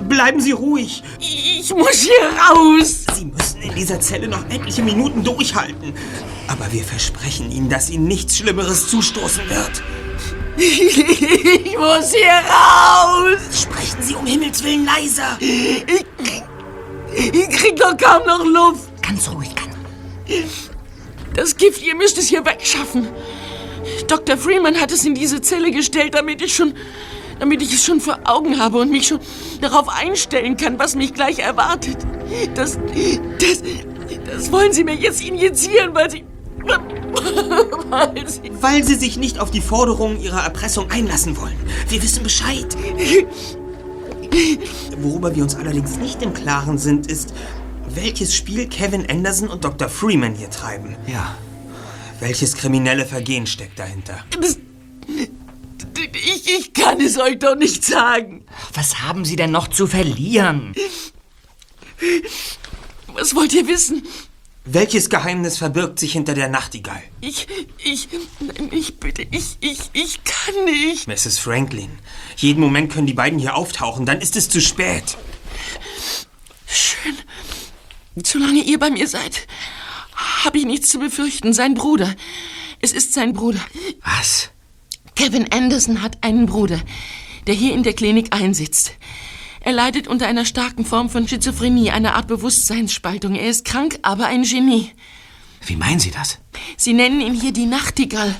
Bleiben 0.08 0.40
Sie 0.40 0.50
ruhig. 0.50 1.02
ich 1.20 1.72
muss 1.72 2.00
hier 2.02 2.28
raus. 2.50 3.04
Sie 3.14 3.26
müssen 3.26 3.62
in 3.62 3.74
dieser 3.76 4.00
Zelle 4.00 4.26
noch 4.26 4.44
etliche 4.50 4.82
Minuten 4.82 5.22
durchhalten. 5.22 5.94
Aber 6.48 6.72
wir 6.72 6.82
versprechen 6.82 7.52
Ihnen, 7.52 7.68
dass 7.68 7.88
Ihnen 7.88 8.08
nichts 8.08 8.36
Schlimmeres 8.38 8.88
zustoßen 8.88 9.48
wird. 9.48 9.82
Ich 10.56 11.78
muss 11.78 12.12
hier 12.12 12.42
raus. 12.50 13.38
Sprechen 13.52 14.02
Sie 14.02 14.14
um 14.14 14.26
Himmels 14.26 14.64
Willen 14.64 14.84
leiser. 14.84 15.38
Ich, 15.38 15.84
ich 17.14 17.48
krieg 17.48 17.76
doch 17.76 17.96
kaum 17.96 18.26
noch 18.26 18.44
Luft. 18.44 18.90
Ganz 19.02 19.30
ruhig, 19.30 19.50
ganz. 19.54 20.70
Das 21.34 21.56
Gift, 21.56 21.80
ihr 21.82 21.94
müsst 21.94 22.18
es 22.18 22.26
hier 22.28 22.44
wegschaffen. 22.44 23.08
Dr. 24.06 24.36
Freeman 24.36 24.80
hat 24.80 24.92
es 24.92 25.04
in 25.04 25.14
diese 25.14 25.40
Zelle 25.40 25.70
gestellt, 25.70 26.14
damit 26.14 26.42
ich 26.42 26.54
schon, 26.54 26.74
damit 27.38 27.62
ich 27.62 27.72
es 27.72 27.84
schon 27.84 28.00
vor 28.00 28.18
Augen 28.24 28.58
habe 28.60 28.78
und 28.78 28.90
mich 28.90 29.08
schon 29.08 29.20
darauf 29.60 29.88
einstellen 29.88 30.56
kann, 30.56 30.78
was 30.78 30.94
mich 30.94 31.14
gleich 31.14 31.38
erwartet. 31.38 31.98
Das, 32.54 32.78
das, 33.38 33.62
das 34.26 34.52
wollen 34.52 34.72
Sie 34.72 34.84
mir 34.84 34.94
jetzt 34.94 35.22
injizieren, 35.22 35.94
weil 35.94 36.10
Sie, 36.10 36.24
weil 37.90 38.28
Sie, 38.28 38.40
Weil 38.60 38.84
Sie 38.84 38.94
sich 38.94 39.16
nicht 39.16 39.38
auf 39.40 39.50
die 39.50 39.60
Forderungen 39.60 40.20
Ihrer 40.20 40.42
Erpressung 40.42 40.90
einlassen 40.90 41.36
wollen. 41.36 41.56
Wir 41.88 42.02
wissen 42.02 42.22
Bescheid. 42.22 42.76
Worüber 44.98 45.34
wir 45.34 45.42
uns 45.42 45.54
allerdings 45.56 45.98
nicht 45.98 46.22
im 46.22 46.32
Klaren 46.32 46.78
sind, 46.78 47.10
ist, 47.10 47.34
welches 47.94 48.34
Spiel 48.34 48.68
Kevin 48.68 49.08
Anderson 49.10 49.48
und 49.48 49.64
Dr. 49.64 49.88
Freeman 49.88 50.34
hier 50.34 50.48
treiben. 50.50 50.96
Ja. 51.06 51.34
Welches 52.22 52.54
kriminelle 52.54 53.04
Vergehen 53.04 53.48
steckt 53.48 53.80
dahinter? 53.80 54.24
ich, 56.12 56.48
ich 56.48 56.72
kann 56.72 57.00
es 57.00 57.18
euch 57.18 57.36
doch 57.40 57.56
nicht 57.56 57.84
sagen. 57.84 58.44
Was 58.74 59.00
haben 59.00 59.24
Sie 59.24 59.34
denn 59.34 59.50
noch 59.50 59.66
zu 59.66 59.88
verlieren? 59.88 60.72
Was 63.08 63.34
wollt 63.34 63.52
ihr 63.52 63.66
wissen? 63.66 64.06
Welches 64.64 65.10
Geheimnis 65.10 65.58
verbirgt 65.58 65.98
sich 65.98 66.12
hinter 66.12 66.34
der 66.34 66.46
Nachtigall? 66.46 67.02
Ich, 67.20 67.48
ich, 67.78 68.08
nein, 68.38 68.68
ich 68.70 69.00
bitte, 69.00 69.22
ich, 69.22 69.56
ich, 69.58 69.90
ich 69.92 70.20
kann 70.22 70.64
nicht. 70.64 71.08
Mrs. 71.08 71.40
Franklin, 71.40 71.90
jeden 72.36 72.60
Moment 72.60 72.92
können 72.92 73.08
die 73.08 73.14
beiden 73.14 73.40
hier 73.40 73.56
auftauchen, 73.56 74.06
dann 74.06 74.20
ist 74.20 74.36
es 74.36 74.48
zu 74.48 74.60
spät. 74.60 75.18
Schön. 76.68 77.16
Solange 78.24 78.60
ihr 78.60 78.78
bei 78.78 78.90
mir 78.90 79.08
seid, 79.08 79.48
habe 80.44 80.58
ich 80.58 80.64
nichts 80.64 80.88
zu 80.88 80.98
befürchten. 80.98 81.52
Sein 81.52 81.74
Bruder. 81.74 82.14
Es 82.80 82.92
ist 82.92 83.12
sein 83.12 83.32
Bruder. 83.32 83.60
Was? 84.04 84.50
Kevin 85.14 85.52
Anderson 85.52 86.02
hat 86.02 86.18
einen 86.22 86.46
Bruder, 86.46 86.80
der 87.46 87.54
hier 87.54 87.74
in 87.74 87.82
der 87.82 87.92
Klinik 87.92 88.34
einsitzt. 88.34 88.92
Er 89.60 89.72
leidet 89.72 90.08
unter 90.08 90.26
einer 90.26 90.44
starken 90.44 90.84
Form 90.84 91.08
von 91.08 91.28
Schizophrenie, 91.28 91.90
einer 91.90 92.14
Art 92.14 92.26
Bewusstseinsspaltung. 92.26 93.36
Er 93.36 93.48
ist 93.48 93.64
krank, 93.64 93.98
aber 94.02 94.26
ein 94.26 94.42
Genie. 94.42 94.90
Wie 95.64 95.76
meinen 95.76 96.00
Sie 96.00 96.10
das? 96.10 96.38
Sie 96.76 96.92
nennen 96.92 97.20
ihn 97.20 97.34
hier 97.34 97.52
die 97.52 97.66
Nachtigall, 97.66 98.34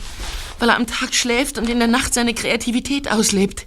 weil 0.58 0.70
er 0.70 0.76
am 0.76 0.88
Tag 0.88 1.14
schläft 1.14 1.58
und 1.58 1.68
in 1.68 1.78
der 1.78 1.86
Nacht 1.86 2.14
seine 2.14 2.34
Kreativität 2.34 3.08
auslebt. 3.10 3.66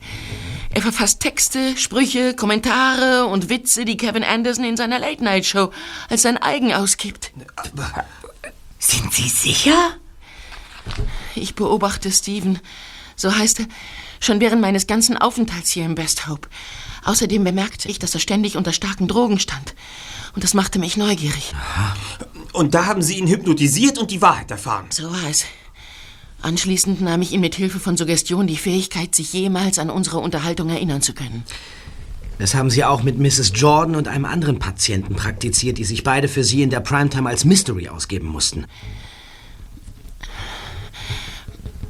Er 0.75 0.81
verfasst 0.81 1.21
Texte, 1.21 1.77
Sprüche, 1.77 2.35
Kommentare 2.35 3.27
und 3.27 3.47
Witze, 3.47 3.85
die 3.85 3.95
Kevin 3.95 4.25
Anderson 4.25 4.65
in 4.65 4.75
seiner 4.75 4.99
Late-Night-Show 4.99 5.71
als 6.09 6.23
sein 6.23 6.37
eigen 6.37 6.73
ausgibt. 6.73 7.31
Sind 8.77 9.13
Sie 9.13 9.29
sicher? 9.29 9.95
Ich 11.33 11.55
beobachte 11.55 12.11
Steven, 12.11 12.59
so 13.15 13.33
heißt 13.33 13.61
er, 13.61 13.67
schon 14.19 14.41
während 14.41 14.61
meines 14.61 14.85
ganzen 14.85 15.17
Aufenthalts 15.17 15.71
hier 15.71 15.85
im 15.85 15.95
Best 15.95 16.27
Hope. 16.27 16.49
Außerdem 17.05 17.45
bemerkte 17.45 17.87
ich, 17.87 17.97
dass 17.97 18.13
er 18.13 18.19
ständig 18.19 18.57
unter 18.57 18.73
starken 18.73 19.07
Drogen 19.07 19.39
stand. 19.39 19.75
Und 20.35 20.43
das 20.43 20.53
machte 20.53 20.77
mich 20.77 20.97
neugierig. 20.97 21.53
Und 22.51 22.75
da 22.75 22.85
haben 22.85 23.01
Sie 23.01 23.17
ihn 23.17 23.27
hypnotisiert 23.27 23.97
und 23.97 24.11
die 24.11 24.21
Wahrheit 24.21 24.51
erfahren. 24.51 24.87
So 24.89 25.09
war 25.09 25.29
es. 25.29 25.45
Anschließend 26.45 27.01
nahm 27.01 27.23
ich 27.23 27.31
ihm 27.31 27.41
mit 27.41 27.55
Hilfe 27.55 27.79
von 27.79 27.97
Suggestion 27.97 28.45
die 28.45 28.55
Fähigkeit, 28.55 29.15
sich 29.15 29.33
jemals 29.33 29.79
an 29.79 29.89
unsere 29.89 30.19
Unterhaltung 30.19 30.69
erinnern 30.69 31.01
zu 31.01 31.15
können. 31.15 31.43
Das 32.37 32.53
haben 32.53 32.69
Sie 32.69 32.83
auch 32.83 33.01
mit 33.01 33.17
Mrs. 33.17 33.51
Jordan 33.55 33.95
und 33.95 34.07
einem 34.07 34.25
anderen 34.25 34.59
Patienten 34.59 35.15
praktiziert, 35.15 35.79
die 35.79 35.85
sich 35.85 36.03
beide 36.03 36.27
für 36.27 36.43
Sie 36.43 36.61
in 36.61 36.69
der 36.69 36.81
Primetime 36.81 37.27
als 37.27 37.45
Mystery 37.45 37.89
ausgeben 37.89 38.27
mussten. 38.27 38.67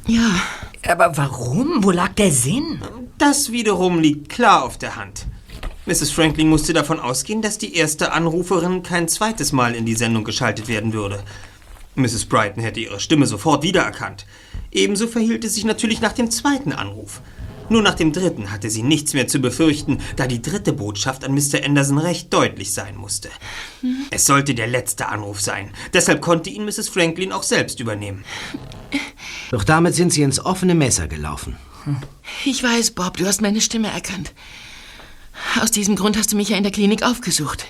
Ja. 0.06 0.40
Aber 0.88 1.18
warum? 1.18 1.84
Wo 1.84 1.90
lag 1.90 2.14
der 2.14 2.32
Sinn? 2.32 2.80
Das 3.18 3.52
wiederum 3.52 3.98
liegt 3.98 4.30
klar 4.30 4.64
auf 4.64 4.78
der 4.78 4.96
Hand. 4.96 5.26
Mrs. 5.84 6.12
Franklin 6.12 6.48
musste 6.48 6.72
davon 6.72 6.98
ausgehen, 6.98 7.42
dass 7.42 7.58
die 7.58 7.74
erste 7.74 8.12
Anruferin 8.12 8.82
kein 8.82 9.06
zweites 9.08 9.52
Mal 9.52 9.74
in 9.74 9.84
die 9.84 9.96
Sendung 9.96 10.24
geschaltet 10.24 10.66
werden 10.66 10.94
würde. 10.94 11.22
Mrs. 11.94 12.24
Brighton 12.24 12.62
hätte 12.62 12.80
ihre 12.80 13.00
Stimme 13.00 13.26
sofort 13.26 13.62
wiedererkannt. 13.62 14.24
Ebenso 14.72 15.06
verhielt 15.06 15.44
es 15.44 15.54
sich 15.54 15.64
natürlich 15.64 16.00
nach 16.00 16.12
dem 16.12 16.30
zweiten 16.30 16.72
Anruf. 16.72 17.20
Nur 17.68 17.82
nach 17.82 17.94
dem 17.94 18.12
dritten 18.12 18.52
hatte 18.52 18.70
sie 18.70 18.82
nichts 18.82 19.12
mehr 19.12 19.26
zu 19.26 19.40
befürchten, 19.40 19.98
da 20.14 20.26
die 20.26 20.42
dritte 20.42 20.72
Botschaft 20.72 21.24
an 21.24 21.34
Mr. 21.34 21.64
Anderson 21.64 21.98
recht 21.98 22.32
deutlich 22.32 22.72
sein 22.72 22.96
musste. 22.96 23.28
Es 24.10 24.26
sollte 24.26 24.54
der 24.54 24.68
letzte 24.68 25.08
Anruf 25.08 25.40
sein. 25.40 25.72
Deshalb 25.92 26.20
konnte 26.20 26.50
ihn 26.50 26.64
Mrs. 26.64 26.88
Franklin 26.88 27.32
auch 27.32 27.42
selbst 27.42 27.80
übernehmen. 27.80 28.24
Doch 29.50 29.64
damit 29.64 29.94
sind 29.94 30.12
Sie 30.12 30.22
ins 30.22 30.44
offene 30.44 30.74
Messer 30.74 31.08
gelaufen. 31.08 31.56
Ich 32.44 32.62
weiß, 32.62 32.92
Bob, 32.92 33.16
du 33.16 33.26
hast 33.26 33.42
meine 33.42 33.60
Stimme 33.60 33.88
erkannt. 33.88 34.32
Aus 35.60 35.70
diesem 35.70 35.96
Grund 35.96 36.16
hast 36.16 36.32
du 36.32 36.36
mich 36.36 36.48
ja 36.48 36.56
in 36.56 36.62
der 36.62 36.72
Klinik 36.72 37.02
aufgesucht. 37.02 37.66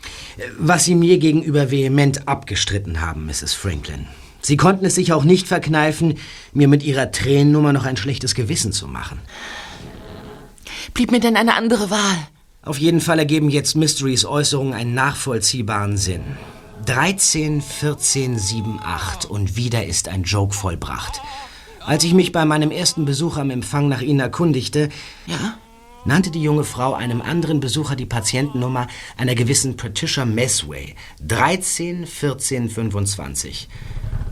Was 0.59 0.85
Sie 0.85 0.95
mir 0.95 1.19
gegenüber 1.19 1.71
vehement 1.71 2.29
abgestritten 2.29 3.01
haben, 3.01 3.27
Mrs. 3.27 3.55
Franklin. 3.55 4.07
Sie 4.47 4.57
konnten 4.57 4.85
es 4.85 4.95
sich 4.95 5.13
auch 5.13 5.25
nicht 5.25 5.49
verkneifen, 5.49 6.19
mir 6.53 6.69
mit 6.69 6.85
Ihrer 6.85 7.11
Tränennummer 7.11 7.73
noch 7.73 7.85
ein 7.85 7.97
schlechtes 7.97 8.37
Gewissen 8.37 8.71
zu 8.71 8.87
machen. 8.87 9.19
Blieb 10.95 11.11
mir 11.11 11.19
denn 11.19 11.37
eine 11.37 11.55
andere 11.55 11.91
Wahl? 11.91 12.17
Auf 12.63 12.79
jeden 12.79 13.01
Fall 13.01 13.19
ergeben 13.19 13.51
jetzt 13.51 13.75
Mysteries 13.75 14.25
Äußerungen 14.25 14.73
einen 14.73 14.95
nachvollziehbaren 14.95 15.97
Sinn. 15.97 16.23
13, 16.85 17.61
14, 17.61 18.39
7, 18.39 18.79
8 18.81 19.25
und 19.25 19.57
wieder 19.57 19.85
ist 19.85 20.07
ein 20.07 20.23
Joke 20.23 20.55
vollbracht. 20.55 21.21
Als 21.85 22.05
ich 22.05 22.15
mich 22.15 22.31
bei 22.31 22.45
meinem 22.45 22.71
ersten 22.71 23.05
Besuch 23.05 23.39
am 23.39 23.51
Empfang 23.51 23.89
nach 23.89 24.01
Ihnen 24.01 24.21
erkundigte, 24.21 24.91
ja? 25.27 25.59
nannte 26.05 26.31
die 26.31 26.43
junge 26.43 26.63
Frau 26.63 26.95
einem 26.95 27.21
anderen 27.21 27.59
Besucher 27.59 27.97
die 27.97 28.07
Patientennummer 28.07 28.87
einer 29.17 29.35
gewissen 29.35 29.77
Patricia 29.77 30.25
Messway. 30.25 30.95
13, 31.21 32.07
14, 32.07 32.71
25. 32.71 33.69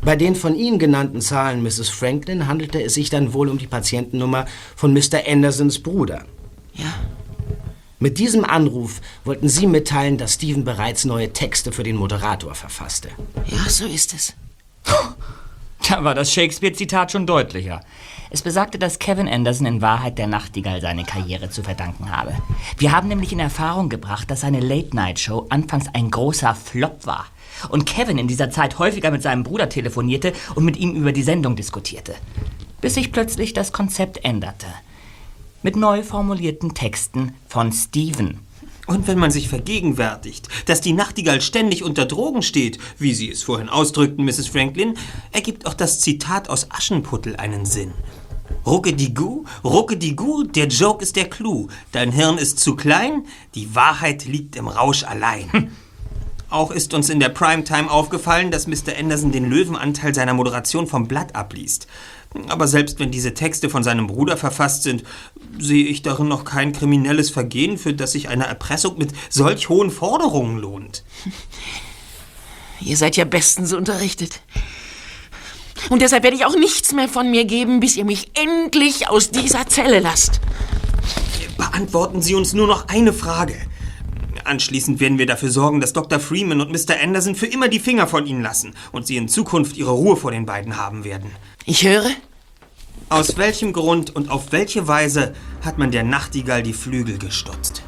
Bei 0.04 0.16
den 0.16 0.34
von 0.34 0.54
Ihnen 0.54 0.78
genannten 0.78 1.22
Zahlen, 1.22 1.62
Mrs. 1.62 1.88
Franklin, 1.88 2.46
handelte 2.46 2.82
es 2.82 2.94
sich 2.94 3.08
dann 3.08 3.32
wohl 3.32 3.48
um 3.48 3.56
die 3.56 3.66
Patientennummer 3.66 4.44
von 4.76 4.92
Mr. 4.92 5.26
Andersons 5.26 5.82
Bruder. 5.82 6.24
Ja. 6.74 6.92
Mit 8.00 8.18
diesem 8.18 8.44
Anruf 8.44 9.00
wollten 9.24 9.48
Sie 9.48 9.66
mitteilen, 9.66 10.18
dass 10.18 10.34
Stephen 10.34 10.64
bereits 10.64 11.06
neue 11.06 11.32
Texte 11.32 11.72
für 11.72 11.84
den 11.84 11.96
Moderator 11.96 12.54
verfasste. 12.54 13.08
Ja, 13.46 13.68
so 13.68 13.86
ist 13.86 14.12
es. 14.12 14.34
Da 15.88 16.04
war 16.04 16.14
das 16.14 16.32
Shakespeare-Zitat 16.32 17.12
schon 17.12 17.26
deutlicher. 17.26 17.80
Es 18.30 18.42
besagte, 18.42 18.78
dass 18.78 18.98
Kevin 18.98 19.28
Anderson 19.28 19.66
in 19.66 19.80
Wahrheit 19.80 20.18
der 20.18 20.26
Nachtigall 20.26 20.80
seine 20.80 21.04
Karriere 21.04 21.48
zu 21.48 21.62
verdanken 21.62 22.10
habe. 22.10 22.34
Wir 22.76 22.92
haben 22.92 23.08
nämlich 23.08 23.32
in 23.32 23.40
Erfahrung 23.40 23.88
gebracht, 23.88 24.30
dass 24.30 24.40
seine 24.40 24.60
Late-Night-Show 24.60 25.46
anfangs 25.48 25.86
ein 25.94 26.10
großer 26.10 26.54
Flop 26.54 27.06
war. 27.06 27.26
Und 27.68 27.86
Kevin 27.86 28.18
in 28.18 28.28
dieser 28.28 28.50
Zeit 28.50 28.78
häufiger 28.78 29.10
mit 29.10 29.22
seinem 29.22 29.42
Bruder 29.44 29.68
telefonierte 29.68 30.32
und 30.54 30.64
mit 30.64 30.76
ihm 30.76 30.94
über 30.94 31.12
die 31.12 31.22
Sendung 31.22 31.56
diskutierte. 31.56 32.14
Bis 32.80 32.94
sich 32.94 33.12
plötzlich 33.12 33.52
das 33.52 33.72
Konzept 33.72 34.24
änderte. 34.24 34.66
Mit 35.62 35.76
neu 35.76 36.02
formulierten 36.02 36.74
Texten 36.74 37.34
von 37.48 37.72
Steven. 37.72 38.40
Und 38.86 39.08
wenn 39.08 39.18
man 39.18 39.30
sich 39.30 39.48
vergegenwärtigt, 39.48 40.48
dass 40.66 40.82
die 40.82 40.92
Nachtigall 40.92 41.40
ständig 41.40 41.82
unter 41.82 42.04
Drogen 42.04 42.42
steht, 42.42 42.78
wie 42.98 43.14
Sie 43.14 43.30
es 43.30 43.42
vorhin 43.42 43.70
ausdrückten, 43.70 44.24
Mrs. 44.24 44.48
Franklin, 44.48 44.94
ergibt 45.32 45.66
auch 45.66 45.74
das 45.74 46.00
Zitat 46.00 46.50
aus 46.50 46.70
Aschenputtel 46.70 47.36
einen 47.36 47.64
Sinn. 47.64 47.92
Ruckedigu, 48.66 49.44
Ruckedigu, 49.62 50.44
der 50.44 50.68
Joke 50.68 51.02
ist 51.02 51.16
der 51.16 51.30
Clou. 51.30 51.68
Dein 51.92 52.12
Hirn 52.12 52.38
ist 52.38 52.60
zu 52.60 52.76
klein, 52.76 53.26
die 53.54 53.74
Wahrheit 53.74 54.26
liegt 54.26 54.56
im 54.56 54.68
Rausch 54.68 55.04
allein. 55.04 55.70
Auch 56.54 56.70
ist 56.70 56.94
uns 56.94 57.10
in 57.10 57.18
der 57.18 57.30
Primetime 57.30 57.90
aufgefallen, 57.90 58.52
dass 58.52 58.68
Mr. 58.68 58.96
Anderson 58.96 59.32
den 59.32 59.50
Löwenanteil 59.50 60.14
seiner 60.14 60.34
Moderation 60.34 60.86
vom 60.86 61.08
Blatt 61.08 61.34
abliest. 61.34 61.88
Aber 62.46 62.68
selbst 62.68 63.00
wenn 63.00 63.10
diese 63.10 63.34
Texte 63.34 63.68
von 63.68 63.82
seinem 63.82 64.06
Bruder 64.06 64.36
verfasst 64.36 64.84
sind, 64.84 65.02
sehe 65.58 65.84
ich 65.84 66.02
darin 66.02 66.28
noch 66.28 66.44
kein 66.44 66.72
kriminelles 66.72 67.30
Vergehen, 67.30 67.76
für 67.76 67.92
das 67.92 68.12
sich 68.12 68.28
eine 68.28 68.46
Erpressung 68.46 68.98
mit 68.98 69.10
solch 69.30 69.68
hohen 69.68 69.90
Forderungen 69.90 70.58
lohnt. 70.58 71.02
Ihr 72.80 72.96
seid 72.96 73.16
ja 73.16 73.24
bestens 73.24 73.72
unterrichtet. 73.72 74.40
Und 75.90 76.02
deshalb 76.02 76.22
werde 76.22 76.36
ich 76.36 76.44
auch 76.44 76.56
nichts 76.56 76.92
mehr 76.92 77.08
von 77.08 77.32
mir 77.32 77.46
geben, 77.46 77.80
bis 77.80 77.96
ihr 77.96 78.04
mich 78.04 78.30
endlich 78.34 79.08
aus 79.08 79.32
dieser 79.32 79.66
Zelle 79.66 79.98
lasst. 79.98 80.40
Beantworten 81.56 82.22
Sie 82.22 82.36
uns 82.36 82.52
nur 82.52 82.68
noch 82.68 82.86
eine 82.86 83.12
Frage. 83.12 83.56
Anschließend 84.44 85.00
werden 85.00 85.18
wir 85.18 85.26
dafür 85.26 85.50
sorgen, 85.50 85.80
dass 85.80 85.92
Dr. 85.92 86.20
Freeman 86.20 86.60
und 86.60 86.70
Mr. 86.70 87.00
Anderson 87.02 87.34
für 87.34 87.46
immer 87.46 87.68
die 87.68 87.78
Finger 87.80 88.06
von 88.06 88.26
Ihnen 88.26 88.42
lassen 88.42 88.74
und 88.92 89.06
Sie 89.06 89.16
in 89.16 89.28
Zukunft 89.28 89.76
Ihre 89.76 89.92
Ruhe 89.92 90.16
vor 90.16 90.30
den 90.30 90.46
beiden 90.46 90.76
haben 90.76 91.04
werden. 91.04 91.30
Ich 91.64 91.86
höre. 91.86 92.10
Aus 93.08 93.36
welchem 93.36 93.72
Grund 93.72 94.14
und 94.14 94.30
auf 94.30 94.52
welche 94.52 94.88
Weise 94.88 95.34
hat 95.62 95.78
man 95.78 95.90
der 95.90 96.04
Nachtigall 96.04 96.62
die 96.62 96.72
Flügel 96.72 97.18
gestutzt? 97.18 97.83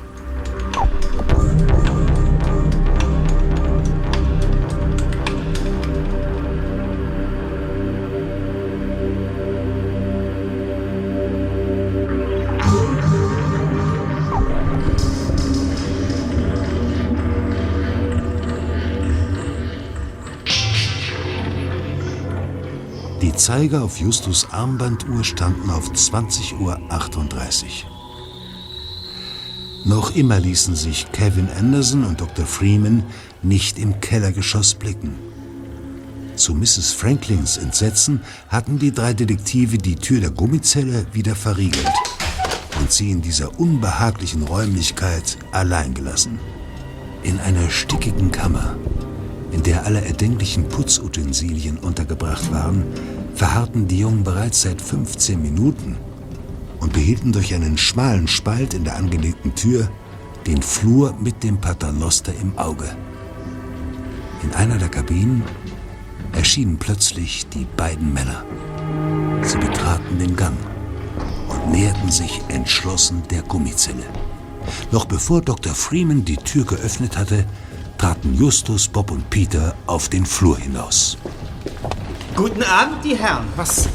Zeiger 23.47 23.84
auf 23.84 24.01
Justus 24.01 24.49
Armbanduhr 24.51 25.22
standen 25.22 25.70
auf 25.70 25.92
20.38 25.92 26.59
Uhr. 26.59 26.80
Noch 29.84 30.16
immer 30.16 30.40
ließen 30.40 30.74
sich 30.74 31.07
Kevin 31.12 31.49
Anderson 31.57 32.03
und 32.03 32.20
Dr. 32.20 32.44
Freeman 32.44 33.05
nicht 33.44 33.78
im 33.78 34.01
Kellergeschoss 34.01 34.74
blicken. 34.74 35.14
Zu 36.34 36.57
Mrs. 36.57 36.92
Franklins 36.92 37.57
Entsetzen 37.57 38.20
hatten 38.49 38.80
die 38.80 38.90
drei 38.90 39.14
Detektive 39.14 39.78
die 39.78 39.94
Tür 39.94 40.22
der 40.22 40.30
Gummizelle 40.30 41.07
wieder 41.12 41.36
verriegelt 41.36 41.86
und 42.80 42.90
sie 42.90 43.12
in 43.12 43.22
dieser 43.22 43.61
unbehaglichen 43.61 44.42
Räumlichkeit 44.42 45.38
allein 45.53 45.94
gelassen. 45.94 46.40
In 47.22 47.38
einer 47.38 47.70
stickigen 47.70 48.32
Kammer, 48.32 48.76
in 49.53 49.62
der 49.62 49.86
alle 49.86 50.05
erdenklichen 50.05 50.68
Putzutensilien 50.68 51.78
untergebracht 51.78 52.51
waren, 52.51 52.82
verharrten 53.37 53.87
die 53.87 53.99
Jungen 53.99 54.24
bereits 54.24 54.62
seit 54.62 54.80
15 54.80 55.41
Minuten 55.41 55.97
und 56.80 56.93
behielten 56.93 57.32
durch 57.32 57.55
einen 57.55 57.76
schmalen 57.76 58.26
Spalt 58.26 58.74
in 58.74 58.84
der 58.84 58.97
angelegten 58.97 59.55
Tür 59.55 59.91
den 60.47 60.62
Flur 60.62 61.14
mit 61.20 61.43
dem 61.43 61.61
Paternoster 61.61 62.32
im 62.41 62.57
Auge. 62.59 62.97
In 64.43 64.53
einer 64.55 64.78
der 64.78 64.89
Kabinen 64.89 65.43
erschienen 66.32 66.78
plötzlich 66.78 67.47
die 67.49 67.66
beiden 67.76 68.12
Männer. 68.12 68.45
Sie 69.43 69.59
betraten 69.59 70.18
den 70.18 70.34
Gang 70.37 70.57
und 71.49 71.72
näherten 71.72 72.11
sich 72.11 72.41
entschlossen 72.49 73.22
der 73.30 73.43
Gummizelle. 73.43 74.05
Noch 74.93 75.05
bevor 75.05 75.43
Dr. 75.43 75.74
Freeman 75.74 76.24
die 76.24 76.37
Tür 76.37 76.64
geöffnet 76.64 77.18
hatte, 77.18 77.45
traten 77.99 78.34
Justus, 78.34 78.89
Bob 78.89 79.11
und 79.11 79.28
Peter 79.30 79.74
auf 79.87 80.09
den 80.09 80.26
Flur 80.26 80.59
hinaus. 80.59 81.18
Guten 82.37 82.62
Abend, 82.64 83.03
die 83.03 83.16
Herren. 83.16 83.47
Was, 83.57 83.89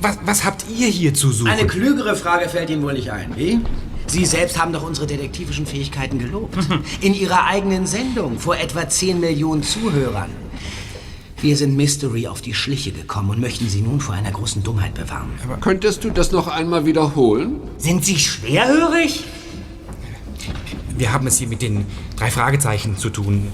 was, 0.00 0.18
was 0.24 0.44
habt 0.46 0.64
ihr 0.74 0.88
hier 0.88 1.12
zu 1.12 1.30
suchen? 1.30 1.50
Eine 1.50 1.66
klügere 1.66 2.16
Frage 2.16 2.48
fällt 2.48 2.70
Ihnen 2.70 2.82
wohl 2.82 2.94
nicht 2.94 3.12
ein, 3.12 3.36
wie? 3.36 3.60
Sie 4.06 4.24
selbst 4.24 4.58
haben 4.58 4.72
doch 4.72 4.82
unsere 4.82 5.06
detektivischen 5.06 5.66
Fähigkeiten 5.66 6.18
gelobt. 6.18 6.56
In 7.02 7.12
Ihrer 7.12 7.44
eigenen 7.44 7.86
Sendung 7.86 8.38
vor 8.38 8.56
etwa 8.56 8.88
10 8.88 9.20
Millionen 9.20 9.62
Zuhörern. 9.62 10.30
Wir 11.42 11.54
sind 11.58 11.76
Mystery 11.76 12.28
auf 12.28 12.40
die 12.40 12.54
Schliche 12.54 12.92
gekommen 12.92 13.28
und 13.28 13.40
möchten 13.40 13.68
Sie 13.68 13.82
nun 13.82 14.00
vor 14.00 14.14
einer 14.14 14.30
großen 14.30 14.62
Dummheit 14.62 14.94
bewahren. 14.94 15.28
Könntest 15.60 16.04
du 16.04 16.10
das 16.10 16.32
noch 16.32 16.48
einmal 16.48 16.86
wiederholen? 16.86 17.60
Sind 17.76 18.06
Sie 18.06 18.18
schwerhörig? 18.18 19.24
Wir 20.98 21.12
haben 21.12 21.28
es 21.28 21.38
hier 21.38 21.46
mit 21.46 21.62
den 21.62 21.86
drei 22.16 22.30
Fragezeichen 22.30 22.96
zu 22.96 23.10
tun. 23.10 23.48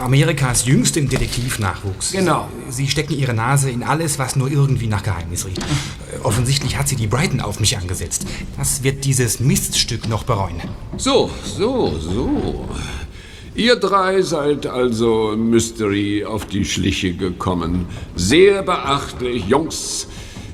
Amerikas 0.00 0.66
jüngstem 0.66 1.08
Detektivnachwuchs. 1.08 2.10
Genau. 2.12 2.48
Sie 2.68 2.88
stecken 2.88 3.16
ihre 3.16 3.32
Nase 3.32 3.70
in 3.70 3.84
alles, 3.84 4.18
was 4.18 4.34
nur 4.34 4.50
irgendwie 4.50 4.88
nach 4.88 5.04
Geheimnis 5.04 5.46
riecht. 5.46 5.64
Offensichtlich 6.24 6.76
hat 6.76 6.88
sie 6.88 6.96
die 6.96 7.06
Brighton 7.06 7.40
auf 7.40 7.60
mich 7.60 7.78
angesetzt. 7.78 8.26
Das 8.58 8.82
wird 8.82 9.04
dieses 9.04 9.38
Miststück 9.38 10.08
noch 10.08 10.24
bereuen. 10.24 10.60
So, 10.96 11.30
so, 11.56 11.96
so. 11.96 12.68
Ihr 13.54 13.76
drei 13.76 14.22
seid 14.22 14.66
also 14.66 15.36
Mystery 15.36 16.24
auf 16.24 16.46
die 16.46 16.64
Schliche 16.64 17.14
gekommen. 17.14 17.86
Sehr 18.16 18.62
beachtlich, 18.64 19.46
Jungs. 19.46 20.08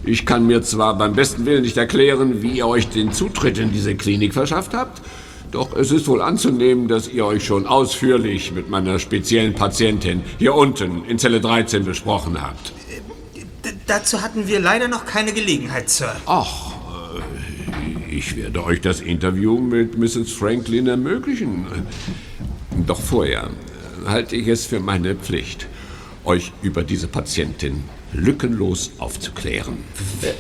Ich 0.05 0.27
kann 0.27 0.47
mir 0.47 0.61
zwar 0.61 0.99
beim 0.99 1.15
besten 1.15 1.47
Willen 1.47 1.63
nicht 1.63 1.79
erklären, 1.79 2.43
wie 2.43 2.59
ihr 2.59 2.67
euch 2.67 2.89
den 2.89 3.13
Zutritt 3.13 3.57
in 3.59 3.73
diese 3.73 3.95
Klinik 3.95 4.35
verschafft 4.35 4.75
habt, 4.75 5.01
doch 5.51 5.75
es 5.75 5.91
ist 5.91 6.07
wohl 6.09 6.23
anzunehmen, 6.23 6.89
dass 6.89 7.09
ihr 7.09 7.25
euch 7.27 7.45
schon 7.45 7.67
ausführlich 7.67 8.53
mit 8.53 8.69
meiner 8.69 8.99
speziellen 8.99 9.55
Patientin 9.55 10.23
hier 10.39 10.55
unten 10.55 11.05
in 11.05 11.19
Zelle 11.19 11.41
13 11.41 11.85
besprochen 11.85 12.41
habt. 12.41 12.73
D 13.65 13.71
dazu 13.87 14.23
hatten 14.23 14.47
wir 14.47 14.61
leider 14.61 14.89
noch 14.89 15.05
keine 15.05 15.33
Gelegenheit, 15.33 15.91
Sir. 15.91 16.15
Ach, 16.27 16.73
äh, 18.09 18.15
ich 18.15 18.37
werde 18.37 18.65
euch 18.65 18.81
das 18.81 19.01
Interview 19.01 19.59
mit 19.59 19.99
Mrs. 19.99 20.33
Franklin 20.33 20.87
ermöglichen. 20.87 21.67
Doch 22.87 23.01
vorher 23.01 23.51
halte 24.07 24.37
ich 24.37 24.49
es 24.49 24.67
für 24.67 24.81
meine 24.81 25.15
Pflicht, 25.15 25.67
euch 26.25 26.53
über 26.63 26.83
diese 26.83 27.09
Patientin 27.09 27.85
lückenlos 28.13 28.93
aufzuklären. 28.99 29.79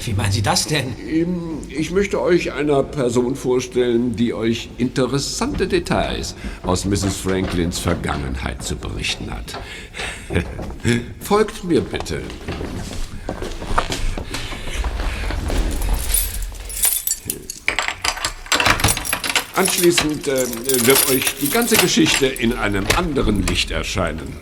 Wie 0.05 0.13
meinen 0.13 0.33
Sie 0.33 0.43
das 0.43 0.67
denn? 0.67 0.95
Ich 1.69 1.91
möchte 1.91 2.21
euch 2.21 2.53
einer 2.53 2.83
Person 2.83 3.37
vorstellen, 3.37 4.17
die 4.17 4.35
euch 4.35 4.69
interessante 4.79 5.67
Details 5.67 6.35
aus 6.63 6.85
Mrs. 6.85 7.17
Franklins 7.17 7.79
Vergangenheit 7.79 8.63
zu 8.63 8.77
berichten 8.77 9.31
hat. 9.31 9.59
Folgt 11.21 11.65
mir 11.65 11.81
bitte. 11.81 12.23
Anschließend 19.61 20.27
äh, 20.27 20.47
wird 20.87 21.11
euch 21.11 21.37
die 21.43 21.51
ganze 21.51 21.77
Geschichte 21.77 22.27
in 22.27 22.55
einem 22.55 22.87
anderen 22.97 23.47
Licht 23.47 23.71
erscheinen. 23.71 24.41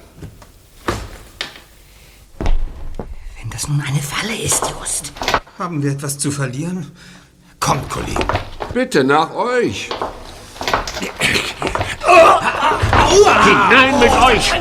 Das 3.68 3.76
nun 3.76 3.86
eine 3.86 4.00
Falle 4.00 4.34
ist, 4.34 4.62
Just. 4.80 5.12
Haben 5.58 5.82
wir 5.82 5.92
etwas 5.92 6.18
zu 6.18 6.30
verlieren? 6.30 6.90
Kommt, 7.60 7.90
Kollegen. 7.90 8.24
Bitte 8.72 9.04
nach 9.04 9.34
euch. 9.34 9.90
Hinein 13.44 14.00
mit 14.00 14.10
euch! 14.10 14.52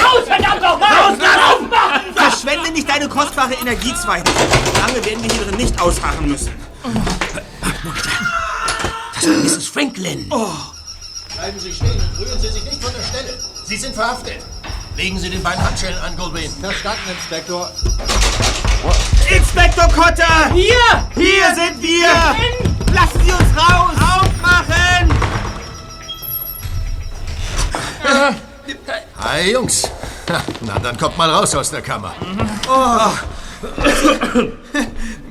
Raus, 0.00 0.24
verdammt 0.26 0.62
nochmal! 0.62 0.88
Raus, 0.90 1.18
raus! 1.20 1.60
Verschwende 2.14 2.70
nicht 2.70 2.88
deine 2.88 3.08
kostbare 3.08 3.52
Energie, 3.54 3.94
Zweiter. 3.94 4.32
Lange 4.80 5.04
werden 5.04 5.22
wir 5.22 5.30
hier 5.30 5.44
drin 5.44 5.56
nicht 5.56 5.78
ausharren 5.78 6.28
müssen. 6.28 6.52
Das 9.14 9.24
ist 9.24 9.44
Mrs. 9.44 9.68
Franklin. 9.68 10.26
Oh. 10.30 10.48
Bleiben 11.34 11.60
Sie 11.60 11.74
stehen 11.74 11.90
und 11.90 12.18
rühren 12.18 12.40
Sie 12.40 12.48
sich 12.48 12.64
nicht 12.64 12.82
von 12.82 12.92
der 12.94 13.02
Stelle. 13.02 13.38
Sie 13.66 13.76
sind 13.76 13.94
verhaftet. 13.94 14.42
Legen 14.96 15.18
Sie 15.18 15.28
den 15.28 15.42
beiden 15.42 15.62
Handschellen 15.62 15.98
an, 15.98 16.16
Goldwyn. 16.16 16.50
Verstanden, 16.50 17.10
Inspektor. 17.10 17.70
Inspektor 19.28 19.84
Kotter! 19.88 20.50
Hier! 20.54 21.08
Hier 21.14 21.54
sind 21.54 21.82
wir! 21.82 22.08
Lassen 22.94 23.20
Sie 23.22 23.30
uns 23.30 23.56
raus! 23.56 23.90
Aufmachen! 24.00 25.14
Hi, 29.20 29.52
Jungs. 29.52 29.90
Na, 30.62 30.78
dann 30.78 30.96
kommt 30.96 31.18
mal 31.18 31.28
raus 31.28 31.54
aus 31.54 31.70
der 31.70 31.82
Kammer. 31.82 32.14
Oh. 32.66 33.10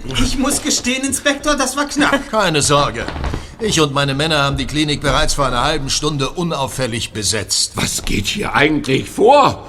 Ich 0.07 0.37
muss 0.37 0.61
gestehen, 0.61 1.03
Inspektor, 1.03 1.55
das 1.55 1.75
war 1.75 1.87
knapp. 1.87 2.29
Keine 2.31 2.61
Sorge. 2.61 3.05
Ich 3.59 3.79
und 3.79 3.93
meine 3.93 4.13
Männer 4.13 4.43
haben 4.43 4.57
die 4.57 4.67
Klinik 4.67 5.01
bereits 5.01 5.33
vor 5.33 5.47
einer 5.47 5.63
halben 5.63 5.89
Stunde 5.89 6.29
unauffällig 6.29 7.13
besetzt. 7.13 7.71
Was 7.75 8.03
geht 8.03 8.27
hier 8.27 8.53
eigentlich 8.53 9.09
vor? 9.09 9.67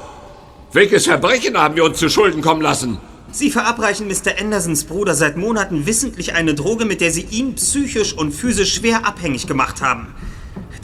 Welches 0.73 1.07
Verbrechen 1.07 1.57
haben 1.57 1.77
wir 1.77 1.85
uns 1.85 1.99
zu 1.99 2.09
Schulden 2.09 2.43
kommen 2.43 2.61
lassen? 2.61 2.99
Sie 3.33 3.51
verabreichen 3.51 4.09
Mr. 4.09 4.41
Andersons 4.41 4.85
Bruder 4.85 5.15
seit 5.15 5.37
Monaten 5.37 5.87
wissentlich 5.87 6.35
eine 6.35 6.55
Droge, 6.55 6.85
mit 6.85 7.01
der 7.01 7.11
Sie 7.11 7.27
ihn 7.31 7.55
psychisch 7.55 8.13
und 8.13 8.33
physisch 8.33 8.75
schwer 8.75 9.07
abhängig 9.07 9.47
gemacht 9.47 9.81
haben. 9.83 10.15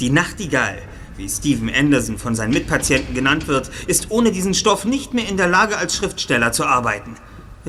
Die 0.00 0.10
Nachtigall, 0.10 0.78
wie 1.16 1.28
Stephen 1.28 1.70
Anderson 1.74 2.18
von 2.18 2.34
seinen 2.34 2.52
Mitpatienten 2.52 3.14
genannt 3.14 3.48
wird, 3.48 3.70
ist 3.86 4.10
ohne 4.10 4.32
diesen 4.32 4.54
Stoff 4.54 4.84
nicht 4.84 5.14
mehr 5.14 5.28
in 5.28 5.36
der 5.36 5.48
Lage, 5.48 5.76
als 5.76 5.96
Schriftsteller 5.96 6.52
zu 6.52 6.64
arbeiten. 6.64 7.16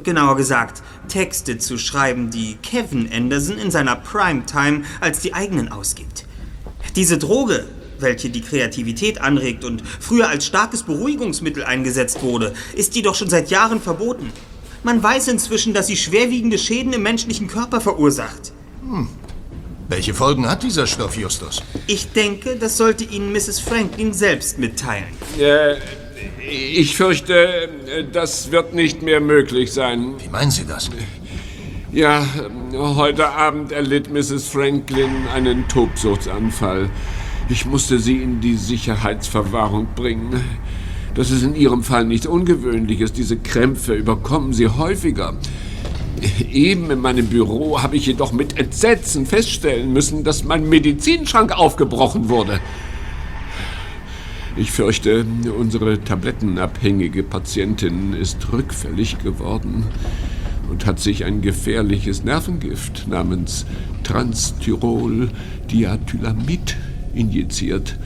Genauer 0.02 0.38
gesagt, 0.38 0.82
Texte 1.08 1.58
zu 1.58 1.78
schreiben, 1.78 2.32
die 2.32 2.58
Kevin 2.64 3.10
Anderson 3.12 3.58
in 3.58 3.70
seiner 3.70 3.96
Primetime 3.96 4.84
als 5.02 5.20
die 5.20 5.34
eigenen 5.34 5.72
ausgibt. 5.72 6.26
Diese 6.96 7.18
Droge, 7.18 7.66
welche 8.00 8.30
die 8.30 8.42
Kreativität 8.42 9.22
anregt 9.22 9.64
und 9.64 9.84
früher 10.00 10.30
als 10.30 10.46
starkes 10.46 10.84
Beruhigungsmittel 10.84 11.64
eingesetzt 11.64 12.22
wurde, 12.24 12.54
ist 12.76 12.96
jedoch 12.96 13.16
schon 13.16 13.30
seit 13.30 13.50
Jahren 13.50 13.82
verboten. 13.82 14.32
Man 14.84 15.02
weiß 15.02 15.30
inzwischen, 15.30 15.74
dass 15.74 15.88
sie 15.88 15.96
schwerwiegende 15.96 16.58
Schäden 16.58 16.94
im 16.94 17.04
menschlichen 17.04 17.48
Körper 17.48 17.80
verursacht. 17.80 18.52
Hm. 18.82 19.08
Welche 19.90 20.14
Folgen 20.14 20.50
hat 20.50 20.64
dieser 20.64 20.88
Stoff, 20.88 21.18
Justus? 21.18 21.62
Ich 21.88 22.12
denke, 22.14 22.56
das 22.56 22.78
sollte 22.78 23.04
Ihnen 23.04 23.32
Mrs. 23.32 23.60
Franklin 23.60 24.14
selbst 24.14 24.58
mitteilen. 24.58 25.06
Äh, 25.38 25.76
ich 26.50 26.96
fürchte, 26.96 27.70
das 28.12 28.52
wird 28.52 28.74
nicht 28.74 29.02
mehr 29.02 29.20
möglich 29.20 29.72
sein. 29.72 30.16
Wie 30.20 30.30
meinen 30.30 30.52
Sie 30.52 30.66
das? 30.66 30.90
Ja, 31.92 32.26
heute 32.74 33.30
Abend 33.30 33.72
erlitt 33.72 34.12
Mrs. 34.12 34.48
Franklin 34.48 35.28
einen 35.34 35.68
Tobsuchtsanfall. 35.68 36.90
Ich 37.50 37.66
musste 37.66 38.00
sie 38.00 38.18
in 38.18 38.42
die 38.42 38.56
Sicherheitsverwahrung 38.56 39.88
bringen. 39.96 40.44
Das 41.14 41.30
ist 41.30 41.44
in 41.44 41.56
ihrem 41.56 41.84
Fall 41.84 42.06
nichts 42.06 42.26
Ungewöhnliches. 42.26 43.14
Diese 43.14 43.38
Krämpfe 43.38 43.94
überkommen 43.94 44.54
sie 44.54 44.68
häufiger. 44.68 45.36
Eben 46.52 46.90
in 46.90 47.00
meinem 47.00 47.28
Büro 47.28 47.84
habe 47.84 47.98
ich 47.98 48.08
jedoch 48.08 48.32
mit 48.32 48.58
Entsetzen 48.58 49.26
feststellen 49.26 49.94
müssen, 49.94 50.24
dass 50.24 50.44
mein 50.44 50.68
Medizinschrank 50.68 51.52
aufgebrochen 51.52 52.30
wurde. 52.30 52.60
Ich 54.56 54.72
fürchte, 54.72 55.26
unsere 55.58 56.04
tablettenabhängige 56.04 57.24
Patientin 57.24 58.14
ist 58.14 58.52
rückfällig 58.52 59.18
geworden 59.18 59.86
und 60.70 60.86
hat 60.86 61.00
sich 61.00 61.26
ein 61.26 61.42
gefährliches 61.42 62.24
Nervengift 62.24 63.08
namens 63.08 63.66
Transtyrol-Diathylamid 64.04 66.78
injiziert, 67.16 67.98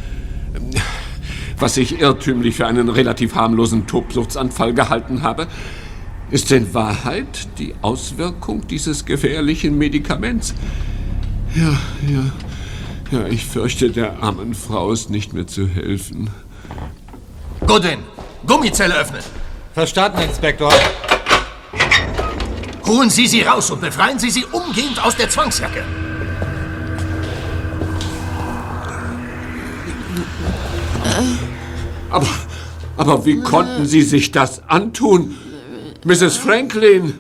was 1.60 1.76
ich 1.76 2.00
irrtümlich 2.00 2.56
für 2.56 2.68
einen 2.68 2.88
relativ 2.88 3.36
harmlosen 3.36 3.86
Tobsuchtsanfall 3.86 4.74
gehalten 4.74 5.24
habe. 5.24 5.48
Ist 6.32 6.54
in 6.54 6.74
Wahrheit 6.74 7.50
die 7.58 7.74
Auswirkung 7.82 8.66
dieses 8.68 9.04
gefährlichen 9.06 9.78
Medikaments. 9.78 10.56
Ja, 11.56 11.78
ja. 12.10 12.32
Ja, 13.12 13.26
ich 13.26 13.46
fürchte, 13.46 13.90
der 13.90 14.22
armen 14.22 14.54
Frau 14.54 14.92
ist 14.92 15.10
nicht 15.10 15.34
mehr 15.34 15.48
zu 15.48 15.66
helfen. 15.68 16.30
Godin, 17.66 18.00
Gummizelle 18.46 18.96
öffnen. 18.96 19.22
Verstanden, 19.74 20.22
Inspektor. 20.22 20.74
Holen 22.86 23.10
Sie 23.10 23.28
sie 23.28 23.42
raus 23.44 23.72
und 23.72 23.80
befreien 23.80 24.20
Sie 24.20 24.30
sie 24.30 24.46
umgehend 24.46 25.04
aus 25.04 25.16
der 25.16 25.30
Zwangsjacke. 25.30 25.84
Aber, 32.10 32.28
aber 32.98 33.26
wie 33.26 33.40
konnten 33.42 33.86
Sie 33.86 34.02
sich 34.02 34.32
das 34.32 34.68
antun? 34.68 35.38
Mrs. 36.04 36.38
Franklin, 36.38 37.20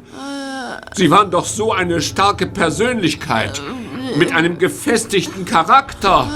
Sie 0.93 1.09
waren 1.11 1.31
doch 1.31 1.45
so 1.45 1.71
eine 1.71 2.01
starke 2.01 2.47
Persönlichkeit. 2.47 3.61
Mit 4.17 4.33
einem 4.33 4.57
gefestigten 4.57 5.45
Charakter. 5.45 6.27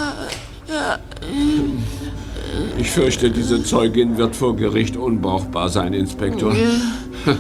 Ich 2.78 2.91
fürchte, 2.91 3.32
diese 3.32 3.64
Zeugin 3.64 4.18
wird 4.18 4.36
vor 4.36 4.56
Gericht 4.56 4.98
unbrauchbar 4.98 5.70
sein, 5.70 5.94
Inspektor. 5.94 6.56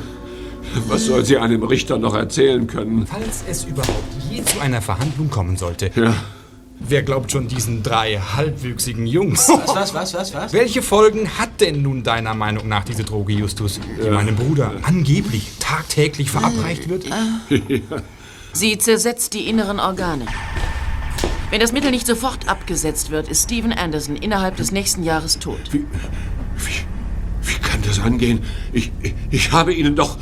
Was 0.87 1.05
soll 1.05 1.25
sie 1.25 1.37
einem 1.37 1.63
Richter 1.63 1.97
noch 1.97 2.15
erzählen 2.15 2.65
können? 2.65 3.05
Falls 3.05 3.43
es 3.47 3.65
überhaupt 3.65 4.03
je 4.29 4.43
zu 4.43 4.59
einer 4.59 4.81
Verhandlung 4.81 5.29
kommen 5.29 5.57
sollte. 5.57 5.91
Ja. 5.95 6.13
Wer 6.79 7.03
glaubt 7.03 7.31
schon 7.31 7.47
diesen 7.47 7.83
drei 7.83 8.17
halbwüchsigen 8.17 9.05
Jungs? 9.05 9.49
Was, 9.49 9.75
was, 9.75 9.93
was, 9.93 10.13
was, 10.13 10.33
was? 10.33 10.53
Welche 10.53 10.81
Folgen 10.81 11.29
hat 11.37 11.61
denn 11.61 11.81
nun 11.83 12.01
deiner 12.01 12.33
Meinung 12.33 12.67
nach 12.67 12.83
diese 12.83 13.03
Droge, 13.03 13.33
Justus, 13.33 13.79
die 14.03 14.09
meinem 14.09 14.35
Bruder 14.35 14.71
angeblich 14.83 15.51
tagtäglich 15.59 16.31
verabreicht 16.31 16.89
wird? 16.89 17.05
Sie 18.53 18.77
zersetzt 18.77 19.33
die 19.33 19.47
inneren 19.47 19.79
Organe. 19.79 20.25
Wenn 21.49 21.59
das 21.59 21.71
Mittel 21.71 21.91
nicht 21.91 22.07
sofort 22.07 22.47
abgesetzt 22.47 23.09
wird, 23.09 23.27
ist 23.27 23.43
Steven 23.43 23.73
Anderson 23.73 24.15
innerhalb 24.15 24.55
des 24.57 24.71
nächsten 24.71 25.03
Jahres 25.03 25.39
tot. 25.39 25.71
Wie 25.73 27.53
kann 27.61 27.81
das 27.81 27.99
angehen? 27.99 28.43
Ich, 28.71 28.91
ich, 29.01 29.13
ich 29.29 29.51
habe 29.51 29.73
Ihnen 29.73 29.95
doch... 29.95 30.17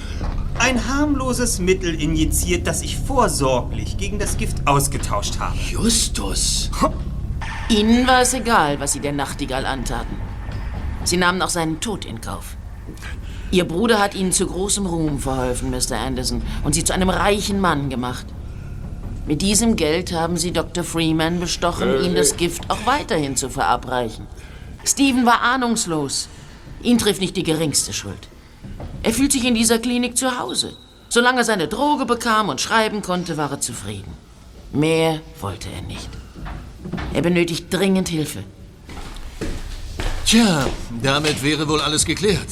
Ein 0.57 0.87
harmloses 0.87 1.59
Mittel 1.59 1.99
injiziert, 2.01 2.67
das 2.67 2.81
ich 2.81 2.97
vorsorglich 2.97 3.97
gegen 3.97 4.19
das 4.19 4.37
Gift 4.37 4.67
ausgetauscht 4.67 5.39
habe. 5.39 5.57
Justus! 5.57 6.69
Ihnen 7.69 8.07
war 8.07 8.21
es 8.21 8.33
egal, 8.33 8.79
was 8.79 8.93
Sie 8.93 8.99
der 8.99 9.13
Nachtigall 9.13 9.65
antaten. 9.65 10.17
Sie 11.03 11.17
nahmen 11.17 11.41
auch 11.41 11.49
seinen 11.49 11.79
Tod 11.79 12.05
in 12.05 12.19
Kauf. 12.21 12.57
Ihr 13.51 13.65
Bruder 13.65 13.99
hat 13.99 14.13
Ihnen 14.15 14.31
zu 14.31 14.45
großem 14.45 14.85
Ruhm 14.85 15.19
verholfen, 15.19 15.71
Mr. 15.71 15.97
Anderson, 15.97 16.41
und 16.63 16.75
Sie 16.75 16.83
zu 16.83 16.93
einem 16.93 17.09
reichen 17.09 17.59
Mann 17.59 17.89
gemacht. 17.89 18.25
Mit 19.25 19.41
diesem 19.41 19.75
Geld 19.75 20.11
haben 20.13 20.37
Sie 20.37 20.51
Dr. 20.51 20.83
Freeman 20.83 21.39
bestochen, 21.39 21.89
Äh, 21.89 22.05
ihm 22.05 22.15
das 22.15 22.37
Gift 22.37 22.69
auch 22.69 22.85
weiterhin 22.85 23.35
zu 23.35 23.49
verabreichen. 23.49 24.27
Stephen 24.85 25.25
war 25.25 25.41
ahnungslos. 25.41 26.29
Ihn 26.81 26.97
trifft 26.97 27.21
nicht 27.21 27.35
die 27.37 27.43
geringste 27.43 27.91
Schuld. 27.93 28.27
Er 29.03 29.13
fühlt 29.13 29.31
sich 29.31 29.45
in 29.45 29.55
dieser 29.55 29.79
Klinik 29.79 30.17
zu 30.17 30.39
Hause. 30.39 30.77
Solange 31.09 31.39
er 31.39 31.43
seine 31.45 31.67
Droge 31.67 32.05
bekam 32.05 32.49
und 32.49 32.61
schreiben 32.61 33.01
konnte, 33.01 33.35
war 33.37 33.51
er 33.51 33.61
zufrieden. 33.61 34.13
Mehr 34.71 35.21
wollte 35.41 35.69
er 35.75 35.81
nicht. 35.81 36.09
Er 37.13 37.21
benötigt 37.23 37.65
dringend 37.73 38.09
Hilfe. 38.09 38.43
Tja, 40.25 40.67
damit 41.01 41.41
wäre 41.43 41.67
wohl 41.67 41.81
alles 41.81 42.05
geklärt. 42.05 42.47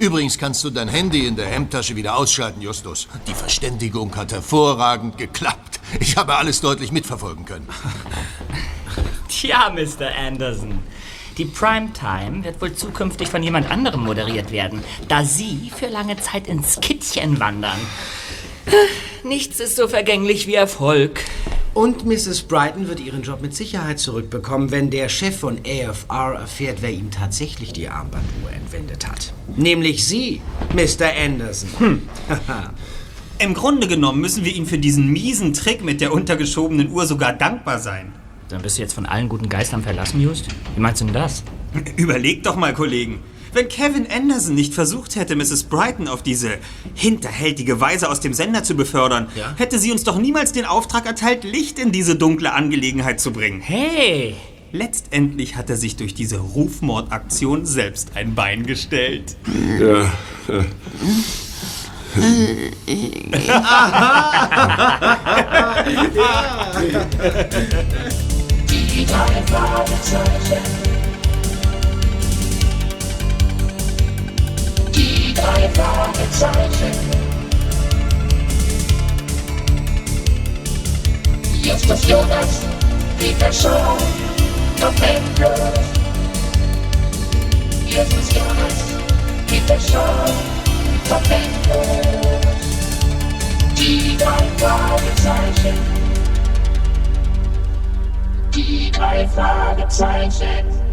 Übrigens 0.00 0.38
kannst 0.38 0.64
du 0.64 0.70
dein 0.70 0.88
Handy 0.88 1.26
in 1.26 1.36
der 1.36 1.44
Hemdtasche 1.44 1.94
wieder 1.94 2.16
ausschalten, 2.16 2.62
Justus. 2.62 3.06
Die 3.26 3.34
Verständigung 3.34 4.16
hat 4.16 4.32
hervorragend 4.32 5.18
geklappt. 5.18 5.78
Ich 6.00 6.16
habe 6.16 6.36
alles 6.36 6.62
deutlich 6.62 6.90
mitverfolgen 6.90 7.44
können. 7.44 7.68
Tja, 9.28 9.68
Mr. 9.68 10.08
Anderson. 10.18 10.78
Die 11.36 11.44
Primetime 11.44 12.42
wird 12.42 12.62
wohl 12.62 12.72
zukünftig 12.74 13.28
von 13.28 13.42
jemand 13.42 13.70
anderem 13.70 14.02
moderiert 14.02 14.52
werden, 14.52 14.82
da 15.08 15.22
Sie 15.22 15.70
für 15.76 15.88
lange 15.88 16.16
Zeit 16.16 16.48
ins 16.48 16.80
Kittchen 16.80 17.38
wandern. 17.38 17.78
Nichts 19.22 19.60
ist 19.60 19.76
so 19.76 19.86
vergänglich 19.86 20.46
wie 20.46 20.54
Erfolg. 20.54 21.20
Und 21.72 22.04
Mrs. 22.04 22.42
Brighton 22.42 22.88
wird 22.88 22.98
ihren 22.98 23.22
Job 23.22 23.42
mit 23.42 23.54
Sicherheit 23.54 24.00
zurückbekommen, 24.00 24.72
wenn 24.72 24.90
der 24.90 25.08
Chef 25.08 25.38
von 25.38 25.58
AFR 25.58 26.34
erfährt, 26.34 26.78
wer 26.82 26.90
ihm 26.90 27.12
tatsächlich 27.12 27.72
die 27.72 27.88
Armbanduhr 27.88 28.50
entwendet 28.52 29.08
hat. 29.08 29.32
Nämlich 29.56 30.04
Sie, 30.04 30.42
Mr. 30.74 31.10
Anderson. 31.16 31.70
Hm. 31.78 32.02
Im 33.38 33.54
Grunde 33.54 33.86
genommen 33.86 34.20
müssen 34.20 34.44
wir 34.44 34.52
ihm 34.52 34.66
für 34.66 34.78
diesen 34.78 35.12
miesen 35.12 35.54
Trick 35.54 35.84
mit 35.84 36.00
der 36.00 36.12
untergeschobenen 36.12 36.90
Uhr 36.90 37.06
sogar 37.06 37.32
dankbar 37.32 37.78
sein. 37.78 38.12
Dann 38.48 38.62
bist 38.62 38.76
du 38.76 38.82
jetzt 38.82 38.94
von 38.94 39.06
allen 39.06 39.28
guten 39.28 39.48
Geistern 39.48 39.82
verlassen, 39.82 40.20
Just? 40.20 40.48
Wie 40.74 40.80
meinst 40.80 41.00
du 41.00 41.04
denn 41.04 41.14
das? 41.14 41.44
Überleg 41.96 42.42
doch 42.42 42.56
mal, 42.56 42.74
Kollegen. 42.74 43.20
Wenn 43.52 43.68
Kevin 43.68 44.06
Anderson 44.10 44.54
nicht 44.54 44.74
versucht 44.74 45.16
hätte, 45.16 45.34
Mrs. 45.36 45.64
Brighton 45.64 46.08
auf 46.08 46.22
diese 46.22 46.50
hinterhältige 46.94 47.80
Weise 47.80 48.08
aus 48.08 48.20
dem 48.20 48.32
Sender 48.34 48.62
zu 48.62 48.74
befördern, 48.74 49.28
Ja? 49.34 49.54
hätte 49.56 49.78
sie 49.78 49.90
uns 49.92 50.04
doch 50.04 50.18
niemals 50.18 50.52
den 50.52 50.64
Auftrag 50.64 51.06
erteilt, 51.06 51.44
Licht 51.44 51.78
in 51.78 51.92
diese 51.92 52.14
dunkle 52.16 52.52
Angelegenheit 52.52 53.20
zu 53.20 53.32
bringen. 53.32 53.60
Hey! 53.60 54.36
Letztendlich 54.72 55.56
hat 55.56 55.68
er 55.68 55.76
sich 55.76 55.96
durch 55.96 56.14
diese 56.14 56.38
Rufmordaktion 56.38 57.66
selbst 57.66 58.12
ein 58.14 58.36
Bein 58.36 58.64
gestellt. 58.66 59.36
Ja. 59.80 60.02
äh, 60.54 60.64
Justus 81.62 82.08
Jonas, 82.08 82.66
Peter 83.18 83.52
Shaw, 83.52 83.96
Tom 84.76 84.94
Endlos. 85.02 85.86
Justus 87.86 88.32
Jonas, 88.34 88.76
Peter 89.46 89.78
Shaw, 89.78 90.26
Tom 91.08 91.22
Endlos. 91.30 92.40
Die 93.76 94.16
drei 94.16 94.44
Fragezeichen. 94.58 95.78
Die 98.54 98.90
drei 98.90 99.28
Fragezeichen. 99.28 100.89